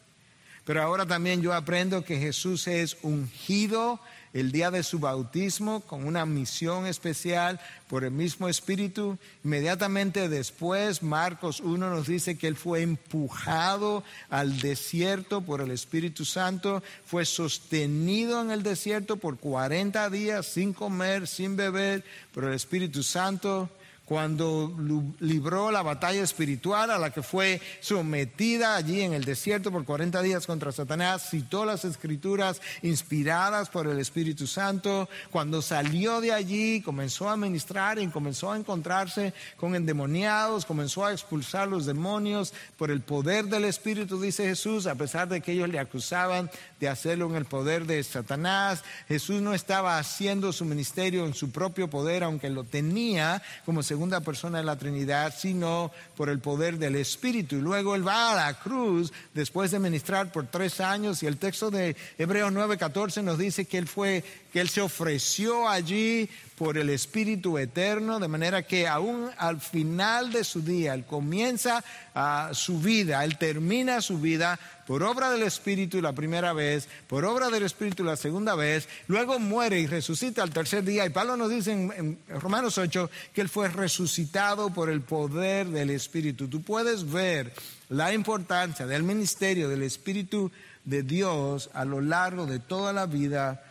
Pero 0.67 0.83
ahora 0.83 1.07
también 1.07 1.43
yo 1.43 1.55
aprendo 1.55 2.05
que 2.05 2.19
Jesús 2.19 2.67
es 2.67 2.97
ungido 3.03 4.01
el 4.33 4.51
día 4.51 4.73
de 4.73 4.83
su 4.83 4.99
bautismo 4.99 5.81
con 5.83 6.05
una 6.05 6.27
misión 6.27 6.87
especial 6.87 7.61
por 7.89 8.03
el 8.03 8.11
mismo 8.11 8.49
Espíritu. 8.49 9.17
Inmediatamente 9.45 10.29
después, 10.29 11.05
Marcos 11.05 11.61
1 11.61 11.89
nos 11.89 12.09
dice 12.09 12.37
que 12.37 12.49
él 12.49 12.57
fue 12.57 12.83
empujado 12.83 14.03
al 14.29 14.59
desierto 14.59 15.41
por 15.41 15.61
el 15.61 15.71
Espíritu 15.71 16.25
Santo, 16.25 16.83
fue 17.07 17.25
sostenido 17.25 18.43
en 18.43 18.51
el 18.51 18.65
desierto 18.65 19.19
por 19.19 19.39
40 19.39 20.11
días 20.11 20.47
sin 20.47 20.73
comer, 20.73 21.29
sin 21.29 21.55
beber 21.55 22.05
por 22.35 22.43
el 22.43 22.55
Espíritu 22.55 23.05
Santo 23.05 23.71
cuando 24.07 24.73
libró 25.19 25.73
la 25.73 25.83
batalla 25.83 26.23
espiritual 26.23 26.93
a 26.93 26.99
la 26.99 27.11
que 27.11 27.23
fue 27.23 27.61
sometida 27.81 28.77
allí 28.77 29.03
en 29.03 29.13
el 29.13 29.25
desierto 29.25 29.73
por 29.73 29.85
40 29.85 30.23
días 30.23 30.47
contra 30.47 30.71
Satanás, 30.71 31.29
citó 31.29 31.65
las 31.65 31.85
escrituras 31.85 32.63
inspiradas 32.83 33.69
por 33.69 33.89
el 33.89 33.99
Espíritu 33.99 34.47
Santo, 34.47 35.09
cuando 35.31 35.61
salió 35.61 36.21
de 36.21 36.33
allí 36.33 36.81
comenzó 36.83 37.29
a 37.29 37.37
ministrar 37.37 37.99
y 37.99 38.07
comenzó 38.07 38.53
a 38.53 38.57
encontrarse 38.57 39.35
con 39.57 39.75
endemoniados, 39.75 40.67
comenzó 40.67 41.05
a 41.05 41.13
expulsar 41.13 41.67
los 41.67 41.85
demonios 41.85 42.55
por 42.77 42.93
el 42.93 43.01
poder 43.01 43.47
del 43.47 43.65
Espíritu, 43.65 44.21
dice 44.21 44.45
Jesús, 44.45 44.87
a 44.87 44.95
pesar 44.95 45.29
de 45.29 45.41
que 45.41 45.53
ellos 45.53 45.69
le 45.69 45.81
acusaban 45.81 46.49
de 46.79 46.89
hacerlo 46.89 47.27
en 47.27 47.35
el 47.35 47.45
poder 47.45 47.87
de 47.87 48.03
Satanás. 48.05 48.85
Jesús 49.09 49.43
no 49.43 49.53
estaba 49.53 49.99
haciendo 49.99 50.53
su 50.53 50.65
ministerio 50.65 51.27
en 51.27 51.35
su 51.35 51.51
propio 51.51 51.91
poder, 51.91 52.23
aunque 52.23 52.51
lo 52.51 52.63
tenía 52.63 53.43
como 53.65 53.83
se 53.83 53.96
segunda 53.97 54.21
persona 54.21 54.59
de 54.59 54.65
la 54.65 54.77
Trinidad, 54.77 55.33
sino 55.35 55.91
por 56.19 56.29
el 56.29 56.39
poder 56.39 56.77
del 56.77 56.97
Espíritu. 56.97 57.57
Y 57.57 57.63
luego 57.63 57.95
él 57.95 58.07
va 58.07 58.33
a 58.33 58.47
la 58.47 58.55
cruz 58.59 59.11
después 59.33 59.71
de 59.71 59.79
ministrar 59.79 60.31
por 60.31 60.49
tres 60.49 60.81
años 60.81 61.23
y 61.23 61.27
el 61.27 61.39
texto 61.39 61.71
de 61.71 61.97
Hebreos 62.19 62.53
9:14 62.53 63.23
nos 63.23 63.39
dice 63.39 63.65
que 63.65 63.79
él 63.79 63.89
fue, 63.89 64.23
que 64.57 64.63
él 64.63 64.71
se 64.71 64.81
ofreció 64.81 65.69
allí 65.69 66.31
por 66.57 66.79
el 66.79 66.89
Espíritu 66.89 67.59
eterno, 67.59 68.19
de 68.19 68.27
manera 68.27 68.63
que 68.63 68.89
aún 68.89 69.29
al 69.37 69.61
final 69.61 70.33
de 70.33 70.45
su 70.45 70.63
día, 70.63 70.95
él 70.95 71.05
comienza 71.05 71.85
a 72.15 72.53
su 72.55 72.81
vida, 72.81 73.23
él 73.23 73.37
termina 73.37 74.01
su 74.01 74.19
vida 74.19 74.59
por 74.87 75.03
obra 75.03 75.31
del 75.31 75.43
Espíritu 75.43 76.01
la 76.01 76.15
primera 76.15 76.55
vez, 76.55 76.89
por 77.07 77.27
obra 77.27 77.51
del 77.51 77.65
Espíritu 77.65 78.03
la 78.03 78.17
segunda 78.17 78.55
vez, 78.55 78.89
luego 79.09 79.39
muere 79.39 79.79
y 79.79 79.87
resucita 79.87 80.43
al 80.43 80.55
tercer 80.55 80.85
día. 80.85 81.05
Y 81.05 81.11
Pablo 81.11 81.37
nos 81.37 81.51
dice 81.51 81.73
en, 81.73 82.19
Romanos 82.27 82.79
8 82.79 83.11
que 83.35 83.43
él 83.43 83.51
fue 83.51 83.69
resucitado 83.69 84.71
por 84.71 84.89
el 84.89 85.03
poder 85.03 85.67
del 85.67 85.91
Espíritu. 85.91 86.49
Tú 86.49 86.63
puedes 86.63 87.13
ver 87.13 87.53
la 87.91 88.15
importancia 88.15 88.87
del 88.87 89.03
ministerio 89.03 89.69
del 89.69 89.83
Espíritu 89.83 90.51
de 90.87 91.03
Dios 91.03 91.69
a 91.75 91.85
lo 91.85 92.01
largo 92.01 92.47
de 92.47 92.59
toda 92.59 92.95
la 92.95 93.05
vida 93.05 93.63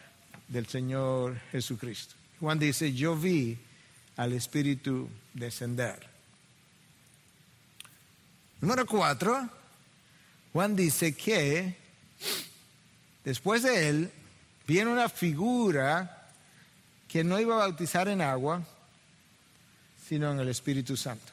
del 0.47 0.67
Señor 0.67 1.39
Jesucristo. 1.51 2.15
Juan 2.39 2.59
dice, 2.59 2.93
yo 2.93 3.15
vi 3.15 3.57
al 4.17 4.33
Espíritu 4.33 5.09
descender. 5.33 6.07
Número 8.61 8.85
cuatro, 8.85 9.49
Juan 10.53 10.75
dice 10.75 11.15
que 11.15 11.75
después 13.23 13.63
de 13.63 13.89
él 13.89 14.11
viene 14.67 14.91
una 14.91 15.09
figura 15.09 16.31
que 17.07 17.23
no 17.23 17.39
iba 17.39 17.55
a 17.55 17.59
bautizar 17.59 18.07
en 18.07 18.21
agua, 18.21 18.63
sino 20.07 20.31
en 20.31 20.39
el 20.39 20.49
Espíritu 20.49 20.95
Santo. 20.97 21.31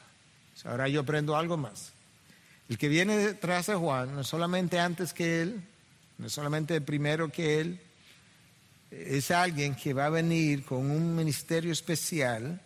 Ahora 0.65 0.87
yo 0.87 1.01
aprendo 1.01 1.35
algo 1.35 1.57
más. 1.57 1.91
El 2.69 2.77
que 2.77 2.87
viene 2.87 3.17
detrás 3.17 3.67
de 3.67 3.75
Juan 3.75 4.15
no 4.15 4.23
solamente 4.23 4.79
antes 4.79 5.13
que 5.13 5.41
él, 5.41 5.61
no 6.17 6.29
solamente 6.29 6.79
primero 6.81 7.29
que 7.29 7.59
él, 7.59 7.79
es 9.07 9.31
alguien 9.31 9.75
que 9.75 9.93
va 9.93 10.05
a 10.05 10.09
venir 10.09 10.63
con 10.63 10.89
un 10.89 11.15
ministerio 11.15 11.71
especial 11.71 12.61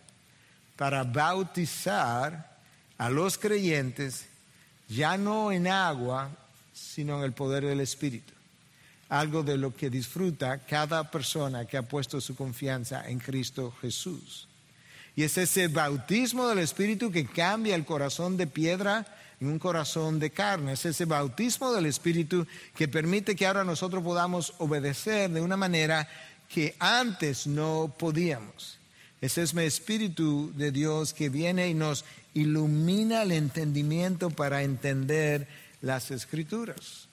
para 0.76 1.04
bautizar 1.04 2.58
a 2.98 3.10
los 3.10 3.38
creyentes 3.38 4.26
ya 4.88 5.16
no 5.16 5.52
en 5.52 5.66
agua, 5.66 6.30
sino 6.72 7.18
en 7.18 7.24
el 7.24 7.32
poder 7.32 7.64
del 7.64 7.80
Espíritu. 7.80 8.32
algo 9.10 9.42
de 9.42 9.56
lo 9.56 9.74
que 9.74 9.88
disfruta 9.88 10.58
cada 10.58 11.10
persona 11.10 11.64
que 11.64 11.78
ha 11.78 11.82
puesto 11.82 12.20
su 12.20 12.36
confianza 12.36 13.08
en 13.08 13.18
Cristo 13.18 13.72
Jesús. 13.80 14.46
Y 15.16 15.22
es 15.22 15.38
ese 15.38 15.68
bautismo 15.68 16.46
del 16.46 16.58
Espíritu 16.58 17.10
que 17.10 17.26
cambia 17.26 17.74
el 17.74 17.86
corazón 17.86 18.36
de 18.36 18.46
piedra 18.46 19.06
en 19.40 19.48
un 19.48 19.58
corazón 19.58 20.18
de 20.18 20.30
carne. 20.30 20.72
Es 20.72 20.84
ese 20.84 21.04
bautismo 21.04 21.72
del 21.72 21.86
Espíritu 21.86 22.46
que 22.74 22.88
permite 22.88 23.36
que 23.36 23.46
ahora 23.46 23.64
nosotros 23.64 24.02
podamos 24.02 24.54
obedecer 24.58 25.30
de 25.30 25.40
una 25.40 25.56
manera 25.56 26.08
que 26.48 26.74
antes 26.78 27.46
no 27.46 27.94
podíamos. 27.98 28.78
Ese 29.20 29.42
es 29.42 29.52
el 29.52 29.60
Espíritu 29.60 30.52
de 30.54 30.70
Dios 30.70 31.12
que 31.12 31.28
viene 31.28 31.68
y 31.68 31.74
nos 31.74 32.04
ilumina 32.34 33.22
el 33.22 33.32
entendimiento 33.32 34.30
para 34.30 34.62
entender 34.62 35.48
las 35.82 36.10
Escrituras. 36.10 37.08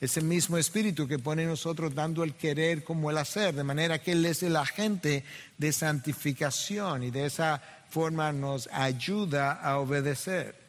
Ese 0.00 0.22
mismo 0.22 0.56
espíritu 0.56 1.06
que 1.06 1.18
pone 1.18 1.42
en 1.42 1.50
nosotros 1.50 1.94
dando 1.94 2.24
el 2.24 2.32
querer 2.34 2.84
como 2.84 3.10
el 3.10 3.18
hacer, 3.18 3.54
de 3.54 3.64
manera 3.64 3.98
que 3.98 4.12
Él 4.12 4.24
es 4.24 4.42
el 4.42 4.56
agente 4.56 5.24
de 5.58 5.72
santificación 5.72 7.02
y 7.02 7.10
de 7.10 7.26
esa 7.26 7.62
forma 7.90 8.32
nos 8.32 8.66
ayuda 8.72 9.52
a 9.52 9.78
obedecer. 9.78 10.59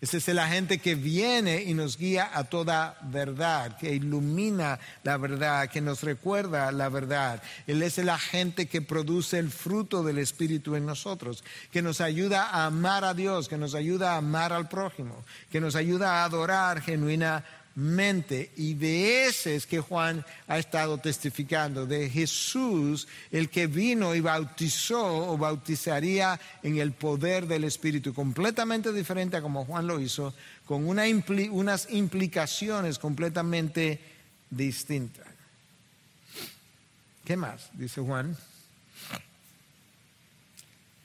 Ese 0.00 0.18
es 0.18 0.28
el 0.28 0.38
agente 0.38 0.78
que 0.78 0.94
viene 0.94 1.62
y 1.62 1.72
nos 1.72 1.96
guía 1.96 2.30
a 2.34 2.44
toda 2.44 2.98
verdad, 3.02 3.76
que 3.78 3.94
ilumina 3.94 4.78
la 5.02 5.16
verdad, 5.16 5.70
que 5.70 5.80
nos 5.80 6.02
recuerda 6.02 6.70
la 6.72 6.88
verdad. 6.88 7.42
Él 7.66 7.82
es 7.82 7.98
el 7.98 8.08
agente 8.08 8.66
que 8.66 8.82
produce 8.82 9.38
el 9.38 9.50
fruto 9.50 10.02
del 10.02 10.18
Espíritu 10.18 10.76
en 10.76 10.84
nosotros, 10.84 11.44
que 11.70 11.80
nos 11.80 12.00
ayuda 12.00 12.50
a 12.50 12.66
amar 12.66 13.04
a 13.04 13.14
Dios, 13.14 13.48
que 13.48 13.56
nos 13.56 13.74
ayuda 13.74 14.14
a 14.14 14.18
amar 14.18 14.52
al 14.52 14.68
prójimo, 14.68 15.24
que 15.50 15.60
nos 15.60 15.74
ayuda 15.74 16.22
a 16.22 16.24
adorar 16.24 16.80
genuinamente 16.82 17.63
mente. 17.74 18.50
Y 18.56 18.74
de 18.74 19.26
ese 19.26 19.56
es 19.56 19.66
que 19.66 19.80
Juan 19.80 20.24
ha 20.46 20.58
estado 20.58 20.98
testificando, 20.98 21.86
de 21.86 22.08
Jesús, 22.08 23.08
el 23.30 23.48
que 23.48 23.66
vino 23.66 24.14
y 24.14 24.20
bautizó 24.20 25.32
o 25.32 25.38
bautizaría 25.38 26.40
en 26.62 26.78
el 26.78 26.92
poder 26.92 27.46
del 27.46 27.64
Espíritu, 27.64 28.14
completamente 28.14 28.92
diferente 28.92 29.36
a 29.36 29.42
como 29.42 29.64
Juan 29.64 29.86
lo 29.86 30.00
hizo, 30.00 30.34
con 30.66 30.86
una 30.86 31.04
unas 31.50 31.90
implicaciones 31.90 32.98
completamente 32.98 34.00
distintas. 34.50 35.26
¿Qué 37.24 37.36
más? 37.36 37.70
Dice 37.72 38.00
Juan. 38.00 38.36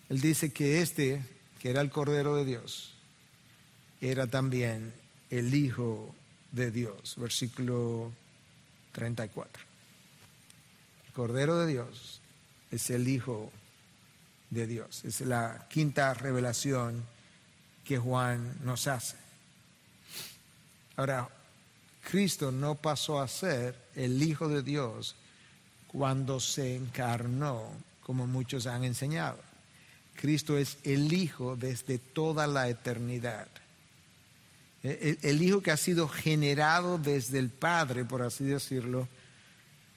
Él 0.09 0.21
dice 0.21 0.51
que 0.51 0.81
este, 0.81 1.21
que 1.59 1.69
era 1.69 1.81
el 1.81 1.91
Cordero 1.91 2.35
de 2.35 2.43
Dios, 2.43 2.93
era 4.01 4.27
también 4.27 4.91
el 5.29 5.53
Hijo 5.53 6.15
de 6.51 6.71
Dios, 6.71 7.15
versículo 7.17 8.11
34. 8.93 9.63
El 11.07 11.13
Cordero 11.13 11.57
de 11.59 11.67
Dios 11.67 12.21
es 12.71 12.89
el 12.89 13.07
Hijo 13.07 13.51
de 14.49 14.67
Dios. 14.67 15.03
Es 15.05 15.21
la 15.21 15.67
quinta 15.69 16.13
revelación 16.13 17.03
que 17.83 17.97
Juan 17.97 18.57
nos 18.63 18.87
hace. 18.87 19.17
Ahora, 20.95 21.29
Cristo 22.09 22.51
no 22.51 22.75
pasó 22.75 23.19
a 23.19 23.27
ser 23.27 23.75
el 23.95 24.21
Hijo 24.21 24.47
de 24.47 24.63
Dios 24.63 25.15
cuando 25.87 26.39
se 26.39 26.75
encarnó, 26.75 27.71
como 28.01 28.27
muchos 28.27 28.67
han 28.67 28.83
enseñado. 28.83 29.37
Cristo 30.15 30.57
es 30.57 30.77
el 30.83 31.13
Hijo 31.13 31.55
desde 31.55 31.97
toda 31.97 32.47
la 32.47 32.67
eternidad. 32.69 33.47
El, 34.83 35.41
Hijo 35.41 35.61
que 35.61 35.71
ha 35.71 35.77
sido 35.77 36.07
generado 36.07 36.97
desde 36.97 37.39
el 37.39 37.49
Padre, 37.49 38.05
por 38.05 38.21
así 38.21 38.45
decirlo, 38.45 39.07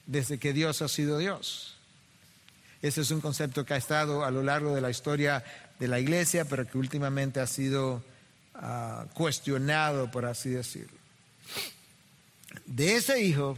desde 0.05 0.37
que 0.37 0.51
Dios 0.51 0.81
ha 0.81 0.89
sido 0.89 1.17
Dios. 1.17 1.77
Ese 2.81 3.01
es 3.01 3.11
un 3.11 3.21
concepto 3.21 3.65
que 3.65 3.73
ha 3.73 3.77
estado 3.77 4.25
a 4.25 4.31
lo 4.31 4.43
largo 4.43 4.75
de 4.75 4.81
la 4.81 4.89
historia 4.89 5.43
de 5.79 5.87
la 5.87 5.99
iglesia, 5.99 6.43
pero 6.45 6.67
que 6.67 6.77
últimamente 6.77 7.39
ha 7.39 7.47
sido 7.47 8.03
ah, 8.55 9.05
cuestionado, 9.13 10.11
por 10.11 10.25
así 10.25 10.49
decirlo. 10.49 10.97
De 12.65 12.97
ese 12.97 13.23
Hijo, 13.23 13.57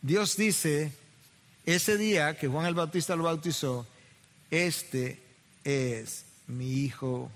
Dios 0.00 0.38
dice, 0.38 0.90
ese 1.66 1.98
día 1.98 2.38
que 2.38 2.48
Juan 2.48 2.66
el 2.66 2.74
Bautista 2.74 3.14
lo 3.14 3.24
bautizó, 3.24 3.86
este 4.50 5.20
es 5.64 6.24
mi 6.46 6.84
Hijo 6.84 7.30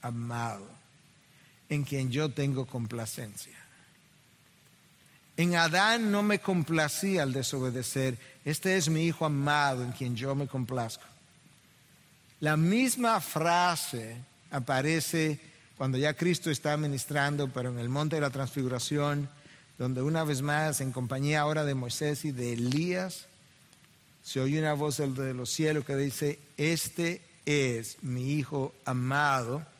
amado 0.00 0.81
en 1.72 1.84
quien 1.84 2.10
yo 2.10 2.28
tengo 2.28 2.66
complacencia. 2.66 3.56
En 5.38 5.56
Adán 5.56 6.12
no 6.12 6.22
me 6.22 6.38
complacía 6.38 7.22
al 7.22 7.32
desobedecer. 7.32 8.18
Este 8.44 8.76
es 8.76 8.90
mi 8.90 9.06
Hijo 9.06 9.24
amado 9.24 9.82
en 9.82 9.92
quien 9.92 10.14
yo 10.14 10.34
me 10.34 10.46
complazco. 10.46 11.04
La 12.40 12.58
misma 12.58 13.20
frase 13.20 14.16
aparece 14.50 15.40
cuando 15.78 15.96
ya 15.96 16.12
Cristo 16.12 16.50
está 16.50 16.76
ministrando, 16.76 17.48
pero 17.48 17.70
en 17.70 17.78
el 17.78 17.88
monte 17.88 18.16
de 18.16 18.22
la 18.22 18.30
transfiguración, 18.30 19.30
donde 19.78 20.02
una 20.02 20.24
vez 20.24 20.42
más, 20.42 20.82
en 20.82 20.92
compañía 20.92 21.40
ahora 21.40 21.64
de 21.64 21.74
Moisés 21.74 22.26
y 22.26 22.32
de 22.32 22.52
Elías, 22.52 23.28
se 24.22 24.40
oye 24.40 24.58
una 24.58 24.74
voz 24.74 24.98
de 24.98 25.32
los 25.32 25.48
cielos 25.48 25.86
que 25.86 25.96
dice, 25.96 26.38
este 26.58 27.22
es 27.46 27.96
mi 28.02 28.34
Hijo 28.34 28.74
amado 28.84 29.71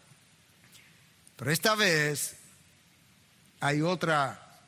pero 1.43 1.51
esta 1.51 1.75
vez 1.75 2.37
hay 3.59 3.83
otra, 3.83 4.61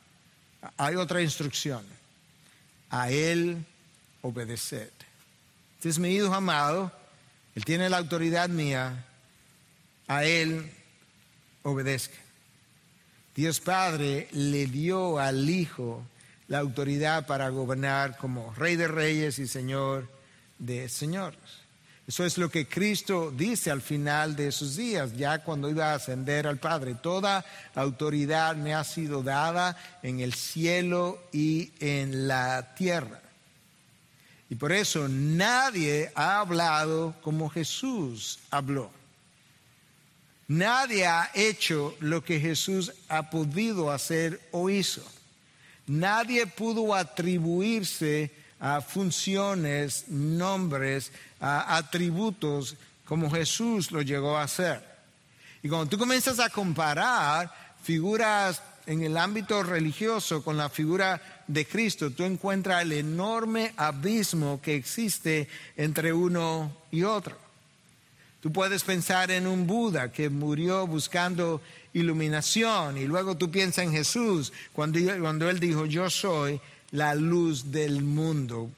hay 0.75 0.95
otra 0.95 1.21
instrucción. 1.21 1.85
A 2.89 3.09
Él 3.09 3.63
obedecer. 4.21 4.91
Este 5.77 5.87
es 5.87 5.99
mi 5.99 6.09
hijo 6.13 6.33
amado, 6.33 6.91
Él 7.55 7.63
tiene 7.63 7.89
la 7.89 7.95
autoridad 7.95 8.49
mía, 8.49 9.05
a 10.09 10.25
Él 10.25 10.69
obedezca. 11.63 12.17
Dios 13.33 13.61
Padre 13.61 14.27
le 14.33 14.65
dio 14.65 15.17
al 15.17 15.49
Hijo 15.49 16.05
la 16.49 16.59
autoridad 16.59 17.25
para 17.25 17.47
gobernar 17.47 18.17
como 18.17 18.53
Rey 18.53 18.75
de 18.75 18.89
Reyes 18.89 19.39
y 19.39 19.47
Señor 19.47 20.09
de 20.59 20.89
Señores. 20.89 21.39
Eso 22.07 22.23
es 22.23 22.37
lo 22.37 22.49
que 22.49 22.67
Cristo 22.67 23.33
dice 23.35 23.71
al 23.71 23.81
final 23.81 24.35
de 24.35 24.51
sus 24.51 24.75
días, 24.75 25.17
ya 25.17 25.43
cuando 25.43 25.69
iba 25.69 25.91
a 25.91 25.95
ascender 25.95 26.45
al 26.45 26.59
Padre. 26.59 26.93
Toda 26.93 27.43
autoridad 27.73 28.55
me 28.55 28.75
ha 28.75 28.83
sido 28.83 29.23
dada 29.23 29.75
en 30.03 30.19
el 30.19 30.33
cielo 30.35 31.19
y 31.31 31.71
en 31.79 32.27
la 32.27 32.75
tierra. 32.75 33.21
Y 34.51 34.55
por 34.55 34.71
eso 34.71 35.07
nadie 35.07 36.11
ha 36.13 36.39
hablado 36.39 37.15
como 37.23 37.49
Jesús 37.49 38.37
habló. 38.51 38.91
Nadie 40.47 41.07
ha 41.07 41.31
hecho 41.33 41.95
lo 41.99 42.23
que 42.23 42.39
Jesús 42.39 42.93
ha 43.07 43.31
podido 43.31 43.91
hacer 43.91 44.39
o 44.51 44.69
hizo. 44.69 45.03
Nadie 45.87 46.45
pudo 46.45 46.93
atribuirse 46.93 48.31
a 48.59 48.81
funciones, 48.81 50.05
nombres, 50.07 51.11
a 51.39 51.77
atributos 51.77 52.75
como 53.05 53.29
Jesús 53.29 53.91
lo 53.91 54.01
llegó 54.01 54.37
a 54.37 54.43
hacer. 54.43 54.83
Y 55.61 55.69
cuando 55.69 55.87
tú 55.87 55.97
comienzas 55.97 56.39
a 56.39 56.49
comparar 56.49 57.51
figuras 57.83 58.61
en 58.87 59.03
el 59.03 59.17
ámbito 59.17 59.63
religioso 59.63 60.43
con 60.43 60.57
la 60.57 60.69
figura 60.69 61.43
de 61.47 61.65
Cristo, 61.65 62.11
tú 62.11 62.23
encuentras 62.23 62.83
el 62.83 62.93
enorme 62.93 63.73
abismo 63.77 64.61
que 64.61 64.75
existe 64.75 65.47
entre 65.75 66.13
uno 66.13 66.71
y 66.91 67.03
otro. 67.03 67.37
Tú 68.41 68.51
puedes 68.51 68.83
pensar 68.83 69.31
en 69.31 69.47
un 69.47 69.65
Buda 69.65 70.11
que 70.11 70.29
murió 70.29 70.85
buscando 70.85 71.61
iluminación 71.93 72.97
y 72.97 73.05
luego 73.05 73.35
tú 73.35 73.49
piensas 73.49 73.85
en 73.85 73.91
Jesús 73.91 74.53
cuando, 74.71 74.99
cuando 75.19 75.49
él 75.49 75.59
dijo, 75.59 75.87
yo 75.87 76.09
soy 76.11 76.61
la 76.95 77.13
luz 77.13 77.71
del 77.71 78.01
mundo. 78.01 78.71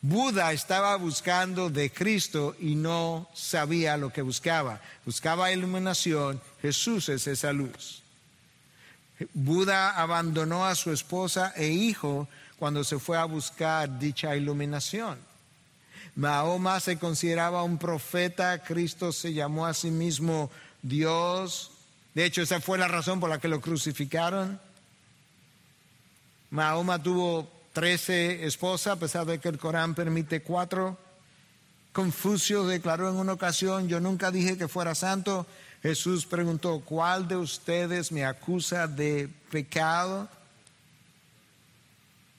Buda 0.00 0.52
estaba 0.52 0.96
buscando 0.96 1.70
de 1.70 1.90
Cristo 1.90 2.56
y 2.60 2.74
no 2.76 3.28
sabía 3.34 3.96
lo 3.96 4.12
que 4.12 4.22
buscaba. 4.22 4.80
Buscaba 5.04 5.52
iluminación, 5.52 6.40
Jesús 6.62 7.08
es 7.08 7.26
esa 7.26 7.52
luz. 7.52 8.02
Buda 9.34 9.90
abandonó 9.90 10.66
a 10.66 10.74
su 10.76 10.92
esposa 10.92 11.52
e 11.56 11.68
hijo 11.68 12.28
cuando 12.58 12.84
se 12.84 12.98
fue 12.98 13.18
a 13.18 13.24
buscar 13.24 13.98
dicha 13.98 14.36
iluminación. 14.36 15.18
Mahoma 16.14 16.80
se 16.80 16.98
consideraba 16.98 17.64
un 17.64 17.78
profeta, 17.78 18.62
Cristo 18.62 19.12
se 19.12 19.32
llamó 19.34 19.66
a 19.66 19.74
sí 19.74 19.90
mismo 19.90 20.50
Dios. 20.80 21.72
De 22.14 22.24
hecho, 22.24 22.42
esa 22.42 22.60
fue 22.60 22.78
la 22.78 22.88
razón 22.88 23.20
por 23.20 23.30
la 23.30 23.38
que 23.38 23.48
lo 23.48 23.60
crucificaron. 23.60 24.60
Mahoma 26.50 27.02
tuvo 27.02 27.57
trece 27.78 28.44
esposas, 28.44 28.94
a 28.94 28.98
pesar 28.98 29.24
de 29.24 29.38
que 29.38 29.48
el 29.48 29.56
Corán 29.56 29.94
permite 29.94 30.42
cuatro. 30.42 30.98
Confucio 31.92 32.66
declaró 32.66 33.08
en 33.08 33.14
una 33.14 33.34
ocasión, 33.34 33.86
yo 33.86 34.00
nunca 34.00 34.32
dije 34.32 34.58
que 34.58 34.66
fuera 34.66 34.96
santo. 34.96 35.46
Jesús 35.80 36.26
preguntó, 36.26 36.80
¿cuál 36.84 37.28
de 37.28 37.36
ustedes 37.36 38.10
me 38.10 38.24
acusa 38.24 38.88
de 38.88 39.28
pecado? 39.52 40.28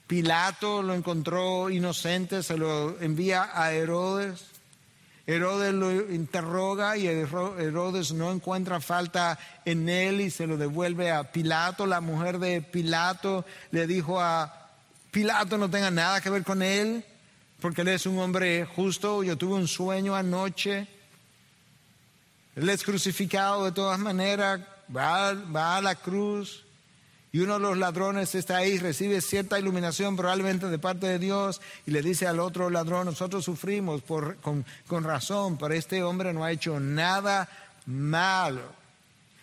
Pilato 0.07 0.81
lo 0.81 0.93
encontró 0.93 1.69
inocente, 1.69 2.43
se 2.43 2.57
lo 2.57 2.99
envía 2.99 3.49
a 3.53 3.71
Herodes. 3.71 4.41
Herodes 5.25 5.73
lo 5.73 6.11
interroga 6.11 6.97
y 6.97 7.07
Herodes 7.07 8.11
no 8.11 8.29
encuentra 8.33 8.81
falta 8.81 9.39
en 9.63 9.87
él 9.87 10.19
y 10.19 10.31
se 10.31 10.47
lo 10.47 10.57
devuelve 10.57 11.11
a 11.11 11.31
Pilato. 11.31 11.85
La 11.85 12.01
mujer 12.01 12.39
de 12.39 12.61
Pilato 12.61 13.45
le 13.71 13.87
dijo 13.87 14.19
a 14.19 14.58
Pilato 15.11 15.57
no 15.57 15.69
tenga 15.69 15.89
nada 15.91 16.21
que 16.21 16.29
ver 16.29 16.43
con 16.43 16.61
él, 16.61 17.03
porque 17.59 17.81
él 17.81 17.89
es 17.89 18.05
un 18.05 18.19
hombre 18.19 18.65
justo. 18.65 19.23
Yo 19.23 19.37
tuve 19.37 19.55
un 19.55 19.67
sueño 19.67 20.15
anoche. 20.15 20.87
Él 22.55 22.69
es 22.69 22.83
crucificado 22.83 23.65
de 23.65 23.71
todas 23.71 23.99
maneras, 23.99 24.61
va, 24.95 25.77
a 25.77 25.81
la 25.81 25.95
cruz 25.95 26.65
y 27.31 27.39
uno 27.39 27.53
de 27.53 27.59
los 27.59 27.77
ladrones 27.77 28.33
está 28.33 28.57
ahí, 28.57 28.79
recibe 28.79 29.21
cierta 29.21 29.59
iluminación 29.59 30.17
probablemente 30.17 30.67
de 30.67 30.79
parte 30.79 31.05
de 31.07 31.19
Dios 31.19 31.61
y 31.85 31.91
le 31.91 32.01
dice 32.01 32.25
al 32.25 32.39
otro 32.39 32.69
ladrón, 32.71 33.05
nosotros 33.05 33.45
sufrimos 33.45 34.01
por, 34.01 34.37
con, 34.37 34.65
con 34.87 35.03
razón, 35.03 35.57
pero 35.57 35.75
este 35.75 36.03
hombre 36.03 36.33
no 36.33 36.43
ha 36.43 36.51
hecho 36.51 36.79
nada 36.79 37.47
malo. 37.85 38.78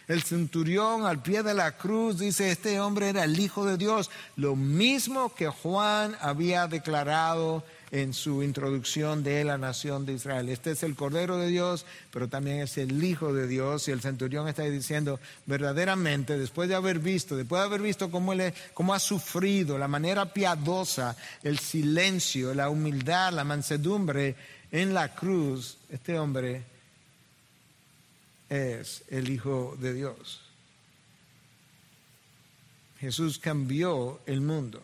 El 0.09 0.23
centurión 0.23 1.05
al 1.05 1.21
pie 1.21 1.43
de 1.43 1.53
la 1.53 1.77
cruz 1.77 2.21
dice, 2.21 2.53
este 2.53 2.79
hombre 2.79 3.09
era 3.09 3.25
el 3.25 3.41
Hijo 3.41 3.65
de 3.65 3.77
Dios, 3.77 4.09
lo 4.37 4.55
mismo 4.55 5.35
que 5.35 5.49
Juan 5.49 6.17
había 6.21 6.69
declarado 6.69 7.65
en 7.91 8.15
su 8.15 8.45
introducción 8.45 9.25
de 9.25 9.43
la 9.43 9.59
nación 9.59 10.07
de 10.07 10.13
Israel. 10.13 10.49
Este 10.49 10.71
es 10.71 10.85
el 10.85 10.95
Cordero 10.95 11.39
de 11.39 11.49
Dios, 11.49 11.87
pero 12.13 12.29
también 12.29 12.61
es 12.61 12.79
el 12.79 13.03
Hijo 13.03 13.35
de 13.35 13.49
Dios. 13.49 13.89
Y 13.89 13.91
el 13.91 14.01
centurión 14.01 14.47
está 14.47 14.63
diciendo, 14.63 15.19
verdaderamente, 15.45 16.39
después 16.39 16.69
de 16.69 16.77
haber 16.77 17.01
visto, 17.01 17.37
después 17.37 17.61
de 17.61 17.67
haber 17.67 17.83
visto 17.83 18.09
cómo, 18.09 18.33
él, 18.33 18.55
cómo 18.75 18.95
ha 18.95 19.01
sufrido, 19.01 19.77
la 19.77 19.89
manera 19.89 20.33
piadosa, 20.33 21.17
el 21.43 21.59
silencio, 21.59 22.55
la 22.55 22.71
humildad, 22.71 23.33
la 23.33 23.43
mansedumbre 23.43 24.37
en 24.71 24.95
la 24.95 25.17
cruz, 25.17 25.79
este 25.91 26.17
hombre 26.17 26.76
es 28.49 29.05
el 29.09 29.31
Hijo 29.31 29.77
de 29.81 29.95
Dios. 29.95 30.41
Jesús 32.99 33.39
cambió 33.39 34.21
el 34.27 34.41
mundo. 34.41 34.83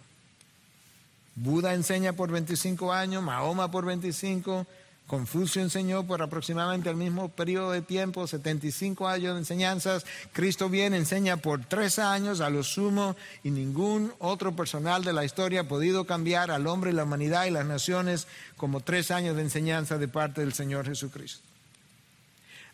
Buda 1.34 1.72
enseña 1.72 2.12
por 2.12 2.30
25 2.30 2.92
años, 2.92 3.22
Mahoma 3.22 3.70
por 3.70 3.86
25, 3.86 4.66
Confucio 5.06 5.60
enseñó 5.60 6.06
por 6.06 6.22
aproximadamente 6.22 6.88
el 6.88 6.96
mismo 6.96 7.28
periodo 7.28 7.72
de 7.72 7.82
tiempo, 7.82 8.26
75 8.26 9.08
años 9.08 9.34
de 9.34 9.40
enseñanzas, 9.40 10.06
Cristo 10.32 10.68
viene, 10.68 10.96
enseña 10.96 11.36
por 11.36 11.64
tres 11.66 11.98
años 11.98 12.40
a 12.40 12.48
lo 12.48 12.62
sumo 12.62 13.16
y 13.42 13.50
ningún 13.50 14.12
otro 14.20 14.54
personal 14.56 15.04
de 15.04 15.12
la 15.12 15.24
historia 15.24 15.62
ha 15.62 15.68
podido 15.68 16.06
cambiar 16.06 16.50
al 16.50 16.66
hombre, 16.66 16.92
la 16.92 17.04
humanidad 17.04 17.46
y 17.46 17.50
las 17.50 17.66
naciones 17.66 18.26
como 18.56 18.80
tres 18.80 19.10
años 19.10 19.36
de 19.36 19.42
enseñanza 19.42 19.98
de 19.98 20.08
parte 20.08 20.40
del 20.40 20.54
Señor 20.54 20.86
Jesucristo. 20.86 21.51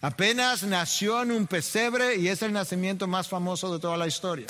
Apenas 0.00 0.62
nació 0.62 1.22
en 1.22 1.32
un 1.32 1.46
pesebre 1.46 2.16
y 2.16 2.28
es 2.28 2.42
el 2.42 2.52
nacimiento 2.52 3.06
más 3.06 3.28
famoso 3.28 3.72
de 3.72 3.80
toda 3.80 3.96
la 3.96 4.06
historia 4.06 4.46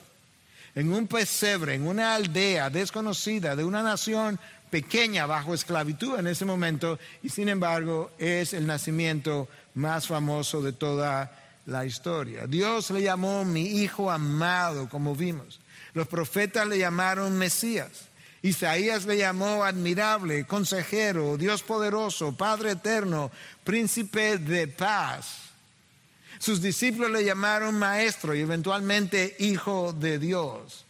en 0.74 0.92
un 0.92 1.08
pesebre, 1.08 1.74
en 1.74 1.88
una 1.88 2.14
aldea 2.14 2.70
desconocida 2.70 3.56
de 3.56 3.64
una 3.64 3.82
nación 3.82 4.38
pequeña 4.70 5.26
bajo 5.26 5.52
esclavitud 5.52 6.18
en 6.18 6.28
ese 6.28 6.44
momento 6.44 7.00
y 7.20 7.30
sin 7.30 7.48
embargo 7.48 8.12
es 8.16 8.52
el 8.52 8.64
nacimiento 8.64 9.48
más 9.74 10.06
famoso 10.06 10.62
de 10.62 10.72
toda 10.72 11.32
la 11.66 11.84
historia. 11.84 12.46
Dios 12.46 12.90
le 12.90 13.02
llamó 13.02 13.44
mi 13.44 13.62
hijo 13.62 14.08
amado, 14.10 14.88
como 14.88 15.16
vimos. 15.16 15.58
Los 15.94 16.06
profetas 16.06 16.66
le 16.68 16.78
llamaron 16.78 17.36
Mesías. 17.36 18.07
Isaías 18.42 19.04
le 19.04 19.16
llamó 19.16 19.64
admirable, 19.64 20.46
consejero, 20.46 21.36
Dios 21.36 21.62
poderoso, 21.62 22.36
Padre 22.36 22.72
eterno, 22.72 23.30
príncipe 23.64 24.38
de 24.38 24.68
paz. 24.68 25.48
Sus 26.38 26.62
discípulos 26.62 27.10
le 27.10 27.24
llamaron 27.24 27.76
maestro 27.78 28.34
y 28.34 28.40
eventualmente 28.40 29.34
hijo 29.40 29.92
de 29.92 30.18
Dios. 30.20 30.84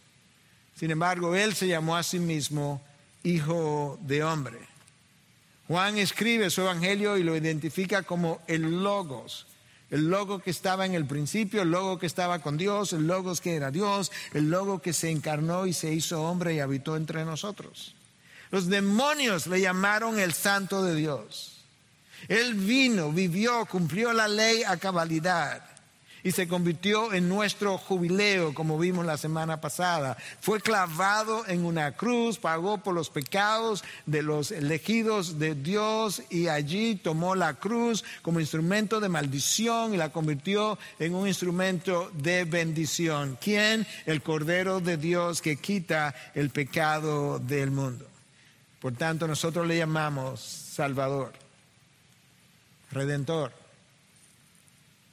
Sin 0.75 0.91
embargo, 0.91 1.35
él 1.35 1.55
se 1.55 1.67
llamó 1.67 1.97
a 1.97 2.03
sí 2.03 2.19
mismo 2.19 2.81
hijo 3.23 3.97
de 4.01 4.23
hombre. 4.23 4.59
Juan 5.67 5.97
escribe 5.97 6.49
su 6.49 6.61
evangelio 6.61 7.17
y 7.17 7.23
lo 7.23 7.35
identifica 7.35 8.03
como 8.03 8.41
el 8.47 8.83
logos. 8.83 9.45
El 9.91 10.09
logo 10.09 10.39
que 10.39 10.51
estaba 10.51 10.85
en 10.85 10.93
el 10.93 11.05
principio, 11.05 11.63
el 11.63 11.71
logo 11.71 11.97
que 11.97 12.05
estaba 12.05 12.39
con 12.39 12.57
Dios, 12.57 12.93
el 12.93 13.07
logos 13.07 13.41
que 13.41 13.55
era 13.55 13.71
Dios, 13.71 14.11
el 14.33 14.49
logo 14.49 14.81
que 14.81 14.93
se 14.93 15.09
encarnó 15.09 15.65
y 15.65 15.73
se 15.73 15.93
hizo 15.93 16.23
hombre 16.23 16.53
y 16.53 16.59
habitó 16.59 16.95
entre 16.95 17.25
nosotros. 17.25 17.95
Los 18.51 18.67
demonios 18.67 19.47
le 19.47 19.61
llamaron 19.61 20.19
el 20.19 20.33
santo 20.33 20.83
de 20.83 20.95
Dios. 20.95 21.57
Él 22.27 22.53
vino, 22.53 23.11
vivió, 23.11 23.65
cumplió 23.65 24.13
la 24.13 24.27
ley 24.27 24.63
a 24.63 24.77
cabalidad 24.77 25.68
y 26.23 26.31
se 26.31 26.47
convirtió 26.47 27.13
en 27.13 27.29
nuestro 27.29 27.77
jubileo, 27.77 28.53
como 28.53 28.77
vimos 28.77 29.05
la 29.05 29.17
semana 29.17 29.61
pasada. 29.61 30.17
Fue 30.41 30.59
clavado 30.61 31.45
en 31.47 31.65
una 31.65 31.93
cruz, 31.93 32.37
pagó 32.37 32.79
por 32.79 32.93
los 32.93 33.09
pecados 33.09 33.83
de 34.05 34.21
los 34.21 34.51
elegidos 34.51 35.39
de 35.39 35.55
Dios 35.55 36.21
y 36.29 36.47
allí 36.47 36.95
tomó 36.95 37.35
la 37.35 37.55
cruz 37.55 38.03
como 38.21 38.39
instrumento 38.39 38.99
de 38.99 39.09
maldición 39.09 39.93
y 39.93 39.97
la 39.97 40.09
convirtió 40.09 40.77
en 40.99 41.15
un 41.15 41.27
instrumento 41.27 42.11
de 42.13 42.45
bendición. 42.45 43.37
¿Quién? 43.41 43.85
El 44.05 44.21
Cordero 44.21 44.79
de 44.79 44.97
Dios 44.97 45.41
que 45.41 45.57
quita 45.57 46.15
el 46.35 46.49
pecado 46.49 47.39
del 47.39 47.71
mundo. 47.71 48.05
Por 48.79 48.93
tanto, 48.93 49.27
nosotros 49.27 49.67
le 49.67 49.77
llamamos 49.77 50.39
Salvador 50.39 51.33
redentor. 52.91 53.58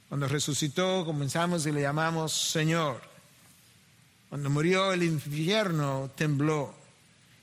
Cuando 0.09 0.27
resucitó 0.27 1.05
comenzamos 1.05 1.65
y 1.65 1.71
le 1.71 1.81
llamamos 1.81 2.31
Señor. 2.31 3.01
Cuando 4.29 4.49
murió 4.49 4.93
el 4.93 5.03
infierno 5.03 6.09
tembló 6.15 6.73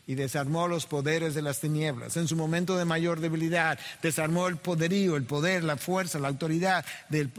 y 0.06 0.14
desarmó 0.14 0.68
los 0.68 0.86
poderes 0.86 1.34
de 1.34 1.42
las 1.42 1.60
tinieblas. 1.60 2.16
En 2.16 2.28
su 2.28 2.36
momento 2.36 2.76
de 2.76 2.84
mayor 2.84 3.20
debilidad, 3.20 3.78
desarmó 4.02 4.48
el 4.48 4.56
poderío, 4.56 5.16
el 5.16 5.24
poder, 5.24 5.64
la 5.64 5.76
fuerza, 5.76 6.18
la 6.18 6.28
autoridad 6.28 6.84
del, 7.08 7.30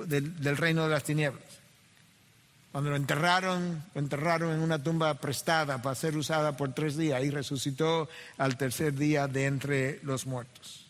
reino 0.57 0.83
de 0.83 0.89
las 0.89 1.03
tinieblas. 1.03 1.43
Cuando 2.71 2.89
lo 2.89 2.95
enterraron, 2.95 3.83
lo 3.93 4.01
enterraron 4.01 4.53
en 4.53 4.59
una 4.59 4.81
tumba 4.81 5.13
prestada 5.13 5.81
para 5.81 5.95
ser 5.95 6.17
usada 6.17 6.57
por 6.57 6.73
tres 6.73 6.97
días 6.97 7.23
y 7.23 7.29
resucitó 7.29 8.09
al 8.37 8.57
tercer 8.57 8.95
día 8.95 9.27
de 9.27 9.45
entre 9.45 9.99
los 10.03 10.25
muertos. 10.25 10.84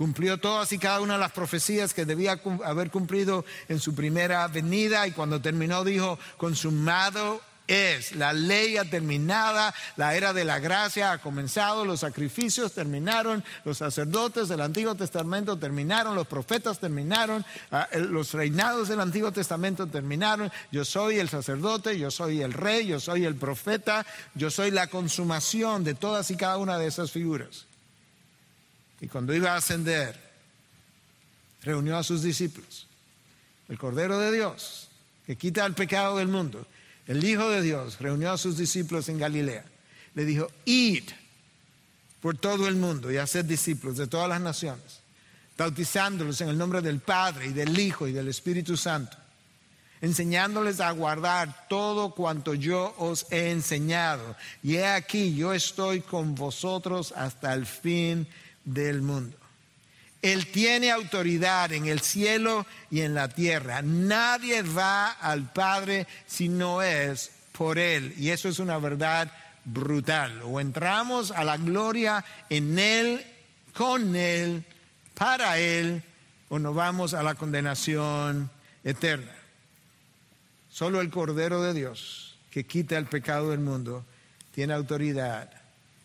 Cumplió 0.00 0.38
todas 0.38 0.72
y 0.72 0.78
cada 0.78 1.02
una 1.02 1.12
de 1.12 1.20
las 1.20 1.32
profecías 1.32 1.92
que 1.92 2.06
debía 2.06 2.40
haber 2.64 2.90
cumplido 2.90 3.44
en 3.68 3.80
su 3.80 3.94
primera 3.94 4.48
venida 4.48 5.06
y 5.06 5.12
cuando 5.12 5.42
terminó 5.42 5.84
dijo, 5.84 6.18
consumado 6.38 7.42
es, 7.66 8.16
la 8.16 8.32
ley 8.32 8.78
ha 8.78 8.88
terminado, 8.88 9.74
la 9.96 10.14
era 10.14 10.32
de 10.32 10.46
la 10.46 10.58
gracia 10.58 11.12
ha 11.12 11.18
comenzado, 11.18 11.84
los 11.84 12.00
sacrificios 12.00 12.72
terminaron, 12.72 13.44
los 13.66 13.76
sacerdotes 13.76 14.48
del 14.48 14.62
Antiguo 14.62 14.94
Testamento 14.94 15.58
terminaron, 15.58 16.14
los 16.14 16.26
profetas 16.26 16.80
terminaron, 16.80 17.44
ah, 17.70 17.86
los 17.92 18.32
reinados 18.32 18.88
del 18.88 19.00
Antiguo 19.00 19.32
Testamento 19.32 19.86
terminaron, 19.86 20.50
yo 20.72 20.86
soy 20.86 21.18
el 21.18 21.28
sacerdote, 21.28 21.98
yo 21.98 22.10
soy 22.10 22.40
el 22.40 22.54
rey, 22.54 22.86
yo 22.86 23.00
soy 23.00 23.26
el 23.26 23.34
profeta, 23.34 24.06
yo 24.34 24.50
soy 24.50 24.70
la 24.70 24.86
consumación 24.86 25.84
de 25.84 25.92
todas 25.92 26.30
y 26.30 26.38
cada 26.38 26.56
una 26.56 26.78
de 26.78 26.86
esas 26.86 27.10
figuras. 27.10 27.66
Y 29.00 29.08
cuando 29.08 29.34
iba 29.34 29.52
a 29.52 29.56
ascender, 29.56 30.18
reunió 31.62 31.96
a 31.96 32.02
sus 32.02 32.22
discípulos. 32.22 32.86
El 33.68 33.78
Cordero 33.78 34.18
de 34.18 34.32
Dios, 34.32 34.88
que 35.26 35.36
quita 35.36 35.64
el 35.64 35.74
pecado 35.74 36.18
del 36.18 36.28
mundo, 36.28 36.66
el 37.06 37.24
Hijo 37.24 37.48
de 37.48 37.62
Dios, 37.62 37.98
reunió 38.00 38.32
a 38.32 38.38
sus 38.38 38.56
discípulos 38.56 39.08
en 39.08 39.18
Galilea. 39.18 39.64
Le 40.14 40.24
dijo, 40.24 40.50
id 40.64 41.04
por 42.20 42.36
todo 42.36 42.68
el 42.68 42.76
mundo 42.76 43.10
y 43.10 43.16
haced 43.16 43.44
discípulos 43.44 43.96
de 43.96 44.06
todas 44.06 44.28
las 44.28 44.40
naciones, 44.40 45.00
bautizándolos 45.56 46.40
en 46.40 46.48
el 46.48 46.58
nombre 46.58 46.80
del 46.82 47.00
Padre 47.00 47.46
y 47.46 47.52
del 47.52 47.78
Hijo 47.78 48.06
y 48.06 48.12
del 48.12 48.28
Espíritu 48.28 48.76
Santo, 48.76 49.16
enseñándoles 50.00 50.80
a 50.80 50.90
guardar 50.90 51.68
todo 51.68 52.14
cuanto 52.14 52.54
yo 52.54 52.94
os 52.98 53.26
he 53.30 53.50
enseñado. 53.50 54.36
Y 54.62 54.76
he 54.76 54.86
aquí, 54.86 55.34
yo 55.34 55.54
estoy 55.54 56.00
con 56.00 56.34
vosotros 56.34 57.12
hasta 57.16 57.54
el 57.54 57.66
fin 57.66 58.26
del 58.64 59.02
mundo. 59.02 59.36
Él 60.22 60.46
tiene 60.48 60.90
autoridad 60.90 61.72
en 61.72 61.86
el 61.86 62.00
cielo 62.00 62.66
y 62.90 63.00
en 63.00 63.14
la 63.14 63.28
tierra. 63.28 63.80
Nadie 63.82 64.62
va 64.62 65.10
al 65.12 65.50
Padre 65.50 66.06
si 66.26 66.48
no 66.48 66.82
es 66.82 67.30
por 67.52 67.78
Él. 67.78 68.14
Y 68.18 68.30
eso 68.30 68.48
es 68.48 68.58
una 68.58 68.78
verdad 68.78 69.32
brutal. 69.64 70.42
O 70.44 70.60
entramos 70.60 71.30
a 71.30 71.42
la 71.42 71.56
gloria 71.56 72.24
en 72.50 72.78
Él, 72.78 73.24
con 73.72 74.14
Él, 74.14 74.64
para 75.14 75.58
Él, 75.58 76.02
o 76.50 76.58
nos 76.58 76.74
vamos 76.74 77.14
a 77.14 77.22
la 77.22 77.34
condenación 77.34 78.50
eterna. 78.84 79.32
Solo 80.70 81.00
el 81.00 81.10
Cordero 81.10 81.62
de 81.62 81.72
Dios, 81.72 82.36
que 82.50 82.64
quita 82.64 82.98
el 82.98 83.06
pecado 83.06 83.50
del 83.50 83.60
mundo, 83.60 84.04
tiene 84.54 84.74
autoridad 84.74 85.50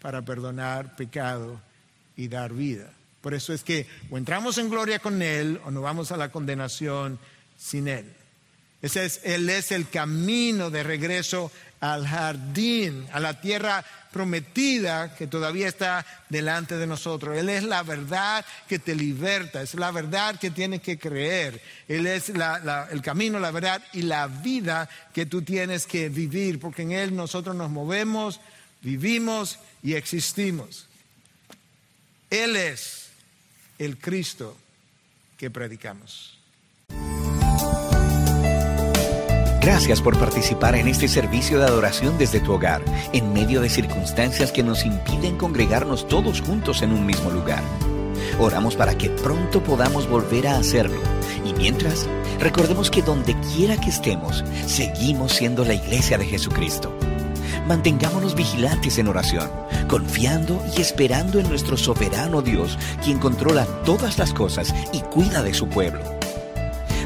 para 0.01 0.21
perdonar 0.21 0.95
pecado 0.95 1.59
y 2.17 2.27
dar 2.27 2.53
vida. 2.53 2.91
Por 3.21 3.33
eso 3.33 3.53
es 3.53 3.63
que 3.63 3.87
o 4.11 4.17
entramos 4.17 4.57
en 4.57 4.69
gloria 4.69 4.99
con 4.99 5.21
Él 5.21 5.59
o 5.65 5.71
no 5.71 5.81
vamos 5.81 6.11
a 6.11 6.17
la 6.17 6.31
condenación 6.31 7.17
sin 7.57 7.87
Él. 7.87 8.05
Ese 8.81 9.05
es, 9.05 9.21
él 9.23 9.49
es 9.49 9.71
el 9.71 9.89
camino 9.89 10.69
de 10.69 10.83
regreso 10.83 11.51
al 11.79 12.05
jardín, 12.05 13.07
a 13.11 13.19
la 13.19 13.41
tierra 13.41 13.83
prometida 14.11 15.15
que 15.15 15.27
todavía 15.27 15.67
está 15.67 16.05
delante 16.29 16.77
de 16.77 16.87
nosotros. 16.87 17.37
Él 17.37 17.49
es 17.49 17.63
la 17.63 17.83
verdad 17.83 18.45
que 18.67 18.79
te 18.79 18.95
liberta, 18.95 19.61
es 19.61 19.73
la 19.73 19.91
verdad 19.91 20.39
que 20.39 20.51
tienes 20.51 20.81
que 20.81 20.97
creer. 20.97 21.61
Él 21.87 22.05
es 22.07 22.29
el 22.29 23.01
camino, 23.01 23.39
la 23.39 23.51
verdad 23.51 23.83
y 23.93 24.03
la 24.03 24.27
vida 24.27 24.87
que 25.13 25.25
tú 25.25 25.41
tienes 25.41 25.85
que 25.85 26.09
vivir, 26.09 26.59
porque 26.59 26.83
en 26.83 26.91
Él 26.91 27.15
nosotros 27.15 27.55
nos 27.55 27.71
movemos, 27.71 28.39
vivimos 28.81 29.59
y 29.81 29.95
existimos. 29.95 30.87
Él 32.29 32.55
es 32.55 33.09
el 33.77 33.97
Cristo 33.97 34.57
que 35.37 35.49
predicamos. 35.49 36.37
Gracias 39.61 39.99
por 39.99 40.17
participar 40.19 40.75
en 40.75 40.87
este 40.87 41.07
servicio 41.07 41.57
de 41.57 41.65
adoración 41.65 42.19
desde 42.19 42.39
tu 42.39 42.53
hogar, 42.53 42.83
en 43.13 43.33
medio 43.33 43.61
de 43.61 43.69
circunstancias 43.69 44.51
que 44.51 44.61
nos 44.61 44.85
impiden 44.85 45.37
congregarnos 45.37 46.07
todos 46.07 46.41
juntos 46.41 46.83
en 46.83 46.91
un 46.91 47.05
mismo 47.05 47.31
lugar. 47.31 47.63
Oramos 48.39 48.75
para 48.75 48.95
que 48.95 49.09
pronto 49.09 49.63
podamos 49.63 50.07
volver 50.07 50.47
a 50.47 50.57
hacerlo. 50.57 51.01
Y 51.45 51.53
mientras, 51.53 52.07
recordemos 52.39 52.91
que 52.91 53.01
donde 53.01 53.35
quiera 53.55 53.79
que 53.79 53.89
estemos, 53.89 54.43
seguimos 54.67 55.33
siendo 55.33 55.65
la 55.65 55.73
iglesia 55.73 56.17
de 56.17 56.25
Jesucristo. 56.25 56.95
Mantengámonos 57.67 58.35
vigilantes 58.35 58.99
en 58.99 59.07
oración, 59.07 59.49
confiando 59.87 60.61
y 60.77 60.81
esperando 60.81 61.39
en 61.39 61.49
nuestro 61.49 61.77
soberano 61.77 62.41
Dios, 62.41 62.77
quien 63.03 63.19
controla 63.19 63.65
todas 63.85 64.19
las 64.19 64.33
cosas 64.33 64.73
y 64.93 65.01
cuida 65.01 65.41
de 65.41 65.53
su 65.53 65.67
pueblo. 65.67 66.15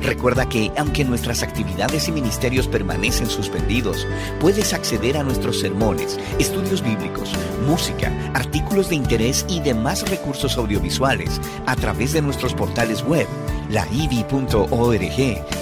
Recuerda 0.02 0.48
que, 0.48 0.72
aunque 0.78 1.04
nuestras 1.06 1.44
actividades 1.44 2.08
y 2.08 2.12
ministerios 2.12 2.68
permanecen 2.68 3.30
suspendidos, 3.30 4.08
puedes 4.40 4.74
acceder 4.74 5.18
a 5.18 5.24
nuestros 5.24 5.60
sermones, 5.60 6.20
estudios 6.40 6.82
bíblicos, 6.82 7.32
música, 7.68 8.12
artículos 8.34 8.90
de 8.90 8.96
interés 8.96 9.46
y 9.50 9.60
demás 9.60 10.10
recursos 10.10 10.58
audiovisuales 10.58 11.40
a 11.66 11.76
través 11.76 12.14
de 12.14 12.22
nuestros 12.22 12.54
portales 12.54 13.04
web, 13.04 13.28
laivi.org 13.70 15.20